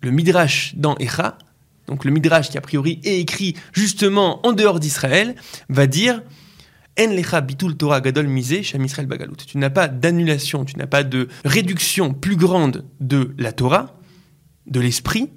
Le 0.00 0.10
Midrash 0.10 0.74
dans 0.76 0.96
Echa, 0.98 1.38
donc 1.86 2.04
le 2.04 2.10
Midrash 2.10 2.50
qui 2.50 2.58
a 2.58 2.60
priori 2.60 3.00
est 3.04 3.20
écrit 3.20 3.56
justement 3.72 4.46
en 4.46 4.52
dehors 4.52 4.80
d'Israël, 4.80 5.34
va 5.68 5.86
dire 5.86 6.22
En 6.98 7.10
lecha 7.10 7.40
bitul 7.40 7.76
Torah 7.76 8.00
gadol 8.00 8.28
mise 8.28 8.62
sham 8.62 8.84
Israël. 8.84 9.08
Tu 9.46 9.58
n'as 9.58 9.70
pas 9.70 9.88
d'annulation, 9.88 10.64
tu 10.64 10.76
n'as 10.76 10.86
pas 10.86 11.02
de 11.02 11.28
réduction 11.44 12.14
plus 12.14 12.36
grande 12.36 12.84
de 13.00 13.34
la 13.38 13.52
Torah, 13.52 13.98
de 14.66 14.80
l'esprit, 14.80 15.28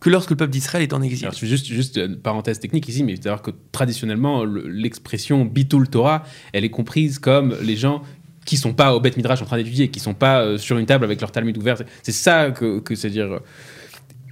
que 0.00 0.10
lorsque 0.10 0.30
le 0.30 0.36
peuple 0.36 0.52
d'Israël 0.52 0.82
est 0.82 0.92
en 0.92 1.02
exil. 1.02 1.26
Alors, 1.26 1.38
juste, 1.38 1.66
juste 1.66 1.96
une 1.96 2.16
parenthèse 2.16 2.60
technique 2.60 2.88
ici, 2.88 3.02
mais 3.02 3.16
c'est-à-dire 3.16 3.42
que 3.42 3.50
traditionnellement, 3.72 4.44
l'expression 4.44 5.44
bitul 5.44 5.88
Torah, 5.88 6.22
elle 6.52 6.64
est 6.64 6.70
comprise 6.70 7.18
comme 7.18 7.56
les 7.62 7.76
gens 7.76 8.02
qui 8.44 8.56
sont 8.56 8.72
pas 8.72 8.94
au 8.94 9.00
Beth 9.00 9.16
Midrash 9.16 9.42
en 9.42 9.44
train 9.44 9.58
d'étudier, 9.58 9.88
qui 9.88 10.00
sont 10.00 10.14
pas 10.14 10.40
euh, 10.40 10.56
sur 10.56 10.78
une 10.78 10.86
table 10.86 11.04
avec 11.04 11.20
leur 11.20 11.30
Talmud 11.30 11.56
ouvert. 11.58 11.76
C'est 12.02 12.12
ça 12.12 12.50
que, 12.50 12.78
que 12.78 12.94
c'est-à-dire 12.94 13.30
euh, 13.30 13.38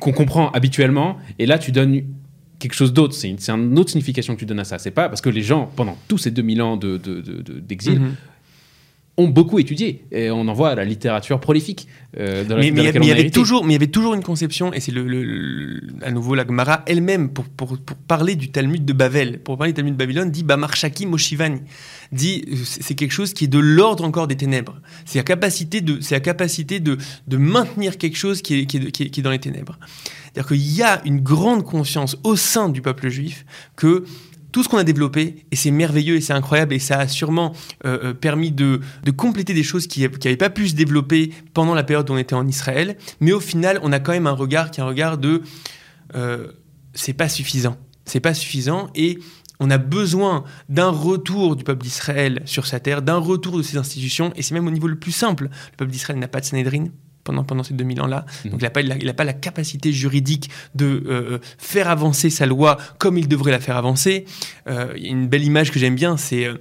qu'on 0.01 0.12
comprend 0.12 0.51
habituellement. 0.53 1.19
Et 1.39 1.45
là, 1.45 1.59
tu 1.59 1.71
donnes 1.71 2.03
quelque 2.59 2.75
chose 2.75 2.93
d'autre. 2.93 3.14
C'est 3.14 3.29
une, 3.29 3.79
autre 3.79 3.91
signification 3.91 4.35
que 4.35 4.39
tu 4.39 4.47
donnes 4.47 4.61
à 4.61 4.64
ça. 4.64 4.79
C'est 4.79 4.91
pas 4.91 5.09
parce 5.09 5.21
que 5.21 5.29
les 5.29 5.43
gens, 5.43 5.71
pendant 5.77 5.99
tous 6.09 6.19
ces 6.19 6.31
2000 6.31 6.62
ans 6.62 6.77
d'exil, 6.77 7.95
de, 7.95 7.99
de, 7.99 8.11
ont 9.19 9.29
beaucoup 9.29 9.59
étudié. 9.59 10.05
Et 10.12 10.31
on 10.31 10.47
en 10.49 10.53
voit 10.53 10.75
la 10.75 10.85
littérature 10.85 11.41
prolifique. 11.41 11.89
Euh, 12.19 12.45
mais, 12.49 12.69
il 12.69 13.05
y 13.05 13.11
avait 13.11 13.31
toujours, 13.31 13.64
mais 13.64 13.71
il 13.71 13.73
y 13.75 13.77
avait 13.77 13.87
toujours 13.87 14.14
une 14.14 14.23
conception, 14.23 14.73
et 14.73 14.81
c'est 14.81 14.93
le, 14.93 15.81
à 16.03 16.11
nouveau 16.11 16.35
la 16.35 16.47
Gemara 16.47 16.83
elle-même, 16.87 17.31
pour, 17.31 17.45
pour, 17.45 17.79
pour, 17.79 17.97
parler 17.97 18.37
du 18.37 18.51
Talmud 18.51 18.85
de 18.85 18.93
Babel, 18.93 19.39
pour 19.41 19.57
parler 19.59 19.73
du 19.73 19.77
Talmud 19.77 19.95
de 19.95 19.99
Babylone, 19.99 20.31
dit 20.31 20.43
Bamarshaki 20.43 21.07
Moshivani. 21.07 21.61
Dit, 22.12 22.45
c'est 22.64 22.95
quelque 22.95 23.12
chose 23.12 23.33
qui 23.33 23.45
est 23.45 23.49
de 23.49 23.59
l'ordre 23.59 24.05
encore 24.05 24.29
des 24.29 24.37
ténèbres. 24.37 24.81
C'est 25.05 25.19
la 25.19 25.25
capacité 25.25 25.81
de, 25.81 26.01
c'est 26.01 26.14
la 26.14 26.21
capacité 26.21 26.81
de, 26.81 26.99
de 27.27 27.37
maintenir 27.37 27.99
quelque 27.99 28.17
chose 28.17 28.43
qui 28.43 28.61
est, 28.61 28.67
qui 28.67 28.77
est, 28.77 28.91
qui 28.91 29.03
est, 29.05 29.11
qui 29.11 29.21
est 29.21 29.23
dans 29.23 29.31
les 29.31 29.39
ténèbres. 29.39 29.79
C'est-à-dire 30.37 30.49
qu'il 30.49 30.77
y 30.77 30.83
a 30.83 31.01
une 31.07 31.21
grande 31.21 31.64
conscience 31.64 32.19
au 32.23 32.37
sein 32.37 32.69
du 32.69 32.83
peuple 32.83 33.09
juif 33.09 33.47
que 33.75 34.05
tout 34.57 34.63
ce 34.63 34.71
qu'on 34.71 34.79
a 34.79 34.85
développé, 34.85 35.45
et 35.51 35.55
c'est 35.55 35.71
merveilleux 35.71 36.17
et 36.17 36.23
c'est 36.23 36.33
incroyable, 36.33 36.73
et 36.73 36.79
ça 36.79 36.99
a 36.99 37.09
sûrement 37.09 37.53
euh, 37.85 37.99
euh, 38.03 38.15
permis 38.15 38.53
de, 38.53 38.81
compléter 39.15 39.53
des 39.53 39.63
choses 39.63 39.87
qui 39.87 40.01
n'avaient 40.01 40.37
pas 40.39 40.49
pu 40.49 40.69
se 40.69 40.75
développer 40.75 41.31
pendant 41.53 41.75
la 41.75 41.85
période 41.85 42.09
où 42.09 42.15
on 42.15 42.17
était 42.17 42.35
en 42.35 42.49
Israël, 42.49 42.97
mais 43.21 43.33
au 43.33 43.41
final, 43.41 43.79
on 43.83 43.93
a 43.93 44.01
quand 44.01 44.13
même 44.13 44.27
un 44.27 44.33
regard 44.33 44.71
qui 44.71 44.81
est 44.81 44.83
un 44.83 44.87
regard 44.87 45.19
de 45.19 45.43
euh, 46.15 46.47
c'est 46.95 47.13
pas 47.13 47.29
suffisant. 47.29 47.77
C'est 48.07 48.21
pas 48.21 48.33
suffisant, 48.33 48.89
et 48.95 49.19
on 49.61 49.71
a 49.71 49.77
besoin 49.77 50.45
d'un 50.71 50.89
retour 50.89 51.55
du 51.55 51.63
peuple 51.63 51.83
d'Israël 51.83 52.41
sur 52.47 52.67
sa 52.67 52.81
terre, 52.81 53.03
d'un 53.03 53.19
retour 53.19 53.59
de 53.59 53.63
ses 53.63 53.77
institutions, 53.77 54.33
et 54.37 54.43
c'est 54.43 54.55
même 54.55 54.67
au 54.67 54.71
niveau 54.71 54.89
le 54.89 54.99
plus 54.99 55.13
simple. 55.13 55.51
Le 55.73 55.77
peuple 55.77 55.91
d'Israël 55.91 56.19
n'a 56.19 56.29
pas 56.29 56.41
de 56.41 56.47
Sanhedrin, 56.47 56.87
pendant, 57.27 57.45
pendant 57.45 57.62
ces 57.62 57.74
2000 57.74 58.01
ans-là. 58.01 58.24
Mhm. 58.45 58.51
Donc 58.53 58.61
il 58.61 58.64
n'a 58.64 58.70
pas, 58.70 59.12
pas 59.14 59.24
la 59.24 59.33
capacité 59.35 59.93
juridique 59.93 60.49
de 60.74 61.03
euh, 61.07 61.39
faire 61.59 61.91
avancer 61.91 62.31
sa 62.31 62.47
loi 62.47 62.79
comme 62.99 63.18
il 63.18 63.29
devrait 63.29 63.51
la 63.51 63.61
faire 63.61 63.77
avancer. 63.77 64.24
Euh, 64.68 64.95
il 64.97 65.03
y 65.03 65.07
a 65.09 65.11
une 65.11 65.29
belle 65.29 65.45
image 65.45 65.70
que 65.70 65.79
j'aime 65.79 65.97
bien, 65.97 66.16
c'est... 66.16 66.47
Euh, 66.47 66.55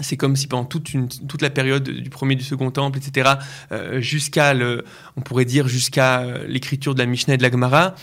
c'est 0.00 0.16
comme 0.16 0.36
si 0.36 0.46
pendant 0.46 0.64
toute, 0.64 0.94
une, 0.94 1.06
toute 1.06 1.42
la 1.42 1.50
période 1.50 1.86
du 1.86 2.08
premier, 2.08 2.34
du 2.34 2.44
second 2.44 2.70
temple, 2.70 2.96
etc., 2.96 3.32
jusqu'à, 3.98 4.54
le, 4.54 4.86
on 5.18 5.20
pourrait 5.20 5.44
dire, 5.44 5.68
jusqu'à 5.68 6.38
l'écriture 6.48 6.94
de 6.94 7.00
la 7.00 7.04
Mishnah 7.04 7.34
et 7.34 7.36
de 7.36 7.42
la 7.42 7.50
Gemara, 7.50 7.94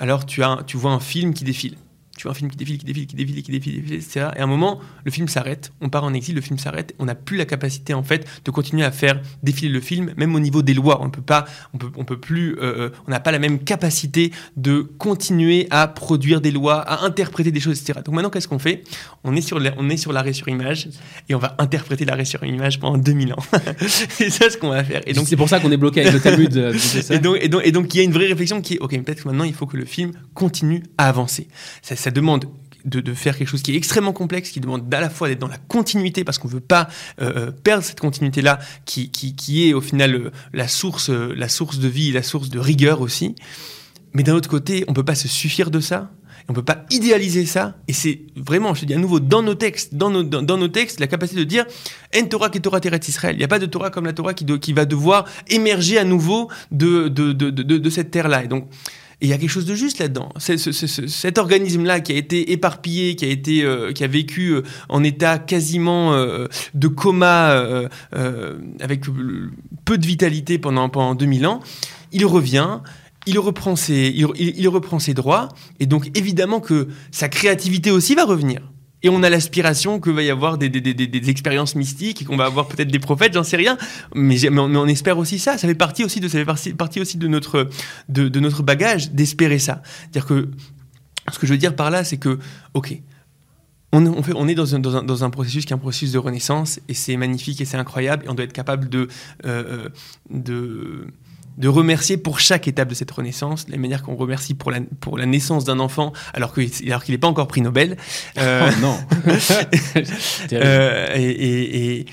alors 0.00 0.26
tu, 0.26 0.42
as, 0.42 0.64
tu 0.66 0.76
vois 0.76 0.90
un 0.90 0.98
film 0.98 1.34
qui 1.34 1.44
défile 1.44 1.76
tu 2.16 2.24
vois 2.24 2.32
un 2.32 2.34
film 2.34 2.50
qui 2.50 2.56
défile, 2.56 2.78
qui 2.78 2.84
défile, 2.84 3.06
qui 3.06 3.16
défile, 3.16 3.42
qui 3.42 3.50
défile, 3.52 3.74
qui 3.74 3.80
défile, 3.80 3.94
etc. 3.94 4.28
Et 4.36 4.40
à 4.40 4.44
un 4.44 4.46
moment, 4.46 4.80
le 5.04 5.10
film 5.10 5.28
s'arrête, 5.28 5.72
on 5.80 5.88
part 5.88 6.04
en 6.04 6.14
exil, 6.14 6.34
le 6.34 6.40
film 6.40 6.58
s'arrête, 6.58 6.94
on 6.98 7.04
n'a 7.04 7.14
plus 7.14 7.36
la 7.36 7.44
capacité 7.44 7.94
en 7.94 8.02
fait 8.02 8.26
de 8.44 8.50
continuer 8.50 8.84
à 8.84 8.90
faire 8.90 9.20
défiler 9.42 9.70
le 9.70 9.80
film, 9.80 10.12
même 10.16 10.34
au 10.34 10.40
niveau 10.40 10.62
des 10.62 10.74
lois, 10.74 11.02
on 11.02 11.10
peut 11.10 11.22
pas, 11.22 11.44
on 11.74 11.78
peut, 11.78 11.90
on 11.96 12.04
peut 12.04 12.18
plus, 12.18 12.56
euh, 12.58 12.86
euh, 12.86 12.90
on 13.06 13.10
n'a 13.10 13.20
pas 13.20 13.32
la 13.32 13.38
même 13.38 13.58
capacité 13.58 14.32
de 14.56 14.80
continuer 14.80 15.66
à 15.70 15.88
produire 15.88 16.40
des 16.40 16.50
lois, 16.50 16.80
à 16.80 17.04
interpréter 17.04 17.50
des 17.50 17.60
choses, 17.60 17.80
etc. 17.80 18.00
Donc 18.04 18.14
maintenant, 18.14 18.30
qu'est-ce 18.30 18.48
qu'on 18.48 18.58
fait? 18.58 18.82
On 19.24 19.34
est 19.36 19.40
sur, 19.40 19.60
on 19.76 19.88
est 19.88 19.96
sur 19.96 20.12
l'arrêt 20.12 20.32
sur 20.32 20.48
image 20.48 20.88
et 21.28 21.34
on 21.34 21.38
va 21.38 21.54
interpréter 21.58 22.04
l'arrêt 22.04 22.24
sur 22.24 22.44
image 22.44 22.80
pendant 22.80 22.98
2000 22.98 23.32
ans. 23.32 23.44
c'est 23.86 24.30
ça 24.30 24.50
ce 24.50 24.56
qu'on 24.56 24.70
va 24.70 24.84
faire. 24.84 25.02
Et 25.06 25.12
donc 25.12 25.26
c'est 25.28 25.36
pour 25.36 25.48
ça 25.48 25.60
qu'on 25.60 25.70
est 25.70 25.76
bloqué 25.76 26.00
avec 26.00 26.12
le 26.12 26.20
Talmud. 26.20 26.56
Euh, 26.56 26.74
et 27.10 27.18
donc, 27.18 27.38
et 27.40 27.48
donc, 27.48 27.62
et 27.64 27.72
donc, 27.72 27.94
il 27.94 27.98
y 27.98 28.00
a 28.00 28.04
une 28.04 28.12
vraie 28.12 28.26
réflexion 28.26 28.60
qui 28.60 28.74
est, 28.74 28.78
ok, 28.78 28.90
peut-être 29.02 29.22
que 29.22 29.28
maintenant 29.28 29.44
il 29.44 29.54
faut 29.54 29.66
que 29.66 29.76
le 29.76 29.84
film 29.84 30.12
continue 30.34 30.82
à 30.98 31.08
avancer. 31.08 31.48
Ça, 31.82 32.05
ça 32.06 32.12
demande 32.12 32.44
de, 32.84 33.14
faire 33.14 33.36
quelque 33.36 33.48
chose 33.48 33.62
qui 33.62 33.72
est 33.72 33.76
extrêmement 33.76 34.12
complexe, 34.12 34.50
qui 34.50 34.60
demande 34.60 34.94
à 34.94 35.00
la 35.00 35.10
fois 35.10 35.26
d'être 35.26 35.40
dans 35.40 35.48
la 35.48 35.58
continuité, 35.58 36.22
parce 36.22 36.38
qu'on 36.38 36.46
ne 36.46 36.52
veut 36.52 36.60
pas 36.60 36.86
euh, 37.20 37.48
euh, 37.48 37.50
perdre 37.50 37.82
cette 37.82 37.98
continuité-là, 37.98 38.60
qui, 38.84 39.10
est 39.68 39.72
au 39.72 39.80
final 39.80 40.14
euh, 40.14 40.30
la, 40.52 40.68
source, 40.68 41.10
la 41.10 41.48
source 41.48 41.80
de 41.80 41.88
vie, 41.88 42.12
la 42.12 42.22
source 42.22 42.48
de 42.48 42.60
rigueur 42.60 43.00
aussi. 43.00 43.34
Mais 44.12 44.22
d'un 44.22 44.34
autre 44.34 44.48
côté, 44.48 44.84
on 44.86 44.92
ne 44.92 44.94
peut 44.94 45.04
pas 45.04 45.16
se 45.16 45.26
suffire 45.26 45.72
de 45.72 45.80
ça. 45.80 46.12
On 46.48 46.52
ne 46.52 46.54
peut 46.54 46.64
pas 46.64 46.84
idéaliser 46.90 47.44
ça. 47.44 47.74
Et 47.88 47.92
c'est 47.92 48.20
vraiment, 48.36 48.72
je 48.72 48.82
te 48.82 48.86
dis 48.86 48.94
à 48.94 48.98
nouveau, 48.98 49.18
dans 49.18 49.42
nos 49.42 49.56
textes, 49.56 49.96
dans 49.96 50.10
nos, 50.10 50.22
dans, 50.22 50.56
nos 50.56 50.68
textes, 50.68 51.00
la 51.00 51.08
capacité 51.08 51.40
de 51.40 51.44
dire 51.44 51.64
En 52.16 52.24
Torah 52.26 52.50
qui 52.50 52.60
Torah 52.60 52.78
Teret 52.78 53.00
Israël. 53.08 53.34
Il 53.34 53.38
n'y 53.38 53.44
a 53.44 53.48
pas 53.48 53.58
de 53.58 53.66
Torah 53.66 53.90
comme 53.90 54.04
la 54.04 54.12
Torah 54.12 54.32
qui, 54.32 54.72
va 54.72 54.84
devoir 54.84 55.24
émerger 55.48 55.98
à 55.98 56.04
nouveau 56.04 56.48
de, 56.70 57.08
de 57.08 57.90
cette 57.90 58.12
terre-là. 58.12 58.44
Et 58.44 58.46
donc, 58.46 58.68
et 59.22 59.26
il 59.26 59.28
y 59.30 59.32
a 59.32 59.38
quelque 59.38 59.50
chose 59.50 59.64
de 59.64 59.74
juste 59.74 59.98
là-dedans. 59.98 60.28
cet 60.38 61.38
organisme-là 61.38 62.00
qui 62.00 62.12
a 62.12 62.16
été 62.16 62.52
éparpillé, 62.52 63.16
qui 63.16 63.24
a, 63.24 63.28
été, 63.28 63.62
euh, 63.64 63.92
qui 63.92 64.04
a 64.04 64.06
vécu 64.06 64.50
euh, 64.50 64.62
en 64.90 65.02
état 65.02 65.38
quasiment 65.38 66.12
euh, 66.12 66.48
de 66.74 66.88
coma, 66.88 67.86
avec 68.80 69.04
peu 69.86 69.96
de 69.96 70.06
vitalité 70.06 70.58
pendant, 70.58 70.90
pendant 70.90 71.14
2000 71.14 71.46
ans, 71.46 71.60
il 72.12 72.26
revient, 72.26 72.80
il 73.26 73.38
reprend, 73.38 73.74
ses, 73.74 74.12
il, 74.14 74.28
il 74.38 74.68
reprend 74.68 74.98
ses 74.98 75.14
droits, 75.14 75.48
et 75.80 75.86
donc 75.86 76.10
évidemment 76.14 76.60
que 76.60 76.88
sa 77.10 77.28
créativité 77.28 77.90
aussi 77.90 78.14
va 78.14 78.24
revenir. 78.24 78.60
Et 79.06 79.08
on 79.08 79.22
a 79.22 79.30
l'aspiration 79.30 80.00
qu'il 80.00 80.14
va 80.14 80.22
y 80.24 80.30
avoir 80.30 80.58
des, 80.58 81.30
expériences 81.30 81.76
mystiques 81.76 82.22
et 82.22 82.24
qu'on 82.24 82.36
va 82.36 82.46
avoir 82.46 82.66
peut-être 82.66 82.90
des 82.90 82.98
prophètes, 82.98 83.34
j'en 83.34 83.44
sais 83.44 83.56
rien. 83.56 83.78
Mais, 84.16 84.36
on, 84.50 84.86
espère 84.88 85.16
aussi 85.18 85.38
ça. 85.38 85.56
Ça 85.58 85.68
fait 85.68 85.76
partie 85.76 86.02
aussi 86.02 86.18
de, 86.18 87.28
notre, 87.28 88.62
bagage 88.62 89.12
d'espérer 89.12 89.60
ça. 89.60 89.80
C'est-à-dire 90.00 90.26
que 90.26 90.48
ce 91.32 91.38
que 91.38 91.46
je 91.46 91.52
veux 91.52 91.58
dire 91.58 91.76
par 91.76 91.92
là, 91.92 92.02
c'est 92.02 92.16
que, 92.16 92.40
ok, 92.74 93.00
on, 93.92 94.48
est 94.48 94.54
dans 94.56 94.74
un, 95.24 95.30
processus 95.30 95.66
qui 95.66 95.72
est 95.72 95.76
un 95.76 95.78
processus 95.78 96.10
de 96.10 96.18
renaissance 96.18 96.80
et 96.88 96.94
c'est 96.94 97.16
magnifique 97.16 97.60
et 97.60 97.64
c'est 97.64 97.76
incroyable 97.76 98.24
et 98.24 98.28
on 98.28 98.34
doit 98.34 98.44
être 98.44 98.52
capable 98.52 98.88
de, 98.88 99.06
euh, 99.44 99.88
de 100.30 101.06
de 101.56 101.68
remercier 101.68 102.16
pour 102.16 102.40
chaque 102.40 102.68
étape 102.68 102.88
de 102.88 102.94
cette 102.94 103.10
renaissance, 103.10 103.66
de 103.66 103.72
la 103.72 103.78
manière 103.78 104.02
qu'on 104.02 104.16
remercie 104.16 104.54
pour 104.54 104.70
la, 104.70 104.80
pour 105.00 105.18
la 105.18 105.26
naissance 105.26 105.64
d'un 105.64 105.78
enfant 105.80 106.12
alors 106.34 106.52
qu'il 106.52 106.70
alors 106.86 107.02
qu'il 107.02 107.14
n'est 107.14 107.18
pas 107.18 107.28
encore 107.28 107.48
pris 107.48 107.60
Nobel. 107.60 107.96
Euh, 108.38 108.70
oh 108.76 108.80
non. 108.80 108.98
euh, 110.52 111.08
et, 111.14 111.98
et, 111.98 112.06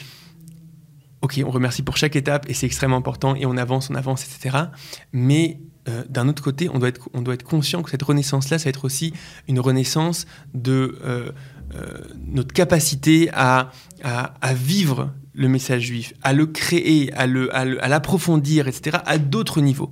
ok, 1.21 1.41
on 1.45 1.51
remercie 1.51 1.81
pour 1.81 1.97
chaque 1.97 2.15
étape 2.15 2.49
et 2.49 2.53
c'est 2.53 2.65
extrêmement 2.65 2.97
important 2.97 3.35
et 3.35 3.45
on 3.45 3.57
avance, 3.57 3.89
on 3.89 3.95
avance, 3.95 4.25
etc. 4.25 4.57
Mais 5.11 5.59
euh, 5.89 6.03
d'un 6.07 6.29
autre 6.29 6.41
côté, 6.41 6.69
on 6.69 6.79
doit, 6.79 6.89
être, 6.89 7.09
on 7.13 7.21
doit 7.21 7.33
être 7.33 7.43
conscient 7.43 7.83
que 7.83 7.91
cette 7.91 8.03
renaissance-là, 8.03 8.57
ça 8.57 8.65
va 8.65 8.69
être 8.69 8.85
aussi 8.85 9.13
une 9.49 9.59
renaissance 9.59 10.25
de 10.53 10.97
euh, 11.03 11.31
notre 12.27 12.53
capacité 12.53 13.29
à, 13.33 13.71
vivre 14.53 15.11
le 15.33 15.47
message 15.47 15.83
juif, 15.83 16.13
à 16.21 16.33
le 16.33 16.45
créer, 16.45 17.11
à 17.13 17.25
l'approfondir, 17.87 18.67
etc., 18.67 18.97
à 19.05 19.17
d'autres 19.17 19.61
niveaux. 19.61 19.91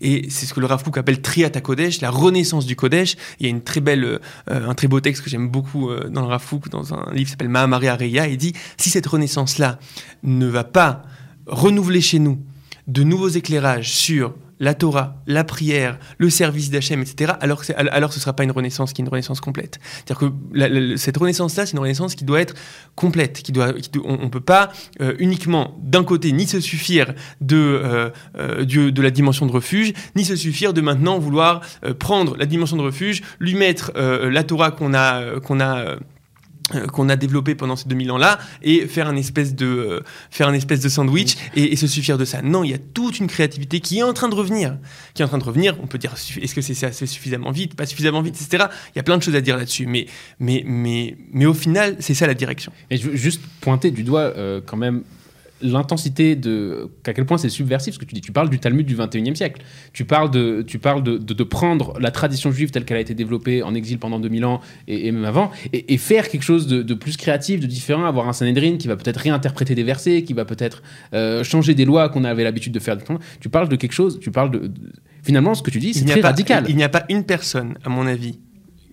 Et 0.00 0.28
c'est 0.30 0.46
ce 0.46 0.54
que 0.54 0.60
le 0.60 0.66
Rav 0.66 0.82
appelle 0.94 1.20
Triat 1.20 1.50
Kodesh, 1.50 2.00
la 2.00 2.10
renaissance 2.10 2.66
du 2.66 2.76
Kodesh. 2.76 3.16
Il 3.40 3.44
y 3.44 3.46
a 3.46 3.50
une 3.50 3.62
très 3.62 3.80
belle, 3.80 4.04
euh, 4.50 4.68
un 4.68 4.74
très 4.74 4.88
beau 4.88 5.00
texte 5.00 5.22
que 5.22 5.30
j'aime 5.30 5.48
beaucoup 5.48 5.90
euh, 5.90 6.08
dans 6.08 6.22
le 6.22 6.28
Rav 6.28 6.44
dans 6.70 6.94
un 6.94 7.12
livre 7.12 7.24
qui 7.24 7.30
s'appelle 7.30 7.48
Mahamari 7.48 7.88
Areya. 7.88 8.28
Il 8.28 8.36
dit 8.36 8.52
si 8.76 8.90
cette 8.90 9.06
renaissance-là 9.06 9.78
ne 10.22 10.46
va 10.46 10.64
pas 10.64 11.02
renouveler 11.46 12.00
chez 12.00 12.18
nous 12.18 12.40
de 12.86 13.02
nouveaux 13.02 13.28
éclairages 13.28 13.90
sur 13.90 14.34
la 14.60 14.74
Torah, 14.74 15.22
la 15.26 15.44
prière, 15.44 15.98
le 16.18 16.30
service 16.30 16.70
d'Hachem, 16.70 17.00
etc., 17.02 17.32
alors, 17.40 17.62
alors 17.76 18.12
ce 18.12 18.18
ne 18.18 18.20
sera 18.20 18.34
pas 18.34 18.44
une 18.44 18.50
renaissance 18.50 18.92
qui 18.92 19.02
est 19.02 19.04
une 19.04 19.10
renaissance 19.10 19.40
complète. 19.40 19.80
C'est-à-dire 20.06 20.30
que 20.30 20.96
cette 20.96 21.16
renaissance-là, 21.16 21.66
c'est 21.66 21.72
une 21.72 21.80
renaissance 21.80 22.14
qui 22.14 22.24
doit 22.24 22.40
être 22.40 22.54
complète. 22.94 23.42
Qui 23.42 23.52
doit, 23.52 23.72
on 24.04 24.24
ne 24.24 24.28
peut 24.28 24.40
pas 24.40 24.72
euh, 25.00 25.14
uniquement, 25.18 25.76
d'un 25.82 26.04
côté, 26.04 26.32
ni 26.32 26.46
se 26.46 26.60
suffire 26.60 27.14
de, 27.40 27.56
euh, 27.56 28.10
euh, 28.38 28.64
de 28.64 29.02
la 29.02 29.10
dimension 29.10 29.46
de 29.46 29.52
refuge, 29.52 29.92
ni 30.16 30.24
se 30.24 30.36
suffire 30.36 30.72
de 30.72 30.80
maintenant 30.80 31.18
vouloir 31.18 31.60
prendre 31.98 32.36
la 32.36 32.46
dimension 32.46 32.76
de 32.76 32.82
refuge, 32.82 33.22
lui 33.40 33.54
mettre 33.54 33.92
la 33.94 34.44
Torah 34.44 34.70
qu'on 34.70 34.94
a, 34.94 35.40
qu'on 35.40 35.60
a 35.60 35.96
qu'on 36.92 37.08
a 37.10 37.16
développé 37.16 37.54
pendant 37.54 37.76
ces 37.76 37.88
2000 37.88 38.10
ans-là 38.12 38.38
et 38.62 38.86
faire 38.86 39.06
un 39.06 39.16
espèce 39.16 39.54
de 39.54 39.66
euh, 39.66 40.00
faire 40.30 40.48
un 40.48 40.54
espèce 40.54 40.80
de 40.80 40.88
sandwich 40.88 41.36
et, 41.54 41.76
se 41.76 41.86
suffire 41.86 42.16
de 42.16 42.24
ça. 42.24 42.40
Non, 42.40 42.64
il 42.64 42.70
y 42.70 42.74
a 42.74 42.78
toute 42.78 43.18
une 43.18 43.26
créativité 43.26 43.80
qui 43.80 43.98
est 43.98 44.02
en 44.02 44.14
train 44.14 44.28
de 44.28 44.34
revenir, 44.34 44.78
qui 45.12 45.20
est 45.20 45.24
en 45.24 45.28
train 45.28 45.38
de 45.38 45.44
revenir. 45.44 45.76
On 45.82 45.86
peut 45.86 45.98
dire 45.98 46.14
est-ce 46.14 46.54
que 46.54 46.62
c'est 46.62 46.86
assez 46.86 47.06
suffisamment 47.06 47.50
vite, 47.50 47.74
pas 47.74 47.84
suffisamment 47.84 48.22
vite, 48.22 48.40
etc. 48.40 48.66
Il 48.94 48.96
y 48.96 49.00
a 49.00 49.02
plein 49.02 49.18
de 49.18 49.22
choses 49.22 49.34
à 49.34 49.40
dire 49.40 49.56
là-dessus, 49.56 49.86
mais 49.86 50.06
mais 50.38 50.62
mais 50.66 51.16
mais 51.32 51.44
au 51.44 51.54
final, 51.54 51.96
c'est 52.00 52.14
ça 52.14 52.26
la 52.26 52.34
direction. 52.34 52.72
Et 52.90 52.96
je 52.96 53.10
veux 53.10 53.16
juste 53.16 53.42
pointer 53.60 53.90
du 53.90 54.02
doigt 54.02 54.20
euh, 54.20 54.60
quand 54.64 54.76
même 54.76 55.02
l'intensité 55.62 56.36
de 56.36 56.88
à 57.06 57.12
quel 57.12 57.24
point 57.26 57.38
c'est 57.38 57.48
subversif 57.48 57.94
ce 57.94 57.98
que 57.98 58.04
tu 58.04 58.14
dis. 58.14 58.20
Tu 58.20 58.32
parles 58.32 58.50
du 58.50 58.58
Talmud 58.58 58.86
du 58.86 58.96
21e 58.96 59.34
siècle. 59.34 59.62
Tu 59.92 60.04
parles 60.04 60.30
de, 60.30 60.62
tu 60.66 60.78
parles 60.78 61.02
de, 61.02 61.16
de, 61.16 61.44
prendre 61.44 61.98
la 62.00 62.10
tradition 62.10 62.50
juive 62.50 62.70
telle 62.70 62.84
qu'elle 62.84 62.96
a 62.96 63.00
été 63.00 63.14
développée 63.14 63.62
en 63.62 63.74
exil 63.74 63.98
pendant 63.98 64.18
2000 64.18 64.44
ans 64.44 64.60
et, 64.88 65.10
même 65.12 65.24
avant 65.24 65.50
et, 65.72 65.96
faire 65.98 66.28
quelque 66.28 66.42
chose 66.42 66.66
de, 66.66 66.94
plus 66.94 67.16
créatif, 67.16 67.60
de 67.60 67.66
différent, 67.66 68.04
avoir 68.04 68.28
un 68.28 68.32
Sanhedrin 68.32 68.76
qui 68.76 68.88
va 68.88 68.96
peut-être 68.96 69.18
réinterpréter 69.18 69.74
des 69.74 69.84
versets, 69.84 70.22
qui 70.22 70.32
va 70.32 70.44
peut-être 70.44 70.82
euh, 71.12 71.44
changer 71.44 71.74
des 71.74 71.84
lois 71.84 72.08
qu'on 72.08 72.24
avait 72.24 72.44
l'habitude 72.44 72.72
de 72.72 72.80
faire. 72.80 72.96
Tu 73.40 73.48
parles 73.48 73.68
de 73.68 73.76
quelque 73.76 73.92
chose, 73.92 74.18
tu 74.20 74.30
parles 74.30 74.50
de. 74.50 74.70
Finalement, 75.22 75.54
ce 75.54 75.62
que 75.62 75.70
tu 75.70 75.78
dis, 75.78 75.94
c'est 75.94 76.04
très 76.04 76.20
radical. 76.20 76.66
Il 76.68 76.76
n'y 76.76 76.84
a 76.84 76.88
pas 76.88 77.04
une 77.08 77.24
personne, 77.24 77.78
à 77.84 77.88
mon 77.88 78.06
avis, 78.06 78.38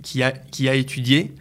qui 0.01 0.23
a, 0.23 0.31
qui 0.31 0.69
a 0.69 0.75
étudié 0.75 1.33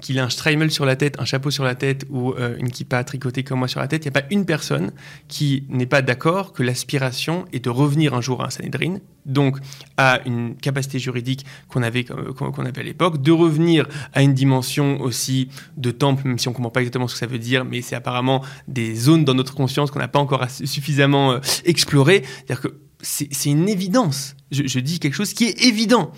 qu'il 0.00 0.16
ait 0.16 0.20
un 0.20 0.30
streimel 0.30 0.70
sur 0.70 0.84
la 0.84 0.96
tête, 0.96 1.18
un 1.20 1.24
chapeau 1.24 1.50
sur 1.50 1.64
la 1.64 1.74
tête 1.74 2.06
ou 2.10 2.32
euh, 2.32 2.56
une 2.58 2.70
kippa 2.70 3.02
tricotée 3.04 3.44
comme 3.44 3.60
moi 3.60 3.68
sur 3.68 3.80
la 3.80 3.88
tête, 3.88 4.04
il 4.04 4.10
n'y 4.10 4.16
a 4.16 4.20
pas 4.20 4.26
une 4.30 4.44
personne 4.44 4.92
qui 5.28 5.64
n'est 5.68 5.86
pas 5.86 6.02
d'accord 6.02 6.52
que 6.52 6.62
l'aspiration 6.62 7.46
est 7.52 7.64
de 7.64 7.70
revenir 7.70 8.14
un 8.14 8.20
jour 8.20 8.42
à 8.42 8.46
un 8.46 8.50
Sanhedrin, 8.50 8.98
donc 9.24 9.58
à 9.96 10.20
une 10.26 10.56
capacité 10.56 10.98
juridique 10.98 11.46
qu'on 11.68 11.82
avait, 11.82 12.04
avait 12.10 12.80
à 12.80 12.82
l'époque, 12.82 13.22
de 13.22 13.32
revenir 13.32 13.86
à 14.12 14.22
une 14.22 14.34
dimension 14.34 15.00
aussi 15.00 15.48
de 15.76 15.90
temple, 15.90 16.26
même 16.26 16.38
si 16.38 16.48
on 16.48 16.50
ne 16.50 16.56
comprend 16.56 16.70
pas 16.70 16.80
exactement 16.80 17.08
ce 17.08 17.14
que 17.14 17.20
ça 17.20 17.26
veut 17.26 17.38
dire, 17.38 17.64
mais 17.64 17.80
c'est 17.80 17.96
apparemment 17.96 18.42
des 18.68 18.94
zones 18.94 19.24
dans 19.24 19.34
notre 19.34 19.54
conscience 19.54 19.90
qu'on 19.90 19.98
n'a 19.98 20.08
pas 20.08 20.18
encore 20.18 20.44
suffisamment 20.50 21.32
euh, 21.32 21.38
explorées. 21.64 22.22
C'est-à-dire 22.46 22.60
que 22.60 22.80
c'est 23.02 23.50
une 23.50 23.68
évidence. 23.68 24.36
Je 24.50 24.80
dis 24.80 24.98
quelque 24.98 25.14
chose 25.14 25.32
qui 25.32 25.44
est 25.44 25.64
évident 25.66 26.12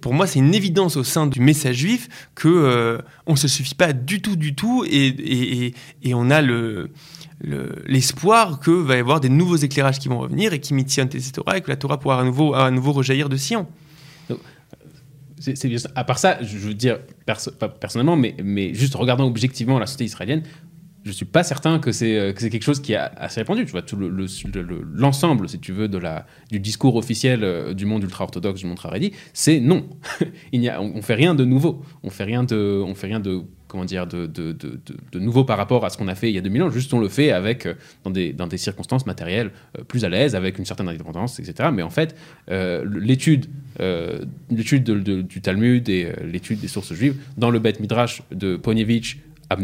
pour 0.00 0.14
moi 0.14 0.26
c'est 0.26 0.38
une 0.38 0.54
évidence 0.54 0.96
au 0.96 1.04
sein 1.04 1.26
du 1.26 1.40
message 1.40 1.76
juif 1.76 2.08
que 2.34 2.48
euh, 2.48 2.98
se 3.36 3.48
suffit 3.48 3.74
pas 3.74 3.92
du 3.92 4.20
tout 4.20 4.36
du 4.36 4.54
tout 4.54 4.84
et, 4.88 5.74
on 6.12 6.30
a 6.30 6.42
le 6.42 6.90
l'espoir 7.86 8.60
que 8.60 8.70
va 8.70 8.96
y 8.96 9.00
avoir 9.00 9.20
des 9.20 9.28
nouveaux 9.28 9.56
éclairages 9.56 9.98
qui 9.98 10.08
vont 10.08 10.18
revenir 10.18 10.52
et 10.52 10.60
qui 10.60 10.74
missionnent 10.74 11.08
etc 11.08 11.32
et 11.56 11.60
que 11.60 11.70
la 11.70 11.76
Torah 11.76 11.98
pourra 11.98 12.20
à 12.20 12.24
nouveau 12.24 12.54
à 12.54 12.70
nouveau 12.70 12.92
rejaillir 12.92 13.28
de 13.28 13.36
Sion. 13.36 13.66
C'est, 15.42 15.74
à 15.96 16.04
part 16.04 16.18
ça, 16.20 16.40
je 16.40 16.56
veux 16.56 16.74
dire, 16.74 17.00
pas 17.58 17.68
personnellement, 17.68 18.14
mais, 18.14 18.36
mais 18.44 18.74
juste 18.74 18.94
regardant 18.94 19.26
objectivement 19.26 19.80
la 19.80 19.86
société 19.86 20.04
israélienne, 20.04 20.44
je 21.04 21.10
suis 21.10 21.24
pas 21.24 21.42
certain 21.42 21.78
que 21.78 21.90
c'est 21.92 22.16
euh, 22.16 22.32
c'est 22.36 22.50
quelque 22.50 22.62
chose 22.62 22.80
qui 22.80 22.92
est 22.92 22.96
assez 22.96 23.40
répandu. 23.40 23.64
Tu 23.64 23.72
vois, 23.72 23.82
tout 23.82 23.96
l'ensemble, 23.96 25.42
le, 25.42 25.48
si 25.48 25.58
tu 25.58 25.72
veux, 25.72 25.88
de 25.88 25.98
la, 25.98 26.26
du 26.50 26.60
discours 26.60 26.96
officiel 26.96 27.42
euh, 27.42 27.74
du 27.74 27.86
monde 27.86 28.02
ultra-orthodoxe, 28.02 28.60
du 28.60 28.66
monde 28.66 28.78
Haredi, 28.82 29.12
c'est 29.32 29.60
non. 29.60 29.88
Il 30.52 30.60
n'y 30.60 30.68
a, 30.68 30.80
on, 30.80 30.96
ne 30.96 31.00
fait 31.00 31.14
rien 31.14 31.34
de 31.34 31.44
nouveau. 31.44 31.82
On 32.02 32.10
fait 32.10 32.24
rien 32.24 32.44
de, 32.44 32.82
on 32.84 32.94
fait 32.94 33.08
rien 33.08 33.20
de 33.20 33.42
comment 33.66 33.86
dire, 33.86 34.06
de, 34.06 34.26
de, 34.26 34.52
de, 34.52 35.18
nouveau 35.18 35.44
par 35.44 35.56
rapport 35.56 35.86
à 35.86 35.88
ce 35.88 35.96
qu'on 35.96 36.08
a 36.08 36.14
fait 36.14 36.28
il 36.28 36.34
y 36.34 36.38
a 36.38 36.42
2000 36.42 36.62
ans. 36.64 36.70
Juste, 36.70 36.92
on 36.92 37.00
le 37.00 37.08
fait 37.08 37.32
avec, 37.32 37.64
euh, 37.64 37.72
dans, 38.04 38.10
des, 38.10 38.34
dans 38.34 38.46
des 38.46 38.58
circonstances 38.58 39.06
matérielles 39.06 39.50
plus 39.88 40.04
à 40.04 40.10
l'aise, 40.10 40.36
avec 40.36 40.58
une 40.58 40.66
certaine 40.66 40.88
indépendance, 40.90 41.40
etc. 41.40 41.70
Mais 41.72 41.82
en 41.82 41.88
fait, 41.88 42.14
l'étude 42.48 43.46
l'étude 44.50 44.84
du 44.84 45.40
Talmud 45.40 45.88
et 45.88 46.12
l'étude 46.22 46.60
des 46.60 46.68
sources 46.68 46.92
juives 46.92 47.16
dans 47.38 47.48
le 47.48 47.58
Beth 47.60 47.80
Midrash 47.80 48.22
de 48.30 48.56
Ponievich 48.56 49.20
à 49.48 49.56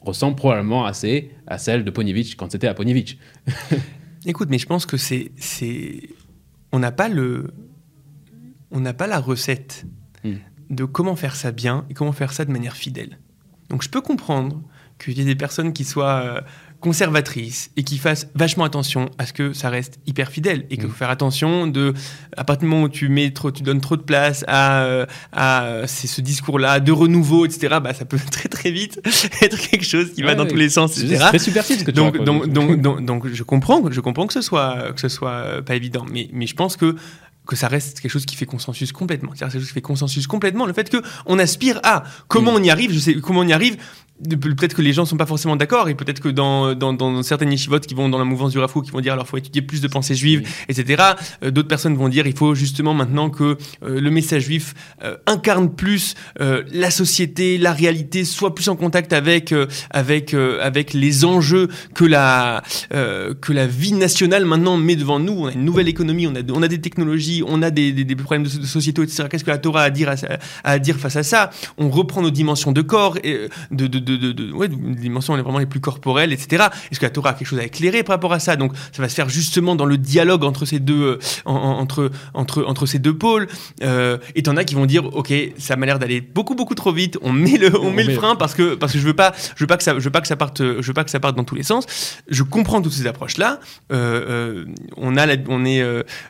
ressemble 0.00 0.36
probablement 0.36 0.86
assez 0.86 1.30
à 1.46 1.58
celle 1.58 1.84
de 1.84 1.90
Ponievich 1.90 2.36
quand 2.36 2.50
c'était 2.52 2.66
à 2.66 2.74
Ponievich. 2.74 3.18
Écoute, 4.26 4.48
mais 4.50 4.58
je 4.58 4.66
pense 4.66 4.86
que 4.86 4.96
c'est, 4.96 5.32
c'est, 5.36 6.10
on 6.72 6.78
n'a 6.78 6.92
pas 6.92 7.08
le, 7.08 7.52
on 8.70 8.80
n'a 8.80 8.92
pas 8.92 9.06
la 9.06 9.18
recette 9.18 9.86
hmm. 10.24 10.34
de 10.70 10.84
comment 10.84 11.16
faire 11.16 11.36
ça 11.36 11.52
bien 11.52 11.86
et 11.90 11.94
comment 11.94 12.12
faire 12.12 12.32
ça 12.32 12.44
de 12.44 12.52
manière 12.52 12.76
fidèle. 12.76 13.18
Donc 13.68 13.82
je 13.82 13.88
peux 13.88 14.00
comprendre 14.00 14.62
qu'il 14.98 15.16
y 15.18 15.22
ait 15.22 15.24
des 15.24 15.36
personnes 15.36 15.72
qui 15.72 15.84
soient 15.84 16.22
euh, 16.22 16.40
conservatrice 16.80 17.70
et 17.76 17.82
qui 17.82 17.98
fasse 17.98 18.28
vachement 18.34 18.64
attention 18.64 19.10
à 19.18 19.26
ce 19.26 19.32
que 19.32 19.52
ça 19.52 19.68
reste 19.68 20.00
hyper 20.06 20.30
fidèle 20.30 20.66
et 20.70 20.76
qu'il 20.76 20.86
faut 20.86 20.92
mm. 20.92 20.96
faire 20.96 21.10
attention 21.10 21.66
de 21.66 21.94
à 22.36 22.44
partir 22.44 22.62
du 22.62 22.70
moment 22.74 22.84
où 22.84 22.88
tu 22.88 23.08
mets 23.08 23.30
trop 23.30 23.50
tu 23.50 23.62
donnes 23.62 23.80
trop 23.80 23.96
de 23.96 24.02
place 24.02 24.44
à 24.48 24.82
euh, 24.82 25.06
à 25.32 25.86
ce 25.86 26.20
discours 26.20 26.58
là 26.58 26.80
de 26.80 26.92
renouveau 26.92 27.44
etc 27.44 27.76
bah 27.82 27.94
ça 27.94 28.04
peut 28.04 28.18
très 28.30 28.48
très 28.48 28.70
vite 28.70 29.00
être 29.42 29.58
quelque 29.58 29.84
chose 29.84 30.12
qui 30.12 30.22
va 30.22 30.34
dans 30.34 30.46
tous 30.46 30.56
les 30.56 30.70
sens 30.70 30.98
etc 30.98 31.28
c'est 31.32 31.38
superficiel 31.38 31.80
ce 31.80 31.84
que 31.84 31.90
tu 31.90 31.96
donc, 31.96 32.16
donc, 32.24 32.48
donc, 32.48 32.80
donc, 32.80 33.04
donc 33.04 33.26
je 33.28 33.42
comprends 33.42 33.90
je 33.90 34.00
comprends 34.00 34.26
que 34.26 34.32
ce 34.32 34.42
soit 34.42 34.92
que 34.92 35.00
ce 35.00 35.08
soit 35.08 35.62
pas 35.64 35.74
évident 35.74 36.06
mais 36.10 36.28
mais 36.32 36.46
je 36.46 36.54
pense 36.54 36.76
que 36.76 36.96
que 37.46 37.56
ça 37.56 37.68
reste 37.68 38.00
quelque 38.00 38.12
chose 38.12 38.26
qui 38.26 38.36
fait 38.36 38.46
consensus 38.46 38.92
complètement. 38.92 39.32
C'est 39.34 39.40
quelque 39.40 39.58
chose 39.58 39.66
qui 39.66 39.74
fait 39.74 39.80
consensus 39.80 40.26
complètement. 40.28 40.66
Le 40.66 40.72
fait 40.72 40.88
que 40.88 41.02
on 41.26 41.38
aspire 41.38 41.80
à 41.82 42.04
comment 42.28 42.52
mm. 42.52 42.56
on 42.56 42.62
y 42.62 42.70
arrive, 42.70 42.92
je 42.92 42.98
sais 43.00 43.14
comment 43.14 43.40
on 43.40 43.48
y 43.48 43.52
arrive 43.52 43.76
peut-être 44.28 44.74
que 44.74 44.82
les 44.82 44.92
gens 44.92 45.04
sont 45.04 45.16
pas 45.16 45.26
forcément 45.26 45.56
d'accord 45.56 45.88
et 45.88 45.94
peut-être 45.94 46.20
que 46.20 46.28
dans, 46.28 46.74
dans, 46.74 46.92
dans 46.92 47.22
certaines 47.22 47.52
yeshivotes 47.52 47.86
qui 47.86 47.94
vont 47.94 48.08
dans 48.08 48.18
la 48.18 48.24
mouvance 48.24 48.52
du 48.52 48.58
Rafou 48.58 48.82
qui 48.82 48.90
vont 48.90 49.00
dire 49.00 49.14
alors 49.14 49.26
faut 49.26 49.36
étudier 49.36 49.62
plus 49.62 49.80
de 49.80 49.88
pensée 49.88 50.14
juive 50.14 50.46
etc 50.68 51.02
euh, 51.42 51.50
d'autres 51.50 51.68
personnes 51.68 51.96
vont 51.96 52.08
dire 52.08 52.26
il 52.26 52.36
faut 52.36 52.54
justement 52.54 52.92
maintenant 52.92 53.30
que 53.30 53.56
euh, 53.82 54.00
le 54.00 54.10
message 54.10 54.42
juif 54.42 54.74
euh, 55.02 55.16
incarne 55.26 55.70
plus 55.70 56.14
la 56.38 56.90
société 56.90 57.58
la 57.58 57.72
réalité 57.72 58.24
soit 58.24 58.54
plus 58.54 58.68
en 58.68 58.76
contact 58.76 59.12
avec 59.12 59.54
avec 59.90 60.34
avec 60.34 60.92
les 60.92 61.24
enjeux 61.24 61.68
que 61.94 62.04
la 62.04 62.62
que 62.90 63.52
la 63.52 63.66
vie 63.66 63.92
nationale 63.92 64.44
maintenant 64.44 64.76
met 64.76 64.96
devant 64.96 65.18
nous. 65.18 65.32
On 65.32 65.46
a 65.46 65.52
une 65.52 65.64
nouvelle 65.64 65.88
économie 65.88 66.26
on 66.26 66.34
a 66.34 66.40
on 66.52 66.62
a 66.62 66.68
des 66.68 66.80
technologies 66.80 67.42
on 67.46 67.62
a 67.62 67.70
des, 67.70 67.92
des, 67.92 68.16
problèmes 68.16 68.44
de, 68.44 68.48
société 68.48 69.02
etc 69.02 69.26
qu'est-ce 69.30 69.44
que 69.44 69.50
la 69.50 69.58
Torah 69.58 69.82
a 69.82 69.84
à 69.84 69.90
dire 69.90 70.08
à, 70.08 70.14
à, 70.64 70.78
dire 70.78 70.96
face 70.96 71.16
à 71.16 71.22
ça? 71.22 71.50
On 71.78 71.90
reprend 71.90 72.22
nos 72.22 72.30
dimensions 72.30 72.72
de 72.72 72.82
corps 72.82 73.16
et 73.22 73.48
de, 73.70 73.86
de 73.86 74.09
de, 74.16 74.32
de, 74.32 74.52
ouais, 74.52 74.68
dimensions 74.68 75.36
vraiment 75.36 75.58
les 75.58 75.66
plus 75.66 75.80
corporelles, 75.80 76.32
etc. 76.32 76.66
Est-ce 76.90 77.00
que 77.00 77.06
la 77.06 77.10
Torah 77.10 77.30
a 77.30 77.32
quelque 77.34 77.48
chose 77.48 77.58
à 77.58 77.64
éclairer 77.64 78.02
par 78.02 78.16
rapport 78.16 78.32
à 78.32 78.38
ça? 78.40 78.56
Donc, 78.56 78.72
ça 78.92 79.02
va 79.02 79.08
se 79.08 79.14
faire 79.14 79.28
justement 79.28 79.76
dans 79.76 79.84
le 79.84 79.98
dialogue 79.98 80.44
entre 80.44 80.64
ces 80.64 80.78
deux, 80.78 81.02
euh, 81.02 81.18
entre, 81.44 82.10
entre, 82.34 82.64
entre 82.64 82.86
ces 82.86 82.98
deux 82.98 83.16
pôles. 83.16 83.48
Euh, 83.82 84.18
et 84.34 84.42
t'en 84.42 84.56
as 84.56 84.64
qui 84.64 84.74
vont 84.74 84.86
dire, 84.86 85.04
ok, 85.14 85.32
ça 85.58 85.76
m'a 85.76 85.86
l'air 85.86 85.98
d'aller 85.98 86.20
beaucoup, 86.20 86.54
beaucoup 86.54 86.74
trop 86.74 86.92
vite. 86.92 87.18
On 87.22 87.32
met 87.32 87.56
le, 87.56 87.78
on, 87.80 87.90
met 87.90 88.04
le 88.04 88.14
frein 88.14 88.36
parce 88.36 88.54
que, 88.54 88.74
parce 88.74 88.92
que 88.92 88.98
je 88.98 89.06
veux 89.06 89.14
pas, 89.14 89.32
je 89.56 89.62
veux 89.62 89.68
pas 89.68 89.76
que 89.76 89.82
ça, 89.82 89.94
je 89.98 90.04
veux 90.04 90.10
pas 90.10 90.20
que 90.20 90.28
ça 90.28 90.36
parte, 90.36 90.58
je 90.58 90.86
veux 90.86 90.94
pas 90.94 91.04
que 91.04 91.10
ça 91.10 91.20
parte 91.20 91.36
dans 91.36 91.44
tous 91.44 91.54
les 91.54 91.62
sens. 91.62 91.86
Je 92.28 92.42
comprends 92.42 92.82
toutes 92.82 92.92
ces 92.92 93.06
approches-là. 93.06 93.60
Euh, 93.92 94.64
on 94.96 95.16
a, 95.16 95.26
on 95.48 95.64
est, 95.64 95.84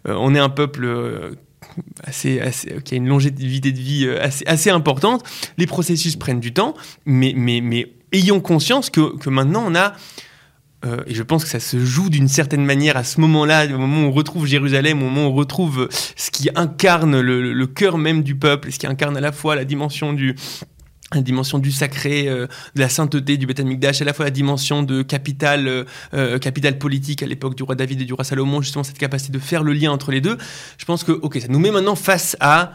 on 0.05 0.35
est 0.35 0.39
un 0.39 0.49
peuple 0.49 1.37
assez, 2.05 2.41
qui 2.85 2.95
a 2.95 2.97
une 2.97 3.09
longévité 3.09 3.73
de 3.73 3.79
vie 3.79 4.07
euh, 4.07 4.23
assez, 4.47 4.71
importante. 4.71 5.25
Les 5.59 5.67
processus 5.67 6.17
prennent 6.17 6.41
du 6.41 6.53
temps, 6.53 6.75
mais, 7.05 7.33
mais, 7.37 7.61
mais 7.61 7.93
ayons 8.13 8.41
conscience 8.41 8.91
que, 8.91 9.17
que 9.19 9.31
maintenant 9.31 9.65
on 9.67 9.75
a 9.75 9.95
euh, 10.87 11.03
et 11.07 11.15
je 11.15 11.23
pense 11.23 11.45
que 11.45 11.51
ça 11.51 11.61
se 11.61 11.79
joue 11.79 12.09
d'une 12.09 12.29
certaine 12.29 12.65
manière 12.65 12.97
à 12.97 13.05
ce 13.05 13.21
moment-là, 13.21 13.67
au 13.67 13.77
moment 13.77 14.03
où 14.03 14.07
on 14.07 14.13
retrouve 14.13 14.47
Jérusalem, 14.47 15.03
au 15.03 15.07
moment 15.07 15.27
où 15.27 15.31
on 15.31 15.35
retrouve 15.35 15.89
ce 15.91 16.31
qui 16.31 16.49
incarne 16.55 17.21
le, 17.21 17.53
le 17.53 17.67
cœur 17.67 17.99
même 17.99 18.23
du 18.23 18.35
peuple, 18.35 18.73
ce 18.73 18.79
qui 18.79 18.87
incarne 18.87 19.15
à 19.17 19.21
la 19.21 19.31
fois 19.31 19.57
la 19.57 19.67
dimension 19.67 20.15
du, 20.15 20.37
la 21.15 21.23
dimension 21.23 21.59
du 21.59 21.73
sacré, 21.73 22.29
euh, 22.29 22.47
de 22.75 22.81
la 22.81 22.89
sainteté 22.89 23.37
du 23.37 23.47
Beth 23.47 23.61
Amikdash, 23.61 24.01
à 24.01 24.05
la 24.05 24.13
fois 24.13 24.25
la 24.25 24.31
dimension 24.31 24.83
de 24.83 25.03
capital, 25.03 25.67
euh, 25.67 25.85
euh, 26.15 26.39
capital 26.39 26.79
politique 26.79 27.23
à 27.23 27.27
l'époque 27.27 27.57
du 27.57 27.63
roi 27.63 27.75
David 27.75 28.03
et 28.03 28.05
du 28.05 28.13
roi 28.13 28.25
Salomon, 28.25 28.63
justement 28.63 28.85
cette 28.85 28.99
capacité 28.99 29.33
de 29.33 29.39
faire 29.39 29.63
le 29.63 29.73
lien 29.73 29.91
entre 29.91 30.13
les 30.13 30.21
deux. 30.21 30.39
Je 30.79 30.85
pense 30.85 31.05
que, 31.05 31.13
ok, 31.13 31.39
ça 31.41 31.49
nous 31.49 31.59
met 31.59 31.71
maintenant 31.71 31.97
face 31.97 32.37
à 32.41 32.75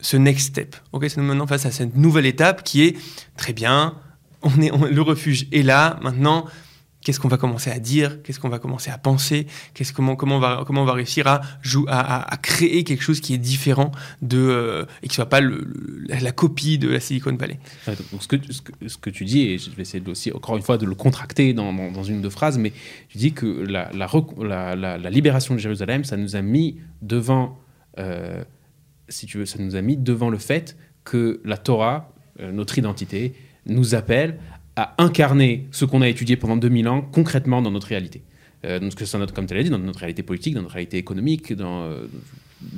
ce 0.00 0.16
next 0.16 0.48
step. 0.48 0.76
Ok, 0.92 1.08
ça 1.08 1.20
nous 1.20 1.22
met 1.22 1.28
maintenant 1.28 1.46
face 1.46 1.66
à 1.66 1.70
cette 1.70 1.96
nouvelle 1.96 2.26
étape 2.26 2.64
qui 2.64 2.82
est 2.82 2.96
très 3.36 3.52
bien. 3.52 3.94
On 4.42 4.60
est, 4.62 4.70
le 4.90 5.02
refuge 5.02 5.46
est 5.52 5.62
là. 5.62 5.98
Maintenant, 6.02 6.46
qu'est-ce 7.02 7.20
qu'on 7.20 7.28
va 7.28 7.36
commencer 7.36 7.70
à 7.70 7.78
dire, 7.78 8.22
qu'est-ce 8.22 8.40
qu'on 8.40 8.48
va 8.48 8.58
commencer 8.58 8.90
à 8.90 8.98
penser, 8.98 9.46
qu'est-ce 9.74 9.92
comment 9.92 10.16
comment 10.16 10.36
on 10.36 10.40
va 10.40 10.64
comment 10.66 10.82
on 10.82 10.86
va 10.86 10.92
réussir 10.92 11.26
à, 11.26 11.40
à, 11.88 12.36
créer 12.36 12.84
quelque 12.84 13.02
chose 13.02 13.20
qui 13.20 13.34
est 13.34 13.38
différent 13.38 13.90
de 14.22 14.38
euh, 14.38 14.84
et 15.02 15.08
qui 15.08 15.14
soit 15.14 15.28
pas 15.28 15.40
la, 15.40 16.32
copie 16.32 16.78
de 16.78 16.88
la 16.88 17.00
Silicon 17.00 17.34
Valley? 17.34 17.58
donc 17.86 18.22
ce 18.22 18.28
que, 18.28 18.36
ce 18.52 18.96
que, 18.96 19.10
tu 19.10 19.24
dis 19.24 19.42
et 19.42 19.58
je 19.58 19.70
vais 19.70 19.82
essayer 19.82 20.02
aussi 20.08 20.32
encore 20.32 20.56
une 20.56 20.62
fois 20.62 20.78
de 20.78 20.86
le 20.86 20.94
contracter 20.94 21.52
dans, 21.54 21.72
dans, 21.72 22.04
une 22.04 22.18
ou 22.18 22.22
deux 22.22 22.30
phrases, 22.30 22.58
mais 22.58 22.72
tu 23.08 23.18
dis 23.18 23.32
que 23.32 23.46
la, 23.46 23.90
la, 23.92 24.76
la, 24.76 25.10
libération 25.10 25.54
de 25.54 25.60
Jérusalem, 25.60 26.04
ça 26.04 26.16
nous 26.16 26.36
a 26.36 26.42
mis 26.42 26.78
devant 27.02 27.58
euh, 27.98 28.42
si 29.10 29.26
tu 29.26 29.38
veux, 29.38 29.46
ça 29.46 29.58
nous 29.58 29.76
a 29.76 29.82
mis 29.82 29.96
devant 29.96 30.30
le 30.30 30.38
fait 30.38 30.76
que 31.04 31.40
la 31.44 31.56
Torah, 31.56 32.12
euh, 32.40 32.52
notre 32.52 32.78
identité, 32.78 33.34
nous 33.66 33.94
appelle 33.94 34.38
à 34.80 34.94
incarner 34.96 35.68
ce 35.72 35.84
qu'on 35.84 36.00
a 36.00 36.08
étudié 36.08 36.36
pendant 36.36 36.56
2000 36.56 36.88
ans 36.88 37.02
concrètement 37.02 37.60
dans 37.60 37.70
notre 37.70 37.86
réalité. 37.86 38.22
Euh, 38.64 38.78
donc, 38.78 38.94
que 38.94 39.04
soit 39.04 39.30
comme 39.32 39.46
tu 39.46 39.54
l'as 39.54 39.62
dit, 39.62 39.68
dans 39.68 39.78
notre 39.78 39.98
réalité 39.98 40.22
politique, 40.22 40.54
dans 40.54 40.62
notre 40.62 40.72
réalité 40.72 40.96
économique, 40.96 41.52
dans, 41.52 41.82
euh, 41.82 42.06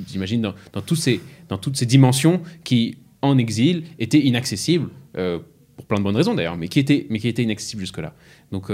j'imagine, 0.07 0.41
dans, 0.41 0.53
dans, 0.73 0.81
tous 0.81 0.97
ces, 0.97 1.21
dans 1.47 1.57
toutes 1.57 1.77
ces 1.77 1.85
dimensions 1.85 2.41
qui, 2.65 2.97
en 3.21 3.37
exil, 3.37 3.85
étaient 3.99 4.19
inaccessibles, 4.19 4.89
euh, 5.17 5.39
pour 5.77 5.85
plein 5.85 5.97
de 5.97 6.03
bonnes 6.03 6.17
raisons 6.17 6.35
d'ailleurs, 6.35 6.57
mais 6.57 6.67
qui 6.67 6.79
étaient, 6.79 7.07
mais 7.09 7.19
qui 7.19 7.29
étaient 7.29 7.43
inaccessibles 7.43 7.81
jusque-là. 7.81 8.13
Donc, 8.51 8.69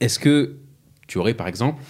est-ce 0.00 0.18
que 0.18 0.56
tu 1.08 1.16
aurais, 1.16 1.34
par 1.34 1.48
exemple, 1.48 1.82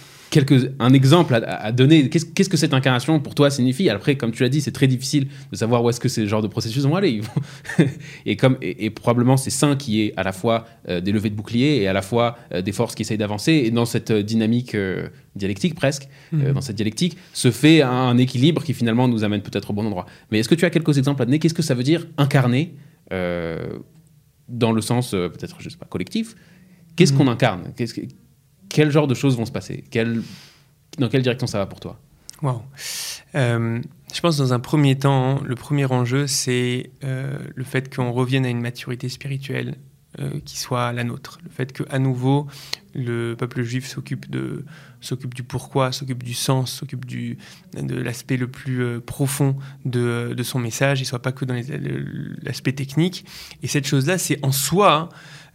un 0.79 0.93
exemple 0.93 1.35
à, 1.35 1.71
donner. 1.71 2.09
Qu'est-ce 2.09 2.49
que 2.49 2.57
cette 2.57 2.73
incarnation 2.73 3.19
pour 3.19 3.35
toi 3.35 3.49
signifie? 3.49 3.89
Après, 3.89 4.15
comme 4.15 4.31
tu 4.31 4.43
l'as 4.43 4.49
dit, 4.49 4.61
c'est 4.61 4.71
très 4.71 4.87
difficile 4.87 5.27
de 5.51 5.57
savoir 5.57 5.83
où 5.83 5.89
est-ce 5.89 5.99
que 5.99 6.09
ces 6.09 6.27
genres 6.27 6.41
de 6.41 6.47
processus 6.47 6.83
vont 6.83 6.95
aller. 6.95 7.21
et, 8.25 8.35
comme, 8.37 8.57
et, 8.61 8.89
probablement, 8.89 9.37
c'est 9.37 9.49
sain 9.49 9.75
qui 9.75 10.01
est 10.01 10.13
à 10.17 10.23
la 10.23 10.31
fois 10.31 10.65
euh, 10.87 11.01
des 11.01 11.11
levées 11.11 11.29
de 11.29 11.35
boucliers 11.35 11.81
et 11.81 11.87
à 11.87 11.93
la 11.93 12.01
fois 12.01 12.37
euh, 12.53 12.61
des 12.61 12.71
forces 12.71 12.95
qui 12.95 13.01
essayent 13.01 13.17
d'avancer. 13.17 13.51
Et 13.51 13.71
dans 13.71 13.85
cette 13.85 14.11
euh, 14.11 14.23
dynamique 14.23 14.75
dialectique, 15.35 15.75
presque, 15.75 16.07
mmh. 16.31 16.51
dans 16.53 16.61
cette 16.61 16.75
dialectique, 16.75 17.17
se 17.33 17.51
fait 17.51 17.81
un, 17.81 18.17
équilibre 18.17 18.63
qui 18.63 18.73
finalement 18.73 19.07
nous 19.07 19.23
amène 19.23 19.41
peut-être 19.41 19.71
au 19.71 19.73
bon 19.73 19.85
endroit. 19.85 20.05
Mais 20.31 20.39
est-ce 20.39 20.49
que 20.49 20.55
tu 20.55 20.65
as 20.65 20.69
quelques 20.69 20.97
exemples 20.97 21.21
à 21.21 21.25
donner? 21.25 21.39
Qu'est-ce 21.39 21.53
que 21.53 21.61
ça 21.61 21.73
veut 21.73 21.83
dire 21.83 22.07
incarner 22.17 22.75
dans 24.47 24.71
le 24.71 24.81
sens 24.81 25.11
peut-être, 25.11 25.57
je 25.59 25.69
sais 25.69 25.77
pas, 25.77 25.85
collectif? 25.85 26.35
Qu'est-ce 26.95 27.13
mmh. 27.13 27.17
qu'on 27.17 27.27
incarne? 27.27 27.73
Quel 28.71 28.91
genre 28.91 29.07
de 29.07 29.13
choses 29.13 29.37
vont 29.37 29.45
se 29.45 29.51
passer? 29.51 29.83
Dans 30.97 31.09
quelle 31.09 31.21
direction 31.21 31.47
ça 31.47 31.57
va 31.57 31.65
pour 31.65 31.79
toi? 31.79 31.99
Wow. 32.41 32.63
Euh, 33.35 33.81
je 34.13 34.19
pense 34.19 34.37
dans 34.37 34.53
un 34.53 34.59
premier 34.59 34.97
temps, 34.97 35.41
le 35.43 35.55
premier 35.55 35.85
enjeu, 35.85 36.27
c'est 36.27 36.89
euh, 37.03 37.37
le 37.53 37.63
fait 37.63 37.93
qu'on 37.93 38.11
revienne 38.11 38.45
à 38.45 38.49
une 38.49 38.61
maturité 38.61 39.09
spirituelle 39.09 39.75
euh, 40.19 40.39
qui 40.43 40.57
soit 40.57 40.91
la 40.91 41.03
nôtre. 41.03 41.39
Le 41.43 41.49
fait 41.49 41.71
qu'à 41.71 41.99
nouveau, 41.99 42.47
le 42.95 43.35
peuple 43.35 43.61
juif 43.61 43.87
s'occupe 43.87 44.29
de 44.29 44.65
s'occupe 45.01 45.33
du 45.33 45.43
pourquoi, 45.43 45.91
s'occupe 45.91 46.23
du 46.23 46.33
sens, 46.33 46.71
s'occupe 46.73 47.05
de 47.05 47.95
l'aspect 47.95 48.37
le 48.37 48.47
plus 48.47 48.99
profond 49.01 49.55
de, 49.85 50.33
de, 50.35 50.43
son 50.43 50.59
message, 50.59 51.01
il 51.01 51.05
soit 51.05 51.21
pas 51.21 51.31
que 51.31 51.45
dans 51.45 51.55
l'aspect 52.43 52.73
technique. 52.73 53.25
Et 53.63 53.67
cette 53.67 53.87
chose-là, 53.87 54.17
c'est 54.17 54.37
en 54.43 54.51
soi 54.51 55.09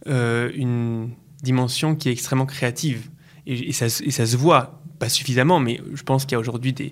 une 0.05 1.11
dimension 1.41 1.95
qui 1.95 2.09
est 2.09 2.11
extrêmement 2.11 2.45
créative. 2.45 3.09
Et, 3.45 3.71
ça, 3.71 3.87
se 3.87 4.35
voit, 4.35 4.81
pas 4.99 5.07
suffisamment, 5.07 5.59
mais 5.61 5.79
je 5.93 6.03
pense 6.03 6.25
qu'il 6.25 6.33
y 6.33 6.35
a 6.35 6.39
aujourd'hui 6.39 6.73
des, 6.73 6.91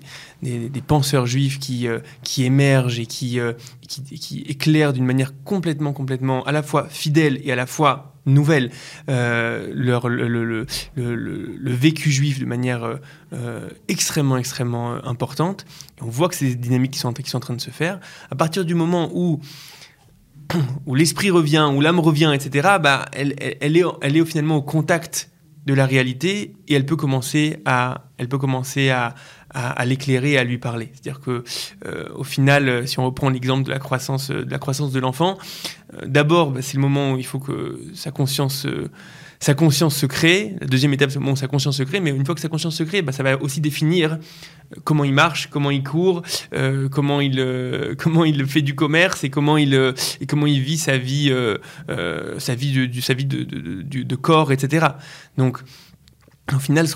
penseurs 0.86 1.26
juifs 1.26 1.58
qui, 1.58 1.86
euh, 1.86 1.98
qui 2.22 2.44
émergent 2.44 2.98
et 2.98 3.04
qui, 3.04 3.38
euh, 3.38 3.52
qui, 3.86 4.02
qui, 4.02 4.40
éclairent 4.42 4.94
d'une 4.94 5.04
manière 5.04 5.32
complètement, 5.44 5.92
complètement 5.92 6.44
à 6.44 6.52
la 6.52 6.62
fois 6.62 6.88
fidèle 6.88 7.40
et 7.44 7.52
à 7.52 7.56
la 7.56 7.66
fois 7.66 8.14
nouvelle 8.24 8.70
euh, 9.10 9.70
leur, 9.74 10.08
le, 10.08 10.26
le, 10.28 10.66
le, 10.94 11.72
vécu 11.74 12.10
juif 12.10 12.40
de 12.40 12.46
manière 12.46 12.98
extrêmement, 13.88 14.38
extrêmement 14.38 14.94
importante. 15.04 15.66
on 16.00 16.06
voit 16.06 16.30
que 16.30 16.38
des 16.38 16.54
dynamiques 16.54 16.92
qui 16.92 16.98
sont, 16.98 17.12
qui 17.12 17.28
sont 17.28 17.36
en 17.36 17.40
train 17.40 17.54
de 17.54 17.60
se 17.60 17.70
faire. 17.70 18.00
À 18.30 18.34
partir 18.34 18.64
du 18.64 18.74
moment 18.74 19.10
où 19.12 19.40
où 20.86 20.94
l'esprit 20.94 21.30
revient, 21.30 21.68
où 21.74 21.80
l'âme 21.80 22.00
revient, 22.00 22.32
etc., 22.34 22.76
bah, 22.80 23.06
elle, 23.12 23.34
elle, 23.60 23.76
est, 23.76 23.84
elle 24.02 24.16
est 24.16 24.24
finalement 24.24 24.56
au 24.56 24.62
contact 24.62 25.30
de 25.66 25.74
la 25.74 25.84
réalité 25.84 26.54
et 26.68 26.74
elle 26.74 26.86
peut 26.86 26.96
commencer 26.96 27.58
à, 27.64 28.04
elle 28.18 28.28
peut 28.28 28.38
commencer 28.38 28.90
à, 28.90 29.14
à, 29.50 29.84
l'éclairer 29.84 30.38
à 30.38 30.44
lui 30.44 30.58
parler. 30.58 30.90
C'est-à-dire 30.92 31.20
que, 31.20 31.42
euh, 31.86 32.08
au 32.14 32.24
final, 32.24 32.86
si 32.86 32.98
on 33.00 33.04
reprend 33.04 33.30
l'exemple 33.30 33.64
de 33.64 33.70
la 33.70 33.78
croissance 33.78 34.30
de 34.30 34.48
la 34.48 34.58
croissance 34.58 34.92
de 34.92 35.00
l'enfant, 35.00 35.38
euh, 35.94 36.06
d'abord, 36.06 36.52
bah, 36.52 36.62
c'est 36.62 36.76
le 36.76 36.82
moment 36.82 37.12
où 37.12 37.18
il 37.18 37.26
faut 37.26 37.40
que 37.40 37.80
sa 37.94 38.12
conscience 38.12 38.66
euh, 38.66 38.90
sa 39.40 39.54
conscience 39.54 39.96
se 39.96 40.06
crée. 40.06 40.56
La 40.60 40.66
deuxième 40.66 40.92
étape, 40.92 41.10
sa 41.10 41.46
conscience 41.48 41.76
se 41.76 41.82
crée, 41.82 42.00
mais 42.00 42.10
une 42.10 42.24
fois 42.24 42.34
que 42.34 42.40
sa 42.40 42.48
conscience 42.48 42.76
se 42.76 42.82
crée, 42.82 43.02
bah, 43.02 43.12
ça 43.12 43.22
va 43.22 43.40
aussi 43.40 43.60
définir 43.60 44.12
euh, 44.12 44.80
comment 44.84 45.04
il 45.04 45.12
marche, 45.12 45.48
comment 45.48 45.70
il 45.70 45.82
court, 45.82 46.22
euh, 46.54 46.88
comment 46.88 47.20
il 47.20 47.38
euh, 47.38 47.94
comment 47.98 48.24
il 48.24 48.46
fait 48.46 48.62
du 48.62 48.74
commerce 48.74 49.24
et 49.24 49.30
comment 49.30 49.56
il 49.58 49.70
vit 50.60 50.78
sa 50.78 50.98
vie 50.98 51.32
sa 52.38 52.54
vie 52.54 52.72
de, 53.26 54.16
corps, 54.16 54.52
etc. 54.52 54.86
Donc, 55.36 55.58
au 56.54 56.58
final, 56.58 56.86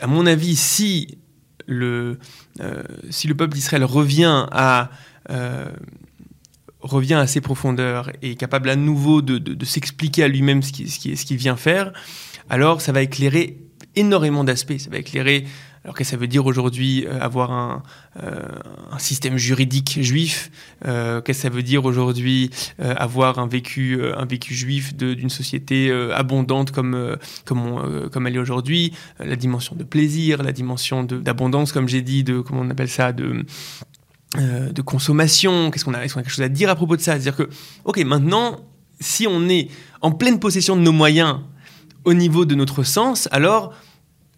à 0.00 0.06
mon 0.06 0.26
avis, 0.26 0.56
si 0.56 1.18
le 1.66 2.18
peuple 2.58 3.54
d'Israël 3.54 3.84
revient 3.84 4.46
à 4.50 4.90
revient 6.84 7.14
à 7.14 7.26
ses 7.26 7.40
profondeurs 7.40 8.10
et 8.22 8.32
est 8.32 8.36
capable 8.36 8.68
à 8.68 8.76
nouveau 8.76 9.22
de, 9.22 9.64
s'expliquer 9.64 10.22
à 10.22 10.28
lui-même 10.28 10.62
ce 10.62 10.72
qu'il 10.72 10.90
ce 10.90 11.26
ce 11.26 11.34
vient 11.34 11.56
faire, 11.56 11.92
alors 12.48 12.80
ça 12.80 12.92
va 12.92 13.02
éclairer 13.02 13.58
énormément 13.96 14.44
d'aspects. 14.44 14.78
Ça 14.78 14.90
va 14.90 14.98
éclairer, 14.98 15.44
alors 15.84 15.94
que 15.94 16.04
ça 16.04 16.16
veut 16.16 16.26
dire 16.26 16.46
aujourd'hui 16.46 17.06
euh, 17.06 17.18
avoir 17.20 17.52
un, 17.52 17.82
euh, 18.22 18.42
un, 18.90 18.98
système 18.98 19.36
juridique 19.36 19.98
juif, 20.02 20.50
euh, 20.86 21.20
qu'est-ce 21.20 21.38
que 21.38 21.42
ça 21.42 21.54
veut 21.54 21.62
dire 21.62 21.84
aujourd'hui 21.84 22.50
avoir 22.78 23.38
un 23.38 23.46
vécu, 23.46 24.00
un 24.02 24.24
vécu 24.24 24.54
juif 24.54 24.94
d'une 24.94 25.30
société 25.30 25.92
abondante 26.12 26.70
comme, 26.70 27.16
comme, 27.44 28.08
comme 28.10 28.26
elle 28.26 28.36
est 28.36 28.38
aujourd'hui, 28.38 28.92
la 29.18 29.36
dimension 29.36 29.76
de 29.76 29.84
plaisir, 29.84 30.42
la 30.42 30.52
dimension 30.52 31.02
d'abondance, 31.02 31.72
comme 31.72 31.88
j'ai 31.88 32.02
dit, 32.02 32.24
de, 32.24 32.40
comment 32.40 32.62
on 32.62 32.70
appelle 32.70 32.88
ça, 32.88 33.12
de 33.12 33.44
euh, 34.36 34.72
de 34.72 34.82
consommation 34.82 35.70
Qu'est-ce 35.70 35.84
qu'on 35.84 35.94
a, 35.94 36.04
est-ce 36.04 36.14
qu'on 36.14 36.20
a 36.20 36.22
quelque 36.22 36.32
chose 36.32 36.44
à 36.44 36.48
dire 36.48 36.70
à 36.70 36.74
propos 36.74 36.96
de 36.96 37.00
ça? 37.00 37.12
C'est-à-dire 37.12 37.36
que, 37.36 37.48
ok, 37.84 37.98
maintenant, 38.04 38.60
si 39.00 39.26
on 39.26 39.48
est 39.48 39.68
en 40.00 40.12
pleine 40.12 40.40
possession 40.40 40.76
de 40.76 40.80
nos 40.80 40.92
moyens 40.92 41.40
au 42.04 42.14
niveau 42.14 42.44
de 42.44 42.54
notre 42.54 42.82
sens, 42.82 43.28
alors 43.32 43.74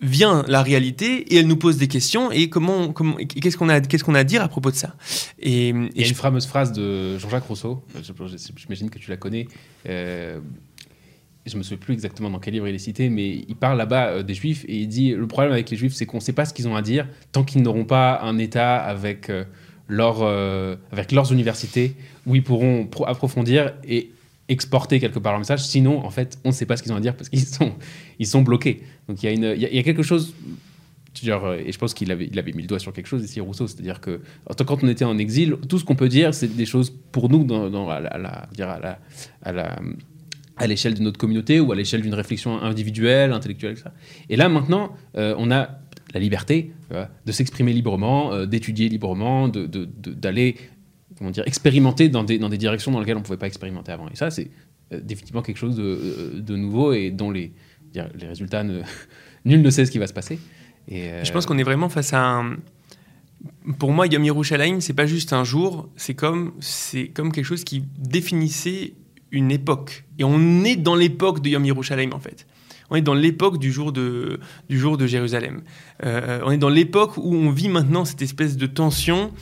vient 0.00 0.44
la 0.46 0.62
réalité 0.62 1.32
et 1.32 1.38
elle 1.38 1.46
nous 1.46 1.56
pose 1.56 1.78
des 1.78 1.88
questions 1.88 2.30
et 2.30 2.48
comment, 2.48 2.92
comment 2.92 3.16
qu'est-ce 3.16 3.56
qu'on 3.56 3.68
a 3.68 3.80
qu'est-ce 3.80 4.04
qu'on 4.04 4.14
a 4.14 4.20
à 4.20 4.24
dire 4.24 4.42
à 4.42 4.48
propos 4.48 4.70
de 4.70 4.76
ça? 4.76 4.94
Et, 5.38 5.68
Il 5.68 6.00
y 6.00 6.04
a 6.04 6.08
une 6.08 6.14
fameuse 6.14 6.46
phrase 6.46 6.72
de 6.72 7.16
Jean-Jacques 7.18 7.44
Rousseau 7.44 7.82
j'imagine 8.56 8.90
que 8.90 8.98
tu 8.98 9.10
la 9.10 9.16
connais 9.16 9.48
euh, 9.88 10.38
je 11.46 11.56
me 11.56 11.62
souviens 11.62 11.78
plus 11.78 11.94
exactement 11.94 12.28
dans 12.28 12.40
quel 12.40 12.54
livre 12.54 12.68
il 12.68 12.74
est 12.74 12.78
cité 12.78 13.08
mais 13.08 13.44
il 13.48 13.56
parle 13.56 13.78
là-bas 13.78 14.08
euh, 14.08 14.22
des 14.22 14.34
juifs 14.34 14.64
et 14.68 14.76
il 14.80 14.88
dit 14.88 15.12
le 15.12 15.26
problème 15.26 15.52
avec 15.52 15.70
les 15.70 15.76
juifs 15.78 15.94
c'est 15.94 16.04
qu'on 16.04 16.18
ne 16.18 16.22
sait 16.22 16.34
pas 16.34 16.44
ce 16.44 16.52
qu'ils 16.52 16.68
ont 16.68 16.76
à 16.76 16.82
dire 16.82 17.08
tant 17.32 17.42
qu'ils 17.42 17.62
n'auront 17.62 17.86
pas 17.86 18.20
un 18.20 18.36
état 18.36 18.76
avec 18.76 19.30
leur, 19.88 20.22
euh, 20.22 20.76
avec 20.92 21.12
leurs 21.12 21.32
universités 21.32 21.94
où 22.26 22.34
ils 22.34 22.42
pourront 22.42 22.88
approfondir 23.06 23.72
et 23.86 24.10
exporter 24.48 25.00
quelque 25.00 25.18
part 25.18 25.32
leur 25.32 25.40
message. 25.40 25.64
Sinon, 25.64 26.04
en 26.04 26.10
fait, 26.10 26.38
on 26.44 26.48
ne 26.48 26.54
sait 26.54 26.66
pas 26.66 26.76
ce 26.76 26.82
qu'ils 26.82 26.92
ont 26.92 26.96
à 26.96 27.00
dire 27.00 27.14
parce 27.16 27.28
qu'ils 27.28 27.44
sont, 27.46 27.72
ils 28.18 28.26
sont 28.26 28.42
bloqués. 28.42 28.82
Donc 29.08 29.22
il 29.22 29.26
y, 29.26 29.44
a 29.44 29.54
il 29.54 29.74
y, 29.74 29.78
a 29.78 29.82
quelque 29.82 30.02
chose. 30.02 30.34
Genre, 31.22 31.54
et 31.54 31.72
je 31.72 31.78
pense 31.78 31.94
qu'il 31.94 32.12
avait, 32.12 32.28
il 32.30 32.38
avait 32.38 32.52
mis 32.52 32.62
le 32.62 32.68
doigt 32.68 32.78
sur 32.78 32.92
quelque 32.92 33.06
chose 33.06 33.24
ici, 33.24 33.40
Rousseau, 33.40 33.66
c'est-à-dire 33.66 34.00
que 34.00 34.20
quand 34.66 34.84
on 34.84 34.88
était 34.88 35.04
en 35.04 35.16
exil, 35.16 35.56
tout 35.66 35.78
ce 35.78 35.84
qu'on 35.84 35.94
peut 35.94 36.10
dire, 36.10 36.34
c'est 36.34 36.54
des 36.54 36.66
choses 36.66 36.92
pour 37.10 37.30
nous, 37.30 37.44
dans, 37.44 37.88
à, 37.88 38.00
la, 38.00 38.10
à, 38.12 39.52
la, 39.52 39.78
à, 40.58 40.66
l'échelle 40.66 40.92
de 40.92 41.00
notre 41.00 41.16
communauté 41.16 41.58
ou 41.58 41.72
à 41.72 41.74
l'échelle 41.74 42.02
d'une 42.02 42.12
réflexion 42.12 42.60
individuelle, 42.60 43.32
intellectuelle, 43.32 43.78
ça. 43.78 43.94
Et 44.28 44.36
là, 44.36 44.50
maintenant, 44.50 44.94
euh, 45.16 45.34
on 45.38 45.50
a 45.50 45.70
la 46.16 46.20
liberté 46.20 46.72
de 47.26 47.32
s'exprimer 47.32 47.74
librement, 47.74 48.32
euh, 48.32 48.46
d'étudier 48.46 48.88
librement, 48.88 49.48
d'aller 49.48 50.56
comment 51.18 51.30
dire, 51.30 51.44
expérimenter 51.46 52.08
dans 52.08 52.24
des, 52.24 52.38
dans 52.38 52.48
des 52.48 52.56
directions 52.56 52.90
dans 52.90 53.00
lesquelles 53.00 53.16
on 53.16 53.20
ne 53.20 53.24
pouvait 53.24 53.36
pas 53.36 53.46
expérimenter 53.46 53.92
avant. 53.92 54.08
Et 54.08 54.16
ça, 54.16 54.30
c'est 54.30 54.50
euh, 54.94 55.00
définitivement 55.02 55.42
quelque 55.42 55.58
chose 55.58 55.76
de, 55.76 56.40
de, 56.40 56.56
nouveau 56.56 56.94
et 56.94 57.10
dont 57.10 57.30
les, 57.30 57.52
les 57.94 58.26
résultats, 58.26 58.64
ne, 58.64 58.80
nul 59.44 59.60
ne 59.60 59.68
sait 59.68 59.84
ce 59.84 59.90
qui 59.90 59.98
va 59.98 60.06
se 60.06 60.14
passer. 60.14 60.38
Et 60.88 61.10
Je 61.22 61.32
pense 61.32 61.44
qu'on 61.44 61.58
est 61.58 61.64
vraiment 61.64 61.90
face 61.90 62.14
à 62.14 62.22
un... 62.22 62.56
Pour 63.78 63.92
moi, 63.92 64.06
Yom 64.06 64.24
Yerushalayim, 64.24 64.80
c'est 64.80 64.94
pas 64.94 65.06
juste 65.06 65.34
un 65.34 65.44
jour, 65.44 65.90
c'est 65.96 66.14
comme, 66.14 66.54
comme 67.12 67.30
quelque 67.30 67.44
chose 67.44 67.64
qui 67.64 67.84
définissait 67.98 68.94
une 69.30 69.50
époque. 69.50 70.04
Et 70.18 70.24
on 70.24 70.64
est 70.64 70.76
dans 70.76 70.94
l'époque 70.94 71.42
de 71.42 71.50
Yom 71.50 71.64
Yerushalayim, 71.64 72.12
en 72.12 72.20
fait. 72.20 72.46
On 72.90 72.96
est 72.96 73.02
dans 73.02 73.14
l'époque 73.14 73.58
du 73.58 73.72
jour 73.72 73.92
de, 73.92 74.38
Jérusalem. 74.68 75.62
Euh, 76.04 76.40
on 76.44 76.50
est 76.50 76.58
dans 76.58 76.68
l'époque 76.68 77.16
où 77.16 77.34
on 77.34 77.50
vit 77.50 77.68
maintenant 77.68 78.04
cette 78.04 78.22
espèce 78.22 78.56
de 78.56 78.66
tension, 78.66 79.32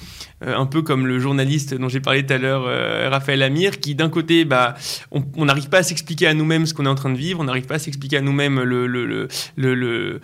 euh, 0.45 0.57
un 0.57 0.67
peu 0.67 0.83
comme 0.83 1.07
le 1.07 1.19
journaliste 1.19 1.75
dont 1.75 1.89
j'ai 1.89 2.01
parlé 2.01 2.25
tout 2.25 2.33
à 2.33 2.39
l'heure, 2.39 2.65
euh, 2.67 3.09
Raphaël 3.11 3.43
Amir, 3.43 3.81
qui 3.81 3.95
d'un 3.95 4.09
côté, 4.09 4.45
bah, 4.45 4.75
on 5.11 5.45
n'arrive 5.45 5.69
pas 5.69 5.79
à 5.79 5.83
s'expliquer 5.83 6.27
à 6.27 6.35
nous-mêmes 6.35 6.67
ce 6.67 6.75
qu'on 6.75 6.87
est 6.87 6.89
en 6.89 6.95
train 6.95 7.11
de 7.11 7.19
vivre, 7.19 7.41
on 7.41 7.45
n'arrive 7.45 7.67
pas 7.67 7.77
à 7.77 7.79
s'expliquer 7.79 8.19
à 8.19 8.21
nous-mêmes 8.21 8.61
le 8.61 10.21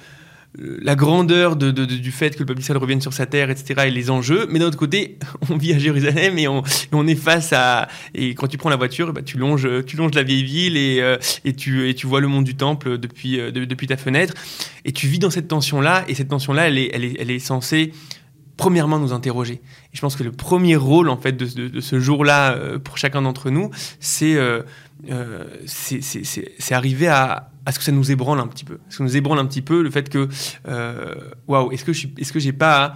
la 0.59 0.97
grandeur 0.97 1.55
de, 1.55 1.71
du 1.71 2.11
fait 2.11 2.35
que 2.35 2.41
le 2.41 2.47
peuple 2.47 2.61
israélien 2.61 2.81
revienne 2.81 3.01
sur 3.01 3.13
sa 3.13 3.27
terre, 3.27 3.51
etc., 3.51 3.83
et 3.87 3.91
les 3.91 4.11
enjeux. 4.11 4.47
Mais 4.51 4.59
d'un 4.59 4.67
autre 4.67 4.79
côté, 4.79 5.19
on 5.51 5.57
vit 5.57 5.73
à 5.73 5.79
Jérusalem 5.79 6.39
et 6.39 6.49
on, 6.49 7.07
est 7.07 7.15
face 7.15 7.53
à. 7.53 7.89
Et 8.15 8.35
quand 8.35 8.49
tu 8.49 8.59
prends 8.59 8.71
la 8.71 8.77
voiture, 8.77 9.13
bah, 9.13 9.23
tu, 9.23 9.39
longes, 9.39 9.69
tu 9.87 9.97
longes 9.97 10.15
la 10.15 10.23
vieille 10.23 10.45
ville 10.45 10.77
et, 10.77 11.01
euh, 11.01 11.17
tu, 11.57 12.07
vois 12.07 12.21
le 12.21 12.29
monde 12.29 12.45
du 12.45 12.57
temple 12.57 12.99
depuis, 12.99 13.39
euh, 13.39 13.53
depuis 13.53 13.87
ta 13.87 13.97
fenêtre. 13.97 14.35
Et 14.85 14.93
tu 14.93 15.07
vis 15.07 15.21
dans 15.21 15.31
cette 15.31 15.49
tension-là. 15.49 16.05
Et 16.09 16.15
cette 16.15 16.29
tension-là, 16.29 16.69
elle 16.69 16.79
est, 16.79 17.39
censée 17.39 17.93
premièrement 18.57 18.99
nous 18.99 19.13
interroger. 19.13 19.55
Et 19.55 19.95
je 19.95 20.01
pense 20.01 20.17
que 20.17 20.23
le 20.23 20.33
premier 20.33 20.77
rôle 20.77 21.09
en 21.09 21.17
fait 21.17 21.33
de, 21.33 21.81
ce 21.81 22.01
jour-là 22.01 22.53
euh, 22.53 22.79
pour 22.79 22.99
chacun 22.99 23.23
d'entre 23.23 23.51
nous, 23.51 23.71
c'est 24.01 24.37
arriver 26.71 27.09
à, 27.09 27.50
à 27.67 27.73
ce 27.73 27.79
que 27.79 27.85
ça 27.85 27.93
nous 27.93 28.11
ébranle 28.11 28.41
un 28.41 28.47
petit 28.47 28.65
peu. 28.65 28.79
Ce 28.89 28.99
que 28.99 29.03
nous 29.03 29.17
ébranle 29.17 29.39
un 29.39 29.47
petit 29.47 29.63
peu 29.63 29.83
le 29.83 29.91
fait 29.91 30.09
que, 30.09 30.29
euh, 30.69 31.15
waouh, 31.47 31.73
est-ce 31.73 31.85
que 31.85 31.93
je 31.93 32.07
est-ce 32.19 32.33
que 32.33 32.41
j'ai 32.41 32.53
pas 32.53 32.95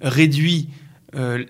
réduit 0.00 0.68
euh, 1.14 1.44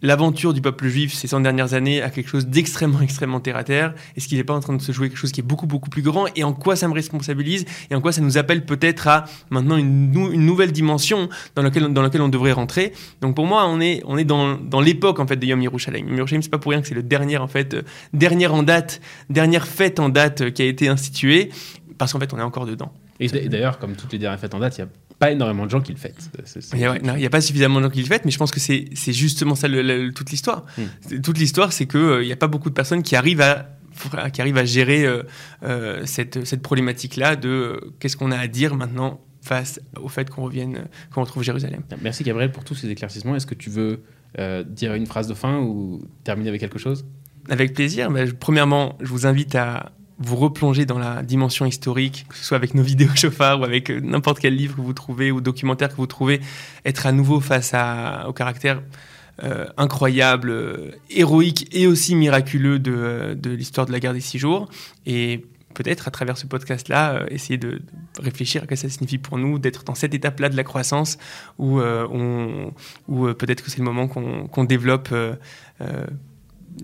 l'aventure 0.00 0.54
du 0.54 0.60
peuple 0.60 0.86
juif 0.88 1.12
ces 1.12 1.26
100 1.26 1.40
dernières 1.40 1.74
années 1.74 2.02
à 2.02 2.10
quelque 2.10 2.28
chose 2.28 2.46
d'extrêmement, 2.46 3.00
extrêmement 3.02 3.40
terre 3.40 3.56
à 3.56 3.64
terre? 3.64 3.94
Est-ce 4.16 4.28
qu'il 4.28 4.38
n'est 4.38 4.44
pas 4.44 4.54
en 4.54 4.60
train 4.60 4.74
de 4.74 4.82
se 4.82 4.92
jouer 4.92 5.08
quelque 5.08 5.18
chose 5.18 5.32
qui 5.32 5.40
est 5.40 5.44
beaucoup, 5.44 5.66
beaucoup 5.66 5.90
plus 5.90 6.02
grand? 6.02 6.26
Et 6.36 6.44
en 6.44 6.52
quoi 6.52 6.76
ça 6.76 6.88
me 6.88 6.94
responsabilise? 6.94 7.64
Et 7.90 7.94
en 7.94 8.00
quoi 8.00 8.12
ça 8.12 8.20
nous 8.20 8.38
appelle 8.38 8.64
peut-être 8.64 9.08
à 9.08 9.24
maintenant 9.50 9.76
une, 9.76 10.12
une, 10.32 10.46
nouvelle 10.46 10.72
dimension 10.72 11.28
dans 11.54 11.62
laquelle, 11.62 11.92
dans 11.92 12.02
laquelle 12.02 12.22
on 12.22 12.28
devrait 12.28 12.52
rentrer? 12.52 12.92
Donc 13.20 13.34
pour 13.34 13.46
moi, 13.46 13.66
on 13.66 13.80
est, 13.80 14.02
on 14.06 14.16
est 14.18 14.24
dans, 14.24 14.56
dans 14.56 14.80
l'époque 14.80 15.18
en 15.20 15.26
fait 15.26 15.36
de 15.36 15.46
Yom 15.46 15.60
Yerushalayim. 15.60 16.06
Yom 16.06 16.16
Yerushalayim, 16.16 16.42
c'est 16.42 16.50
pas 16.50 16.58
pour 16.58 16.70
rien 16.70 16.80
que 16.80 16.88
c'est 16.88 16.94
le 16.94 17.02
dernier 17.02 17.38
en 17.38 17.48
fait, 17.48 17.74
euh, 17.74 17.82
dernière 18.12 18.54
en 18.54 18.62
date, 18.62 19.00
dernière 19.30 19.66
fête 19.66 20.00
en 20.00 20.08
date 20.08 20.50
qui 20.50 20.62
a 20.62 20.66
été 20.66 20.88
instituée 20.88 21.50
parce 21.98 22.12
qu'en 22.12 22.20
fait, 22.20 22.32
on 22.32 22.38
est 22.38 22.42
encore 22.42 22.64
dedans. 22.64 22.92
Et 23.20 23.28
d'ailleurs, 23.48 23.78
comme 23.78 23.96
toutes 23.96 24.12
les 24.12 24.18
dernières 24.18 24.38
fêtes 24.38 24.54
en 24.54 24.60
date, 24.60 24.78
il 24.78 24.84
n'y 24.84 24.88
a 24.88 24.92
pas 25.18 25.32
énormément 25.32 25.66
de 25.66 25.70
gens 25.70 25.80
qui 25.80 25.92
le 25.92 25.98
fêtent. 25.98 26.30
Il 26.72 26.78
n'y 26.78 27.26
a, 27.26 27.30
pas 27.30 27.40
suffisamment 27.40 27.80
de 27.80 27.86
gens 27.86 27.90
qui 27.90 28.00
le 28.00 28.06
fêtent, 28.06 28.24
mais 28.24 28.30
je 28.30 28.38
pense 28.38 28.52
que 28.52 28.60
c'est 28.60 29.12
justement 29.12 29.56
ça 29.56 29.68
toute 30.14 30.30
l'histoire. 30.30 30.64
Hmm. 30.78 31.20
Toute 31.20 31.38
l'histoire, 31.38 31.72
c'est 31.72 31.86
qu'il 31.86 32.00
euh, 32.00 32.24
n'y 32.24 32.32
a 32.32 32.36
pas 32.36 32.46
beaucoup 32.46 32.70
de 32.70 32.74
personnes 32.74 33.02
qui 33.02 33.16
arrivent 33.16 33.40
à 33.40 33.74
qui 34.32 34.40
arrivent 34.40 34.58
à 34.58 34.64
gérer 34.64 35.04
euh, 35.04 35.24
euh, 35.64 36.06
cette, 36.06 36.44
cette 36.44 36.62
problématique-là 36.62 37.34
de 37.34 37.92
qu'est-ce 37.98 38.16
qu'on 38.16 38.30
a 38.30 38.38
à 38.38 38.46
dire 38.46 38.76
maintenant 38.76 39.20
face 39.42 39.80
au 40.00 40.06
fait 40.06 40.30
qu'on 40.30 40.44
revienne, 40.44 40.86
qu'on 41.12 41.22
retrouve 41.22 41.42
Jérusalem. 41.42 41.82
Merci 42.00 42.22
Gabriel 42.22 42.52
pour 42.52 42.62
tous 42.62 42.76
ces 42.76 42.88
éclaircissements. 42.88 43.34
Est-ce 43.34 43.46
que 43.46 43.56
tu 43.56 43.70
veux 43.70 44.04
dire 44.68 44.94
une 44.94 45.06
phrase 45.06 45.26
de 45.26 45.34
fin 45.34 45.58
ou 45.58 46.00
terminer 46.22 46.50
avec 46.50 46.60
quelque 46.60 46.78
chose? 46.78 47.06
Avec 47.48 47.74
plaisir. 47.74 48.08
Mais, 48.08 48.26
premièrement, 48.26 48.96
je 49.00 49.08
vous 49.08 49.26
invite 49.26 49.56
à, 49.56 49.90
vous 50.18 50.36
replonger 50.36 50.84
dans 50.84 50.98
la 50.98 51.22
dimension 51.22 51.64
historique, 51.64 52.26
que 52.28 52.36
ce 52.36 52.44
soit 52.44 52.56
avec 52.56 52.74
nos 52.74 52.82
vidéos 52.82 53.10
chauffards 53.14 53.60
ou 53.60 53.64
avec 53.64 53.90
euh, 53.90 54.00
n'importe 54.00 54.40
quel 54.40 54.56
livre 54.56 54.76
que 54.76 54.80
vous 54.80 54.92
trouvez 54.92 55.30
ou 55.30 55.40
documentaire 55.40 55.88
que 55.88 55.96
vous 55.96 56.06
trouvez, 56.06 56.40
être 56.84 57.06
à 57.06 57.12
nouveau 57.12 57.40
face 57.40 57.74
au 58.26 58.32
caractère 58.32 58.82
euh, 59.44 59.66
incroyable, 59.76 60.50
euh, 60.50 60.90
héroïque 61.10 61.68
et 61.72 61.86
aussi 61.86 62.16
miraculeux 62.16 62.80
de, 62.80 63.38
l'histoire 63.44 63.86
de 63.86 63.92
la 63.92 64.00
guerre 64.00 64.14
des 64.14 64.20
six 64.20 64.38
jours. 64.38 64.68
Et 65.06 65.44
peut-être 65.74 66.08
à 66.08 66.10
travers 66.10 66.36
ce 66.36 66.46
podcast-là, 66.46 67.26
essayer 67.30 67.56
de, 67.56 67.80
réfléchir 68.18 68.62
à 68.62 68.64
ce 68.64 68.68
que 68.68 68.76
ça 68.76 68.88
signifie 68.88 69.18
pour 69.18 69.38
nous 69.38 69.60
d'être 69.60 69.84
dans 69.84 69.94
cette 69.94 70.14
étape-là 70.14 70.48
de 70.48 70.56
la 70.56 70.64
croissance 70.64 71.18
où 71.58 71.78
peut-être 71.78 73.62
que 73.62 73.70
c'est 73.70 73.78
le 73.78 73.84
moment 73.84 74.08
qu'on 74.08 74.64
développe 74.64 75.14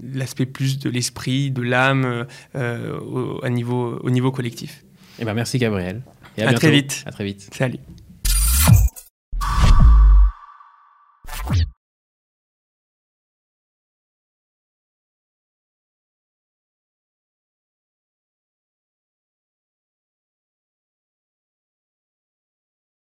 l'aspect 0.02 0.46
plus 0.46 0.78
de 0.78 0.90
l'esprit, 0.90 1.50
de 1.50 1.62
l'âme 1.62 2.04
euh, 2.04 2.24
euh, 2.56 2.98
au, 2.98 3.48
niveau, 4.10 4.32
collectif. 4.32 4.84
Eh 5.18 5.24
ben 5.24 5.34
merci 5.34 5.58
Gabriel. 5.58 6.02
Et 6.36 6.44
très 6.54 6.70
vite. 6.70 7.04
À 7.06 7.12
très 7.12 7.24
vite. 7.24 7.48
Salut. 7.52 7.78